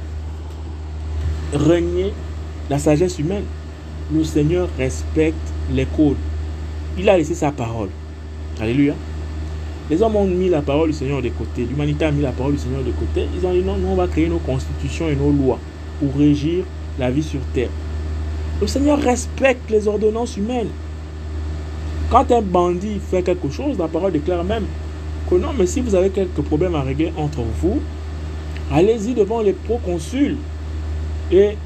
renié 1.52 2.14
la 2.70 2.78
sagesse 2.78 3.18
humaine. 3.18 3.44
Le 4.12 4.24
Seigneur 4.24 4.68
respecte 4.76 5.36
les 5.72 5.86
codes. 5.86 6.16
Il 6.98 7.08
a 7.08 7.16
laissé 7.16 7.34
sa 7.34 7.52
parole. 7.52 7.90
Alléluia. 8.60 8.94
Les 9.88 10.02
hommes 10.02 10.16
ont 10.16 10.26
mis 10.26 10.48
la 10.48 10.62
parole 10.62 10.90
du 10.90 10.96
Seigneur 10.96 11.22
de 11.22 11.28
côté. 11.28 11.64
L'humanité 11.64 12.04
a 12.04 12.10
mis 12.10 12.22
la 12.22 12.32
parole 12.32 12.52
du 12.52 12.58
Seigneur 12.58 12.82
de 12.82 12.90
côté. 12.90 13.26
Ils 13.36 13.46
ont 13.46 13.52
dit 13.52 13.62
non, 13.62 13.76
nous 13.76 13.88
on 13.88 13.94
va 13.94 14.08
créer 14.08 14.28
nos 14.28 14.38
constitutions 14.38 15.08
et 15.08 15.14
nos 15.14 15.30
lois 15.30 15.58
pour 16.00 16.16
régir 16.18 16.64
la 16.98 17.10
vie 17.10 17.22
sur 17.22 17.40
terre. 17.54 17.70
Le 18.60 18.66
Seigneur 18.66 19.00
respecte 19.00 19.70
les 19.70 19.86
ordonnances 19.86 20.36
humaines. 20.36 20.68
Quand 22.10 22.30
un 22.32 22.42
bandit 22.42 23.00
fait 23.10 23.22
quelque 23.22 23.48
chose, 23.48 23.78
la 23.78 23.88
parole 23.88 24.12
déclare 24.12 24.44
même 24.44 24.64
que 25.28 25.36
non, 25.36 25.50
mais 25.56 25.66
si 25.66 25.80
vous 25.80 25.94
avez 25.94 26.10
quelques 26.10 26.42
problèmes 26.42 26.74
à 26.74 26.82
régler 26.82 27.12
entre 27.16 27.42
vous, 27.60 27.80
allez-y 28.72 29.14
devant 29.14 29.40
les 29.40 29.52
proconsuls. 29.52 30.36
Et 31.30 31.56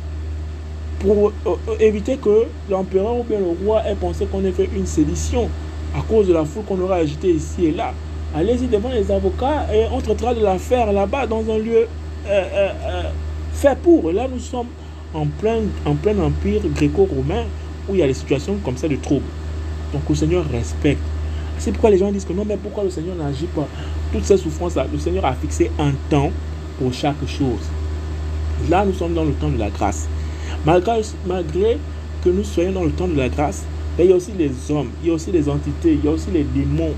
pour 1.00 1.28
euh, 1.28 1.32
euh, 1.46 1.76
éviter 1.80 2.16
que 2.16 2.44
l'empereur 2.70 3.18
ou 3.18 3.22
bien 3.22 3.38
le 3.38 3.64
roi 3.64 3.82
ait 3.86 3.94
pensé 3.94 4.26
qu'on 4.26 4.44
ait 4.44 4.52
fait 4.52 4.68
une 4.74 4.86
sédition 4.86 5.48
à 5.96 6.02
cause 6.02 6.28
de 6.28 6.32
la 6.32 6.44
foule 6.44 6.64
qu'on 6.64 6.80
aura 6.80 6.96
agitée 6.96 7.30
ici 7.30 7.66
et 7.66 7.72
là, 7.72 7.92
allez-y 8.34 8.66
devant 8.66 8.90
les 8.90 9.10
avocats 9.10 9.66
et 9.72 9.86
on 9.92 10.00
traitera 10.00 10.34
de 10.34 10.42
l'affaire 10.42 10.92
là-bas 10.92 11.26
dans 11.26 11.42
un 11.50 11.58
lieu 11.58 11.86
euh, 12.26 13.02
fait 13.52 13.78
pour. 13.78 14.10
Là, 14.12 14.26
nous 14.32 14.40
sommes 14.40 14.68
en 15.12 15.26
plein, 15.26 15.60
en 15.86 15.94
plein 15.94 16.18
empire 16.18 16.62
gréco-romain 16.74 17.44
où 17.88 17.94
il 17.94 18.00
y 18.00 18.02
a 18.02 18.06
des 18.06 18.14
situations 18.14 18.56
comme 18.64 18.76
ça 18.76 18.88
de 18.88 18.96
troubles. 18.96 19.26
Donc 19.92 20.02
le 20.08 20.14
Seigneur 20.14 20.44
respecte. 20.50 21.02
C'est 21.58 21.70
pourquoi 21.70 21.90
les 21.90 21.98
gens 21.98 22.10
disent 22.10 22.24
que 22.24 22.32
non, 22.32 22.44
mais 22.44 22.56
pourquoi 22.56 22.84
le 22.84 22.90
Seigneur 22.90 23.14
n'agit 23.14 23.46
pas? 23.46 23.66
Toutes 24.12 24.24
ces 24.24 24.36
souffrances-là, 24.36 24.86
le 24.92 24.98
Seigneur 24.98 25.24
a 25.24 25.34
fixé 25.34 25.70
un 25.78 25.92
temps 26.10 26.30
pour 26.78 26.92
chaque 26.92 27.24
chose. 27.26 27.70
Là, 28.68 28.84
nous 28.84 28.92
sommes 28.92 29.14
dans 29.14 29.24
le 29.24 29.32
temps 29.32 29.50
de 29.50 29.58
la 29.58 29.70
grâce. 29.70 30.08
Malgré, 30.66 31.78
que 32.24 32.30
nous 32.30 32.44
soyons 32.44 32.72
dans 32.72 32.84
le 32.84 32.90
temps 32.90 33.08
de 33.08 33.16
la 33.16 33.28
grâce, 33.28 33.64
il 33.98 34.06
y 34.06 34.12
a 34.12 34.16
aussi 34.16 34.32
les 34.38 34.50
hommes, 34.70 34.88
il 35.02 35.08
y 35.08 35.10
a 35.10 35.14
aussi 35.14 35.30
les 35.30 35.48
entités, 35.48 35.92
il 35.92 36.04
y 36.04 36.08
a 36.08 36.10
aussi 36.10 36.30
les 36.32 36.42
démons 36.42 36.92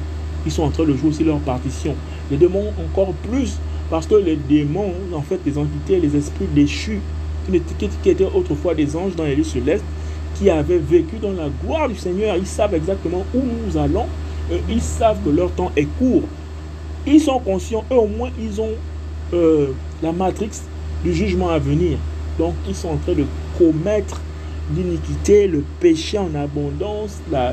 qui 0.44 0.50
sont 0.50 0.62
en 0.62 0.70
train 0.70 0.84
de 0.84 0.94
jouer 0.94 1.08
aussi 1.10 1.24
leur 1.24 1.38
partition. 1.40 1.94
Les 2.30 2.36
démons 2.36 2.72
encore 2.78 3.12
plus, 3.28 3.58
parce 3.90 4.06
que 4.06 4.14
les 4.14 4.36
démons, 4.36 4.92
en 5.12 5.20
fait, 5.20 5.40
les 5.44 5.58
entités, 5.58 5.98
les 5.98 6.16
esprits 6.16 6.46
déchus, 6.54 7.00
qui 8.02 8.10
étaient 8.10 8.24
autrefois 8.24 8.74
des 8.74 8.94
anges 8.96 9.16
dans 9.16 9.24
les 9.24 9.34
lieux 9.34 9.44
célestes, 9.44 9.84
qui 10.36 10.48
avaient 10.48 10.78
vécu 10.78 11.16
dans 11.20 11.32
la 11.32 11.48
gloire 11.64 11.88
du 11.88 11.96
Seigneur. 11.96 12.36
Ils 12.36 12.46
savent 12.46 12.74
exactement 12.74 13.24
où 13.34 13.40
nous 13.40 13.76
allons. 13.76 14.06
ils 14.68 14.80
savent 14.82 15.18
que 15.24 15.30
leur 15.30 15.50
temps 15.52 15.72
est 15.76 15.88
court. 15.98 16.22
Ils 17.06 17.20
sont 17.20 17.38
conscients, 17.40 17.84
eux 17.90 17.96
au 17.96 18.06
moins, 18.06 18.30
ils 18.40 18.60
ont 18.60 18.74
euh, 19.32 19.68
la 20.02 20.12
matrix 20.12 20.50
du 21.04 21.12
jugement 21.12 21.50
à 21.50 21.58
venir. 21.58 21.98
Donc, 22.38 22.54
ils 22.68 22.74
sont 22.74 22.88
en 22.88 22.96
train 22.96 23.14
de 23.14 23.24
commettre 23.58 24.20
l'iniquité, 24.74 25.46
le 25.46 25.62
péché 25.80 26.18
en 26.18 26.34
abondance, 26.34 27.18
la, 27.30 27.52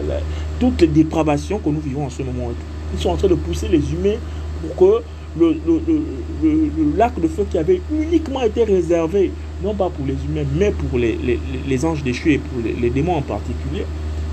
toutes 0.60 0.82
les 0.82 0.88
dépravations 0.88 1.60
que 1.60 1.70
nous 1.70 1.80
vivons 1.80 2.06
en 2.06 2.10
ce 2.10 2.24
moment. 2.24 2.52
Ils 2.94 3.00
sont 3.00 3.10
en 3.10 3.16
train 3.18 3.28
de 3.28 3.36
pousser 3.36 3.68
les 3.68 3.94
humains 3.94 4.18
pour 4.62 4.76
que 4.76 5.04
le, 5.40 6.96
lac 6.96 7.20
de 7.20 7.28
feu 7.28 7.46
qui 7.50 7.58
avait 7.58 7.82
uniquement 7.92 8.42
été 8.42 8.64
réservé, 8.64 9.32
non 9.64 9.74
pas 9.74 9.90
pour 9.90 10.06
les 10.06 10.14
humains, 10.14 10.48
mais 10.58 10.72
pour 10.72 11.00
les, 11.00 11.86
anges 11.86 12.04
déchus 12.04 12.34
et 12.34 12.38
pour 12.38 12.62
les, 12.64 12.90
démons 12.90 13.16
en 13.16 13.22
particulier, 13.22 13.86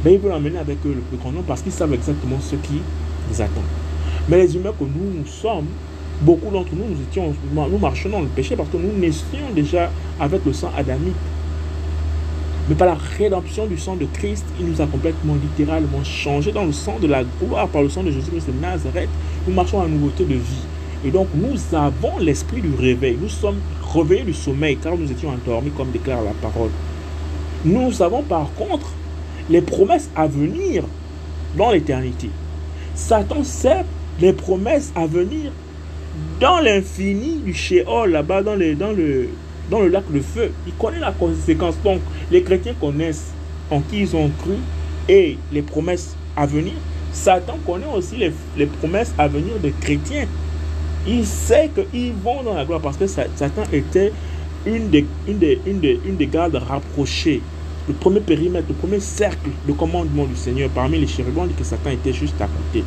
ben, 0.04 0.14
ils 0.14 0.18
veulent 0.18 0.32
emmener 0.32 0.58
avec 0.58 0.78
eux 0.86 0.94
le 0.94 1.00
plus 1.00 1.18
grand 1.18 1.32
nombre 1.32 1.46
parce 1.46 1.62
qu'ils 1.62 1.72
savent 1.72 1.92
exactement 1.92 2.36
ce 2.40 2.56
qui 2.56 2.80
les 3.30 3.40
attend. 3.40 3.62
Mais 4.28 4.38
les 4.38 4.56
humains 4.56 4.72
que 4.78 4.84
nous, 4.84 5.18
nous 5.18 5.26
sommes, 5.26 5.66
beaucoup 6.22 6.50
d'entre 6.50 6.70
nous, 6.74 6.84
nous, 6.84 7.02
étions, 7.10 7.34
nous 7.54 7.78
marchons 7.78 8.08
dans 8.08 8.20
le 8.20 8.28
péché 8.28 8.56
parce 8.56 8.68
que 8.68 8.76
nous 8.76 8.98
naissions 8.98 9.50
déjà 9.54 9.90
avec 10.18 10.44
le 10.44 10.52
sang 10.52 10.70
adamique. 10.76 11.14
Mais 12.70 12.76
par 12.76 12.86
la 12.86 12.96
rédemption 13.18 13.66
du 13.66 13.76
sang 13.76 13.96
de 13.96 14.06
Christ, 14.06 14.44
il 14.60 14.66
nous 14.66 14.80
a 14.80 14.86
complètement 14.86 15.34
littéralement 15.34 16.04
changé 16.04 16.52
dans 16.52 16.64
le 16.64 16.70
sang 16.70 17.00
de 17.02 17.08
la 17.08 17.24
gloire, 17.24 17.66
par 17.66 17.82
le 17.82 17.88
sang 17.88 18.04
de 18.04 18.12
Jésus-Christ 18.12 18.46
de 18.46 18.62
Nazareth. 18.62 19.08
Nous 19.48 19.52
marchons 19.52 19.82
à 19.82 19.88
nouveauté 19.88 20.24
de 20.24 20.34
vie. 20.34 20.62
Et 21.04 21.10
donc 21.10 21.26
nous 21.34 21.56
avons 21.76 22.20
l'esprit 22.20 22.60
du 22.60 22.72
réveil. 22.78 23.18
Nous 23.20 23.28
sommes 23.28 23.58
réveillés 23.92 24.22
du 24.22 24.34
sommeil 24.34 24.76
car 24.76 24.96
nous 24.96 25.10
étions 25.10 25.30
endormis 25.30 25.70
comme 25.70 25.90
déclare 25.90 26.22
la 26.22 26.30
parole. 26.30 26.70
Nous 27.64 28.02
avons 28.02 28.22
par 28.22 28.52
contre 28.54 28.92
les 29.48 29.62
promesses 29.62 30.08
à 30.14 30.28
venir 30.28 30.84
dans 31.56 31.72
l'éternité. 31.72 32.30
Satan 32.94 33.42
sait 33.42 33.84
les 34.20 34.32
promesses 34.32 34.92
à 34.94 35.06
venir 35.06 35.50
dans 36.38 36.60
l'infini 36.60 37.40
du 37.44 37.52
Sheol, 37.52 38.10
là-bas 38.10 38.42
dans, 38.42 38.54
le, 38.54 39.28
dans 39.70 39.80
le 39.80 39.88
lac 39.88 40.04
de 40.12 40.20
feu. 40.20 40.50
Il 40.66 40.72
connaît 40.74 40.98
la 40.98 41.12
conséquence. 41.12 41.74
Donc 41.84 42.00
les 42.30 42.42
chrétiens 42.42 42.74
connaissent 42.80 43.32
en 43.70 43.80
qui 43.80 44.00
ils 44.00 44.16
ont 44.16 44.30
cru 44.42 44.56
et 45.08 45.38
les 45.52 45.62
promesses 45.62 46.16
à 46.36 46.46
venir. 46.46 46.74
Satan 47.12 47.58
connaît 47.66 47.86
aussi 47.94 48.16
les, 48.56 48.66
promesses 48.66 49.12
à 49.18 49.26
venir 49.26 49.54
des 49.60 49.72
chrétiens 49.80 50.26
il 51.06 51.24
sait 51.24 51.70
qu'ils 51.74 52.12
vont 52.12 52.42
dans 52.42 52.54
la 52.54 52.64
gloire 52.64 52.80
parce 52.80 52.96
que 52.96 53.06
Satan 53.06 53.62
était 53.72 54.12
une 54.66 54.90
des, 54.90 55.06
une 55.26 55.38
des, 55.38 55.60
une 55.66 55.80
des, 55.80 56.00
une 56.04 56.16
des 56.16 56.26
gardes 56.26 56.56
rapprochées. 56.56 57.40
Le 57.88 57.94
premier 57.94 58.20
périmètre, 58.20 58.66
le 58.68 58.74
premier 58.74 59.00
cercle 59.00 59.48
de 59.66 59.72
commandement 59.72 60.26
du 60.26 60.36
Seigneur 60.36 60.68
parmi 60.70 60.98
les 60.98 61.06
chérubins, 61.06 61.48
que 61.56 61.64
Satan 61.64 61.90
était 61.90 62.12
juste 62.12 62.40
à 62.40 62.46
côté. 62.46 62.84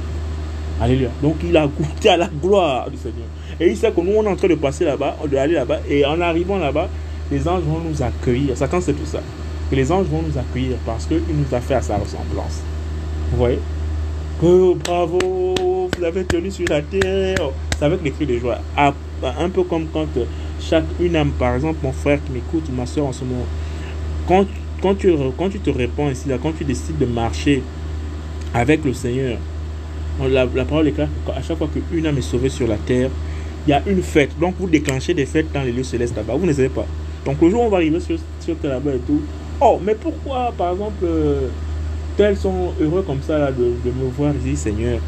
Alléluia. 0.80 1.10
Donc 1.22 1.38
il 1.44 1.58
a 1.58 1.68
goûté 1.68 2.10
à 2.10 2.18
la 2.18 2.28
gloire 2.28 2.90
du 2.90 2.98
Seigneur. 2.98 3.28
Et 3.60 3.70
il 3.70 3.78
sait 3.78 3.92
que 3.92 4.02
nous, 4.02 4.14
on 4.16 4.24
est 4.24 4.30
en 4.30 4.36
train 4.36 4.48
de 4.48 4.56
passer 4.56 4.86
là-bas, 4.86 5.18
de 5.30 5.38
aller 5.38 5.54
là-bas. 5.54 5.80
Et 5.90 6.06
en 6.06 6.20
arrivant 6.22 6.58
là-bas, 6.58 6.90
les 7.32 7.48
anges 7.48 7.64
vont 7.64 7.80
nous 7.80 8.02
accueillir. 8.02 8.58
Satan 8.58 8.82
sait 8.82 8.94
tout 8.94 9.06
ça. 9.06 9.20
Que 9.70 9.76
les 9.76 9.92
anges 9.92 10.08
vont 10.08 10.22
nous 10.22 10.38
accueillir 10.38 10.78
parce 10.86 11.06
qu'il 11.06 11.18
nous 11.18 11.56
a 11.56 11.60
fait 11.62 11.76
à 11.76 11.82
sa 11.82 11.98
ressemblance. 11.98 12.62
Vous 13.32 13.38
voyez? 13.38 13.60
Oh, 14.42 14.76
bravo, 14.84 15.18
vous 15.98 16.04
avez 16.04 16.26
tenu 16.26 16.52
sur 16.52 16.66
la 16.70 16.82
terre. 16.82 17.50
C'est 17.78 17.86
avec 17.86 18.04
les 18.04 18.12
cris 18.12 18.26
de 18.26 18.38
joie. 18.38 18.58
Ah, 18.76 18.94
un 19.40 19.50
peu 19.50 19.64
comme 19.64 19.88
quand 19.94 20.08
euh, 20.18 20.26
chaque 20.60 20.84
une 21.00 21.16
âme, 21.16 21.32
par 21.32 21.56
exemple, 21.56 21.80
mon 21.82 21.92
frère 21.92 22.20
qui 22.26 22.32
m'écoute 22.32 22.66
ou 22.70 22.76
ma 22.76 22.86
soeur 22.86 23.06
en 23.06 23.14
ce 23.14 23.24
moment, 23.24 23.46
quand, 24.28 24.46
quand, 24.82 24.96
tu, 24.96 25.14
quand 25.38 25.50
tu 25.50 25.60
te 25.60 25.70
réponds 25.70 26.10
ici, 26.10 26.28
là, 26.28 26.38
quand 26.42 26.52
tu 26.58 26.66
décides 26.66 26.98
de 26.98 27.06
marcher 27.06 27.64
avec 28.54 28.84
le 28.84 28.94
Seigneur, 28.94 29.38
la, 30.22 30.46
la 30.54 30.66
parole 30.66 30.88
est 30.88 30.92
claire 30.92 31.10
qu'à 31.26 31.42
chaque 31.42 31.58
fois 31.58 31.70
qu'une 31.92 32.06
âme 32.06 32.18
est 32.18 32.22
sauvée 32.22 32.50
sur 32.50 32.68
la 32.68 32.76
terre, 32.76 33.10
il 33.68 33.72
y 33.72 33.74
a 33.74 33.82
une 33.88 34.02
fête. 34.02 34.32
Donc 34.40 34.56
vous 34.60 34.68
déclenchez 34.68 35.14
des 35.14 35.26
fêtes 35.26 35.52
dans 35.54 35.62
les 35.64 35.72
lieux 35.72 35.84
célestes 35.84 36.16
là-bas. 36.16 36.36
Vous 36.36 36.46
ne 36.46 36.54
savez 36.54 36.70
pas. 36.70 36.86
Donc 37.26 37.42
le 37.42 37.50
jour 37.50 37.62
où 37.62 37.66
on 37.66 37.70
va 37.70 37.78
arriver 37.78 38.00
sur, 38.00 38.18
sur 38.40 38.56
là-bas 38.64 38.96
et 38.96 39.00
tout. 39.00 39.22
Oh, 39.62 39.80
mais 39.84 39.96
pourquoi, 39.96 40.54
par 40.58 40.74
exemple, 40.74 41.04
euh, 41.06 41.48
tels 42.18 42.36
sont 42.38 42.74
heureux 42.82 43.04
comme 43.04 43.22
ça 43.22 43.38
là, 43.38 43.52
de, 43.52 43.64
de 43.64 43.92
me 43.92 44.10
voir 44.16 44.34
ici, 44.36 44.56
Seigneur? 44.58 45.00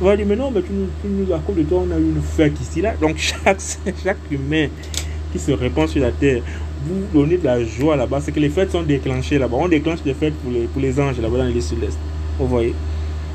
On 0.00 0.04
va 0.04 0.16
dire, 0.16 0.26
mais 0.26 0.36
non, 0.36 0.50
mais 0.52 0.62
tu, 0.62 0.72
nous- 0.72 1.32
à 1.34 1.38
de 1.38 1.62
toi, 1.64 1.82
on 1.88 1.90
a 1.90 1.98
une 1.98 2.22
fête 2.22 2.60
ici 2.60 2.80
là. 2.80 2.94
Donc 3.00 3.16
chaque, 3.18 3.58
chaque 4.02 4.18
humain 4.30 4.68
qui 5.32 5.38
se 5.38 5.50
répand 5.50 5.88
sur 5.88 6.00
la 6.00 6.12
terre, 6.12 6.42
vous 6.84 7.06
donnez 7.12 7.38
de 7.38 7.44
la 7.44 7.64
joie 7.64 7.96
là-bas. 7.96 8.20
C'est 8.20 8.32
que 8.32 8.40
les 8.40 8.50
fêtes 8.50 8.70
sont 8.70 8.82
déclenchées 8.82 9.38
là-bas. 9.38 9.56
On 9.58 9.68
déclenche 9.68 10.02
des 10.02 10.14
fêtes 10.14 10.34
pour 10.40 10.52
les, 10.52 10.68
pour 10.68 10.80
les 10.80 11.00
anges 11.00 11.18
là-bas 11.20 11.38
dans 11.38 11.44
les 11.46 11.54
lieux 11.54 11.60
célestes. 11.60 11.98
Vous 12.38 12.46
voyez? 12.46 12.78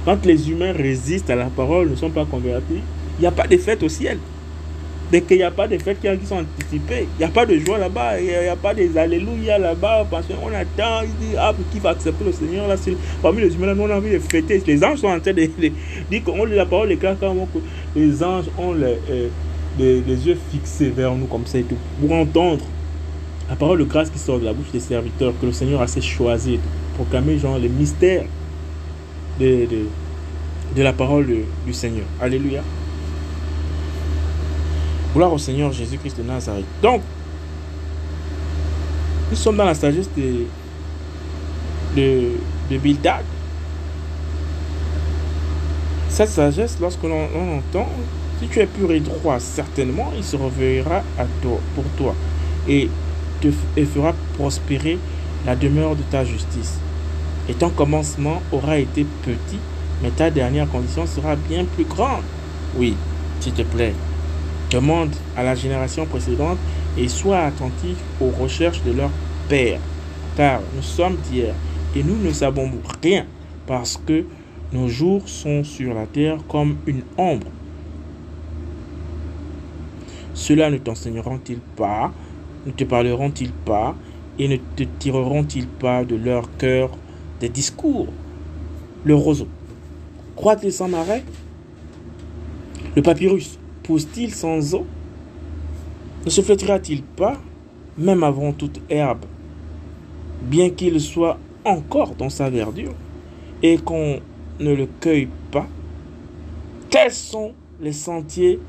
Quand 0.05 0.25
les 0.25 0.49
humains 0.49 0.71
résistent 0.73 1.29
à 1.29 1.35
la 1.35 1.49
parole, 1.49 1.89
ne 1.89 1.95
sont 1.95 2.11
pas 2.11 2.25
convertis, 2.25 2.85
il 3.17 3.21
n'y 3.21 3.27
a 3.27 3.31
pas 3.31 3.47
de 3.47 3.57
fête 3.57 3.83
au 3.83 3.89
ciel. 3.89 4.19
Dès 5.13 5.21
qu'il 5.21 5.37
n'y 5.37 5.43
a 5.43 5.51
pas 5.51 5.67
de 5.67 5.77
fêtes 5.77 5.99
qui 6.01 6.07
sont 6.25 6.37
anticipées, 6.39 7.07
il 7.07 7.19
n'y 7.19 7.23
a 7.23 7.27
pas 7.27 7.45
de 7.45 7.55
joie 7.59 7.77
là-bas, 7.77 8.19
il 8.19 8.25
n'y 8.25 8.47
a, 8.47 8.55
pas 8.55 8.73
des 8.73 8.97
alléluia 8.97 9.59
là-bas, 9.59 10.07
parce 10.09 10.25
qu'on 10.25 10.47
attend, 10.47 11.03
il 11.03 11.27
dit, 11.27 11.35
ah, 11.37 11.53
qui 11.71 11.77
va 11.77 11.91
accepter 11.91 12.25
le 12.25 12.31
Seigneur 12.31 12.67
là, 12.67 12.73
parmi 13.21 13.41
les 13.41 13.53
humains, 13.53 13.75
nous, 13.75 13.83
on 13.83 13.91
a 13.91 13.97
envie 13.97 14.09
de 14.09 14.17
fêter. 14.17 14.59
Les 14.65 14.83
anges 14.83 14.97
sont 14.97 15.09
en 15.09 15.19
train 15.19 15.33
de, 15.33 15.45
dire 15.45 16.23
qu'on 16.23 16.45
lit 16.45 16.55
la 16.55 16.65
parole, 16.65 16.97
cas, 16.97 17.13
quand 17.13 17.35
les 17.95 18.23
anges 18.23 18.45
ont 18.57 18.73
les, 18.73 18.97
euh, 19.11 19.27
les, 19.77 20.01
les 20.01 20.27
yeux 20.27 20.37
fixés 20.51 20.89
vers 20.89 21.13
nous 21.13 21.27
comme 21.27 21.45
ça 21.45 21.59
et 21.59 21.63
tout, 21.63 21.77
pour 22.01 22.11
entendre 22.11 22.63
la 23.47 23.55
parole 23.55 23.77
de 23.77 23.83
grâce 23.83 24.09
qui 24.09 24.17
sort 24.17 24.39
de 24.39 24.45
la 24.45 24.53
bouche 24.53 24.71
des 24.73 24.79
serviteurs 24.79 25.33
que 25.39 25.45
le 25.45 25.51
Seigneur 25.51 25.79
a 25.79 25.85
choisi, 25.85 26.57
proclamer 26.95 27.37
genre 27.37 27.59
les 27.59 27.69
mystères 27.69 28.25
de, 29.39 29.45
de, 29.45 29.85
de 30.75 30.81
la 30.81 30.91
parole 30.91 31.27
du 31.67 31.73
Seigneur. 31.73 32.05
Alléluia. 32.19 32.63
Gloire 35.13 35.31
au 35.31 35.37
Seigneur 35.37 35.71
Jésus-Christ 35.71 36.17
de 36.17 36.23
Nazareth. 36.23 36.65
Donc, 36.81 37.01
nous 39.29 39.35
sommes 39.37 39.57
dans 39.57 39.65
la 39.65 39.75
sagesse 39.75 40.09
de, 40.17 40.45
de, 41.95 42.31
de 42.71 42.77
Bildad. 42.77 43.23
Cette 46.09 46.29
sagesse, 46.29 46.77
lorsque 46.81 47.03
l'on 47.03 47.25
entend, 47.57 47.87
si 48.39 48.47
tu 48.47 48.59
es 48.59 48.65
pur 48.65 48.91
et 48.91 48.99
droit, 48.99 49.39
certainement, 49.39 50.11
il 50.15 50.23
se 50.23 50.35
réveillera 50.35 51.03
à 51.17 51.25
toi, 51.41 51.59
pour 51.75 51.85
toi 51.97 52.15
et 52.67 52.89
te 53.41 53.49
et 53.75 53.85
fera 53.85 54.13
prospérer 54.37 54.97
la 55.45 55.55
demeure 55.55 55.95
de 55.95 56.03
ta 56.03 56.25
justice. 56.25 56.79
Et 57.49 57.53
ton 57.53 57.69
commencement 57.69 58.41
aura 58.51 58.77
été 58.77 59.05
petit, 59.23 59.59
mais 60.01 60.11
ta 60.11 60.29
dernière 60.31 60.69
condition 60.69 61.05
sera 61.05 61.35
bien 61.35 61.65
plus 61.65 61.85
grande. 61.85 62.23
Oui, 62.77 62.95
s'il 63.39 63.53
te 63.53 63.63
plaît, 63.63 63.93
demande 64.73 65.15
à 65.37 65.43
la 65.43 65.53
génération 65.53 66.05
précédente 66.07 66.57
et 66.97 67.07
sois 67.07 67.39
attentif 67.39 67.97
aux 68.19 68.31
recherches 68.31 68.83
de 68.83 68.91
leur 68.91 69.11
Père, 69.47 69.79
car 70.35 70.61
nous 70.75 70.81
sommes 70.81 71.17
d'hier 71.17 71.53
et 71.95 72.01
nous 72.01 72.17
ne 72.17 72.31
savons 72.31 72.71
rien, 73.03 73.25
parce 73.67 73.97
que 74.03 74.25
nos 74.71 74.87
jours 74.87 75.27
sont 75.27 75.63
sur 75.63 75.93
la 75.93 76.07
terre 76.07 76.39
comme 76.47 76.77
une 76.87 77.03
ombre. 77.17 77.47
Cela 80.33 80.71
ne 80.71 80.77
t'enseigneront-ils 80.77 81.59
pas, 81.59 82.11
ne 82.65 82.71
te 82.71 82.83
parleront-ils 82.83 83.51
pas, 83.51 83.95
et 84.39 84.47
ne 84.47 84.57
te 84.57 84.83
tireront-ils 84.97 85.67
pas 85.67 86.03
de 86.03 86.15
leur 86.15 86.49
cœur 86.57 86.89
des 87.39 87.49
discours? 87.49 88.07
Le 89.03 89.13
roseau. 89.13 89.47
Croît-il 90.35 90.73
sans 90.73 90.87
marais 90.87 91.23
Le 92.95 93.03
papyrus 93.03 93.59
pousse-t-il 93.83 94.33
sans 94.33 94.73
eau? 94.73 94.85
Ne 96.25 96.29
se 96.29 96.41
flétrira-t-il 96.41 97.03
pas, 97.03 97.37
même 97.97 98.23
avant 98.23 98.53
toute 98.53 98.79
herbe, 98.89 99.25
bien 100.41 100.69
qu'il 100.69 100.99
soit 100.99 101.37
encore 101.65 102.15
dans 102.15 102.29
sa 102.29 102.49
verdure, 102.49 102.93
et 103.61 103.77
qu'on 103.77 104.19
ne 104.59 104.73
le 104.73 104.87
cueille 104.99 105.29
pas? 105.51 105.67
Tels 106.89 107.11
sont 107.11 107.53
les 107.81 107.93
sentiers 107.93 108.59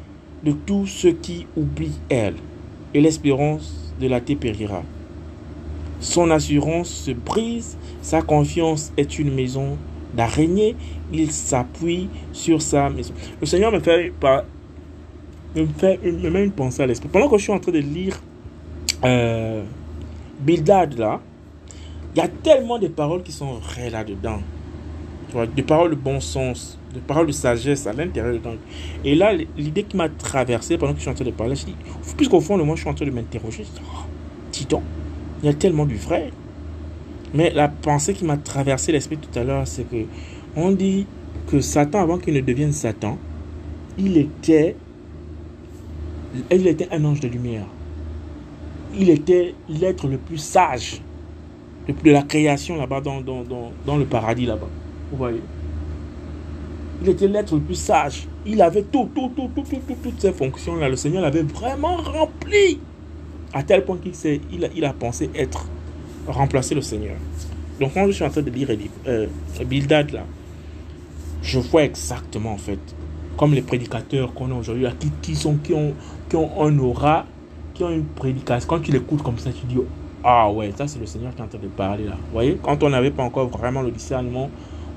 de 0.45 0.53
tous 0.53 0.87
ceux 0.87 1.13
qui 1.13 1.47
oublient 1.57 2.01
elle, 2.09 2.35
et 2.93 3.01
l'espérance 3.01 3.95
de 4.01 4.09
la 4.09 4.21
périra. 4.21 4.83
Son 6.01 6.31
assurance 6.31 6.91
se 6.91 7.13
brise, 7.13 7.79
sa 8.03 8.21
confiance 8.21 8.93
est 8.97 9.19
une 9.19 9.33
maison 9.33 9.77
d'araignée, 10.15 10.77
il 11.13 11.31
s'appuie 11.31 12.09
sur 12.33 12.61
sa 12.61 12.91
maison. 12.91 13.15
Le 13.41 13.47
Seigneur 13.47 13.73
me 13.73 13.81
fait, 13.81 14.13
par- 14.21 14.45
me 15.63 15.67
fait 15.67 16.01
me 16.03 16.31
met 16.31 16.45
une 16.45 16.53
pensée 16.53 16.83
à 16.83 16.87
l'esprit. 16.87 17.09
Pendant 17.09 17.29
que 17.29 17.39
je 17.39 17.43
suis 17.43 17.53
en 17.53 17.59
train 17.59 17.73
de 17.73 17.79
lire 17.79 18.21
euh, 19.05 19.63
Bildad 20.41 20.99
là, 20.99 21.21
il 22.15 22.19
y 22.19 22.23
a 22.23 22.29
tellement 22.29 22.79
de 22.79 22.89
paroles 22.89 23.23
qui 23.23 23.33
sont 23.33 23.55
vraies 23.55 23.91
là-dedans. 23.91 24.41
Tu 25.29 25.35
vois, 25.35 25.47
des 25.47 25.63
paroles 25.63 25.91
de 25.91 25.97
bon 25.97 26.21
sens, 26.21 26.79
des 26.93 27.01
paroles 27.01 27.27
de 27.27 27.33
sagesse 27.33 27.87
à 27.87 27.93
l'intérieur 27.93 28.35
dedans. 28.35 28.55
Et 29.05 29.15
là, 29.15 29.33
l'idée 29.33 29.83
qui 29.83 29.97
m'a 29.97 30.09
traversé 30.09 30.79
pendant 30.79 30.93
que 30.93 30.99
je 30.99 31.03
suis 31.03 31.11
en 31.11 31.15
train 31.15 31.25
de 31.25 31.31
parler, 31.31 31.57
je 31.57 31.67
dis, 31.67 31.77
puisqu'au 32.17 32.41
fond 32.41 32.57
de 32.57 32.63
moi, 32.63 32.77
je 32.77 32.83
suis 32.83 32.91
en 32.91 32.95
train 32.95 33.07
de 33.07 33.11
m'interroger, 33.11 33.65
je 33.65 33.81
dis, 33.81 33.87
oh, 33.93 34.67
donc, 34.69 34.83
il 35.43 35.47
y 35.47 35.49
a 35.49 35.55
tellement 35.55 35.87
du 35.87 35.97
vrai. 35.97 36.31
Mais 37.35 37.51
la 37.51 37.69
pensée 37.69 38.15
qui 38.15 38.25
m'a 38.25 38.37
traversé 38.37 38.93
l'esprit 38.93 39.19
tout 39.19 39.37
à 39.39 39.43
l'heure, 39.43 39.67
c'est 39.67 39.91
que 39.91 40.05
on 40.55 40.71
dit 40.71 41.07
que 41.49 41.61
Satan, 41.61 42.01
avant 42.01 42.19
qu'il 42.19 42.35
ne 42.35 42.41
devienne 42.41 42.73
Satan, 42.73 43.19
il 43.99 44.17
était, 44.17 44.77
il 46.51 46.67
était 46.67 46.89
un 46.93 47.05
ange 47.05 47.21
de 47.21 47.29
lumière. 47.29 47.67
Il 48.97 49.11
était 49.11 49.55
l'être 49.69 50.07
le 50.07 50.19
plus 50.19 50.39
sage 50.39 51.01
de, 51.89 52.11
la 52.11 52.23
création 52.23 52.77
là-bas, 52.77 53.01
dans, 53.01 53.21
dans, 53.21 53.97
le 53.97 54.05
paradis 54.05 54.47
là-bas. 54.47 54.69
Vous 55.11 55.17
voyez 55.17 55.41
Il 57.03 57.09
était 57.09 57.29
l'être 57.29 57.55
le 57.55 57.61
plus 57.61 57.75
sage. 57.75 58.27
Il 58.47 58.63
avait 58.63 58.83
tout, 58.83 59.09
tout, 59.15 59.31
tout, 59.35 59.51
tout, 59.55 59.63
tout, 59.63 59.81
tout, 59.87 59.97
toutes 60.03 60.21
ces 60.21 60.33
fonctions-là. 60.33 60.89
Le 60.89 60.97
Seigneur 60.97 61.23
l'avait 61.23 61.43
vraiment 61.43 61.97
rempli. 61.97 62.79
À 63.53 63.63
tel 63.63 63.85
point 63.85 63.99
qu'il 63.99 64.13
il 64.53 64.65
a, 64.65 64.69
il 64.75 64.85
a 64.85 64.93
pensé 64.93 65.31
être 65.35 65.67
remplacer 66.27 66.75
le 66.75 66.81
Seigneur. 66.81 67.17
Donc 67.81 67.95
quand 67.95 68.07
je 68.07 68.13
suis 68.13 68.25
en 68.25 68.31
train 68.31 68.43
de 68.43 68.51
lire 68.51 68.69
euh, 69.07 69.27
Bildad 69.67 70.13
là, 70.13 70.25
je 71.43 71.59
vois 71.59 71.85
exactement 71.85 72.53
en 72.53 72.59
fait, 72.59 72.79
comme 73.37 73.55
les 73.55 73.63
prédicateurs 73.63 74.33
qu'on 74.33 74.51
a 74.51 74.55
aujourd'hui, 74.55 74.87
qui, 74.99 75.11
qui 75.23 75.35
sont, 75.35 75.57
qui 75.57 75.75
ont, 75.75 75.93
qui 76.35 76.39
ont 76.39 76.51
un 76.61 76.77
aura, 76.81 77.27
qui 77.75 77.85
ont 77.85 77.91
une 77.91 78.07
prédication. 78.07 78.67
Quand 78.69 78.81
tu 78.81 78.91
l'écoutes 78.91 79.23
comme 79.23 79.39
ça, 79.39 79.51
tu 79.53 79.67
dis, 79.67 79.79
ah 80.25 80.51
ouais, 80.51 80.73
ça 80.77 80.89
c'est 80.89 80.99
le 80.99 81.07
Seigneur 81.07 81.33
qui 81.33 81.41
est 81.41 81.45
en 81.45 81.47
train 81.47 81.61
de 81.61 81.69
parler 81.69 82.07
là. 82.07 82.17
Voyez, 82.33 82.59
quand 82.61 82.83
on 82.83 82.89
n'avait 82.89 83.13
pas 83.13 83.23
encore 83.23 83.47
vraiment 83.47 83.83
le 83.83 83.93
discernement 83.93 84.51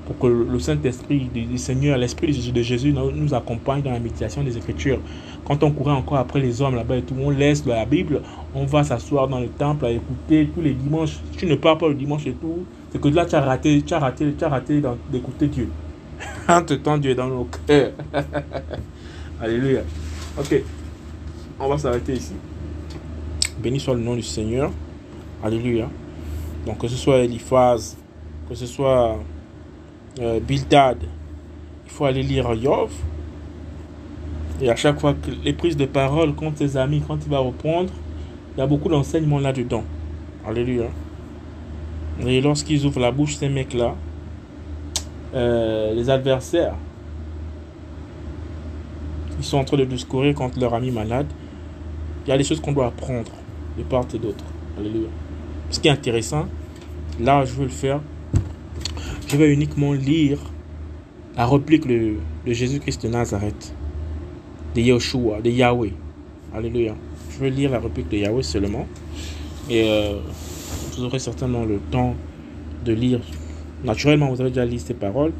pour 0.04 0.18
que 0.18 0.26
le 0.26 0.58
Saint-Esprit 0.58 1.30
du, 1.32 1.56
Seigneur, 1.56 1.96
l'Esprit 1.96 2.26
de 2.52 2.62
Jésus 2.62 2.92
nous, 2.92 3.34
accompagne 3.34 3.82
dans 3.82 3.92
la 3.92 4.00
méditation 4.00 4.42
des 4.42 4.56
Écritures. 4.56 4.98
Quand 5.44 5.62
on 5.62 5.70
courait 5.70 5.92
encore 5.92 6.18
après 6.18 6.40
les 6.40 6.60
hommes 6.60 6.74
là-bas 6.74 6.96
et 6.96 7.02
tout, 7.02 7.14
on 7.20 7.30
laisse 7.30 7.64
la 7.64 7.84
Bible, 7.84 8.20
on 8.52 8.64
va 8.64 8.82
s'asseoir 8.82 9.28
dans 9.28 9.38
le 9.38 9.48
temple 9.48 9.86
à 9.86 9.90
écouter 9.92 10.50
tous 10.52 10.60
les 10.60 10.72
dimanches. 10.72 11.18
Tu 11.36 11.46
ne 11.46 11.54
pars 11.54 11.78
pas 11.78 11.86
le 11.86 11.94
dimanche 11.94 12.26
et 12.26 12.32
tout, 12.32 12.64
c'est 12.90 13.00
que 13.00 13.06
là 13.06 13.26
tu 13.26 13.36
as 13.36 13.42
raté, 13.42 13.80
tu 13.82 13.94
as 13.94 14.00
raté, 14.00 14.34
tu 14.36 14.44
as 14.44 14.48
raté 14.48 14.82
d'écouter 15.08 15.46
Dieu. 15.46 15.68
Entre-temps, 16.48 16.98
Dieu 16.98 17.12
est 17.12 17.14
dans 17.14 17.28
nos 17.28 17.46
cœurs. 17.64 17.92
Alléluia. 19.40 19.82
Ok, 20.36 20.62
on 21.60 21.68
va 21.68 21.78
s'arrêter 21.78 22.14
ici. 22.14 22.34
Béni 23.60 23.80
soit 23.80 23.94
le 23.94 24.00
nom 24.00 24.14
du 24.14 24.22
Seigneur. 24.22 24.70
Alléluia. 25.42 25.88
Donc 26.66 26.78
que 26.78 26.88
ce 26.88 26.96
soit 26.96 27.18
Eliphaz, 27.18 27.96
que 28.48 28.54
ce 28.54 28.66
soit 28.66 29.18
euh, 30.20 30.40
Bildad, 30.40 30.98
il 31.86 31.90
faut 31.90 32.04
aller 32.04 32.22
lire 32.22 32.52
Yov. 32.54 32.90
Et 34.60 34.70
à 34.70 34.76
chaque 34.76 35.00
fois 35.00 35.14
que 35.14 35.30
les 35.30 35.52
prises 35.52 35.76
de 35.76 35.86
parole 35.86 36.34
contre 36.34 36.58
ses 36.58 36.76
amis, 36.76 37.02
quand 37.06 37.18
il 37.24 37.30
va 37.30 37.38
reprendre, 37.38 37.90
il 38.56 38.60
y 38.60 38.62
a 38.62 38.66
beaucoup 38.66 38.88
d'enseignements 38.88 39.38
là-dedans. 39.38 39.84
Alléluia. 40.46 40.86
Et 42.26 42.40
lorsqu'ils 42.40 42.84
ouvrent 42.84 43.00
la 43.00 43.12
bouche, 43.12 43.36
ces 43.36 43.48
mecs-là, 43.48 43.94
euh, 45.34 45.94
les 45.94 46.10
adversaires, 46.10 46.74
ils 49.38 49.44
sont 49.44 49.58
en 49.58 49.64
train 49.64 49.76
de 49.76 49.84
discourir 49.84 50.34
contre 50.34 50.58
leur 50.58 50.74
ami 50.74 50.90
malade. 50.90 51.26
Il 52.28 52.32
y 52.32 52.34
a 52.34 52.36
des 52.36 52.44
choses 52.44 52.60
qu'on 52.60 52.72
doit 52.72 52.88
apprendre 52.88 53.30
de 53.78 53.82
part 53.84 54.04
et 54.12 54.18
d'autre. 54.18 54.44
Alléluia. 54.78 55.08
Ce 55.70 55.80
qui 55.80 55.88
est 55.88 55.90
intéressant, 55.90 56.46
là 57.18 57.46
je 57.46 57.54
veux 57.54 57.64
le 57.64 57.70
faire, 57.70 58.02
je 59.26 59.36
vais 59.38 59.50
uniquement 59.50 59.94
lire 59.94 60.38
la 61.38 61.46
réplique 61.46 61.86
de, 61.86 62.16
Jésus-Christ 62.46 63.02
de 63.02 63.08
Nazareth, 63.08 63.72
de 64.74 64.80
Yeshua, 64.82 65.40
de 65.40 65.48
Yahweh. 65.48 65.94
Alléluia. 66.54 66.94
Je 67.30 67.38
vais 67.38 67.48
lire 67.48 67.70
la 67.70 67.80
réplique 67.80 68.10
de 68.10 68.18
Yahweh 68.18 68.42
seulement. 68.42 68.86
Et 69.70 69.88
euh, 69.88 70.18
vous 70.92 71.04
aurez 71.04 71.20
certainement 71.20 71.64
le 71.64 71.78
temps 71.90 72.14
de 72.84 72.92
lire. 72.92 73.20
Naturellement, 73.84 74.28
vous 74.28 74.42
avez 74.42 74.50
déjà 74.50 74.66
lu 74.66 74.78
ces 74.78 74.92
paroles. 74.92 75.32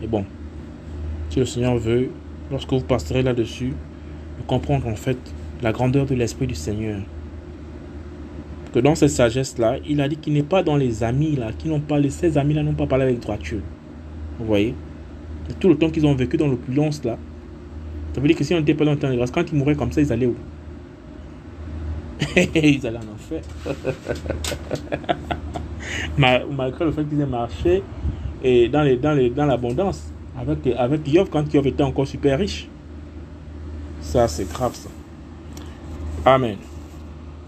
Et 0.00 0.06
bon, 0.06 0.24
si 1.30 1.40
le 1.40 1.44
Seigneur 1.44 1.76
veut, 1.76 2.08
lorsque 2.52 2.72
vous 2.72 2.82
passerez 2.82 3.24
là-dessus, 3.24 3.70
de 4.38 4.46
comprendre 4.46 4.86
en 4.86 4.94
fait 4.94 5.18
la 5.62 5.72
grandeur 5.72 6.06
de 6.06 6.14
l'Esprit 6.14 6.46
du 6.46 6.54
Seigneur. 6.54 7.00
Que 8.72 8.78
dans 8.78 8.94
cette 8.94 9.10
sagesse-là, 9.10 9.78
il 9.88 10.00
a 10.00 10.08
dit 10.08 10.16
qu'il 10.16 10.32
n'est 10.32 10.42
pas 10.42 10.62
dans 10.62 10.76
les 10.76 11.02
amis 11.02 11.36
là, 11.36 11.50
qui 11.56 11.68
n'ont 11.68 11.80
pas, 11.80 11.98
les, 11.98 12.10
ces 12.10 12.38
amis-là 12.38 12.62
n'ont 12.62 12.74
pas 12.74 12.86
parlé 12.86 13.04
avec 13.04 13.20
droiture. 13.20 13.60
Vous 14.38 14.46
voyez? 14.46 14.74
Tout 15.58 15.68
le 15.68 15.76
temps 15.76 15.90
qu'ils 15.90 16.06
ont 16.06 16.14
vécu 16.14 16.36
dans 16.36 16.46
l'opulence 16.46 17.04
là, 17.04 17.18
ça 18.14 18.20
veut 18.20 18.28
dire 18.28 18.36
que 18.36 18.44
si 18.44 18.54
on 18.54 18.58
n'était 18.58 18.74
pas 18.74 18.84
dans 18.84 18.92
le 18.92 18.98
temps 18.98 19.10
de 19.10 19.16
grâce, 19.16 19.30
quand 19.30 19.50
ils 19.50 19.58
mouraient 19.58 19.74
comme 19.74 19.92
ça, 19.92 20.00
ils 20.00 20.12
allaient 20.12 20.26
où? 20.26 20.36
Ils 22.54 22.86
allaient 22.86 22.98
en 22.98 23.14
enfer. 23.14 23.42
Malgré 26.56 26.84
le 26.84 26.92
fait 26.92 27.04
qu'ils 27.04 27.20
aient 27.20 27.26
marché 27.26 27.82
et 28.42 28.68
dans 28.68 29.46
l'abondance, 29.46 30.12
avec, 30.38 30.66
avec 30.76 31.08
Yov, 31.12 31.28
quand 31.30 31.52
Yov 31.52 31.66
était 31.66 31.82
encore 31.82 32.06
super 32.06 32.38
riche. 32.38 32.68
Ça, 34.00 34.28
c'est 34.28 34.50
grave, 34.50 34.74
ça. 34.74 34.88
Amen. 36.26 36.69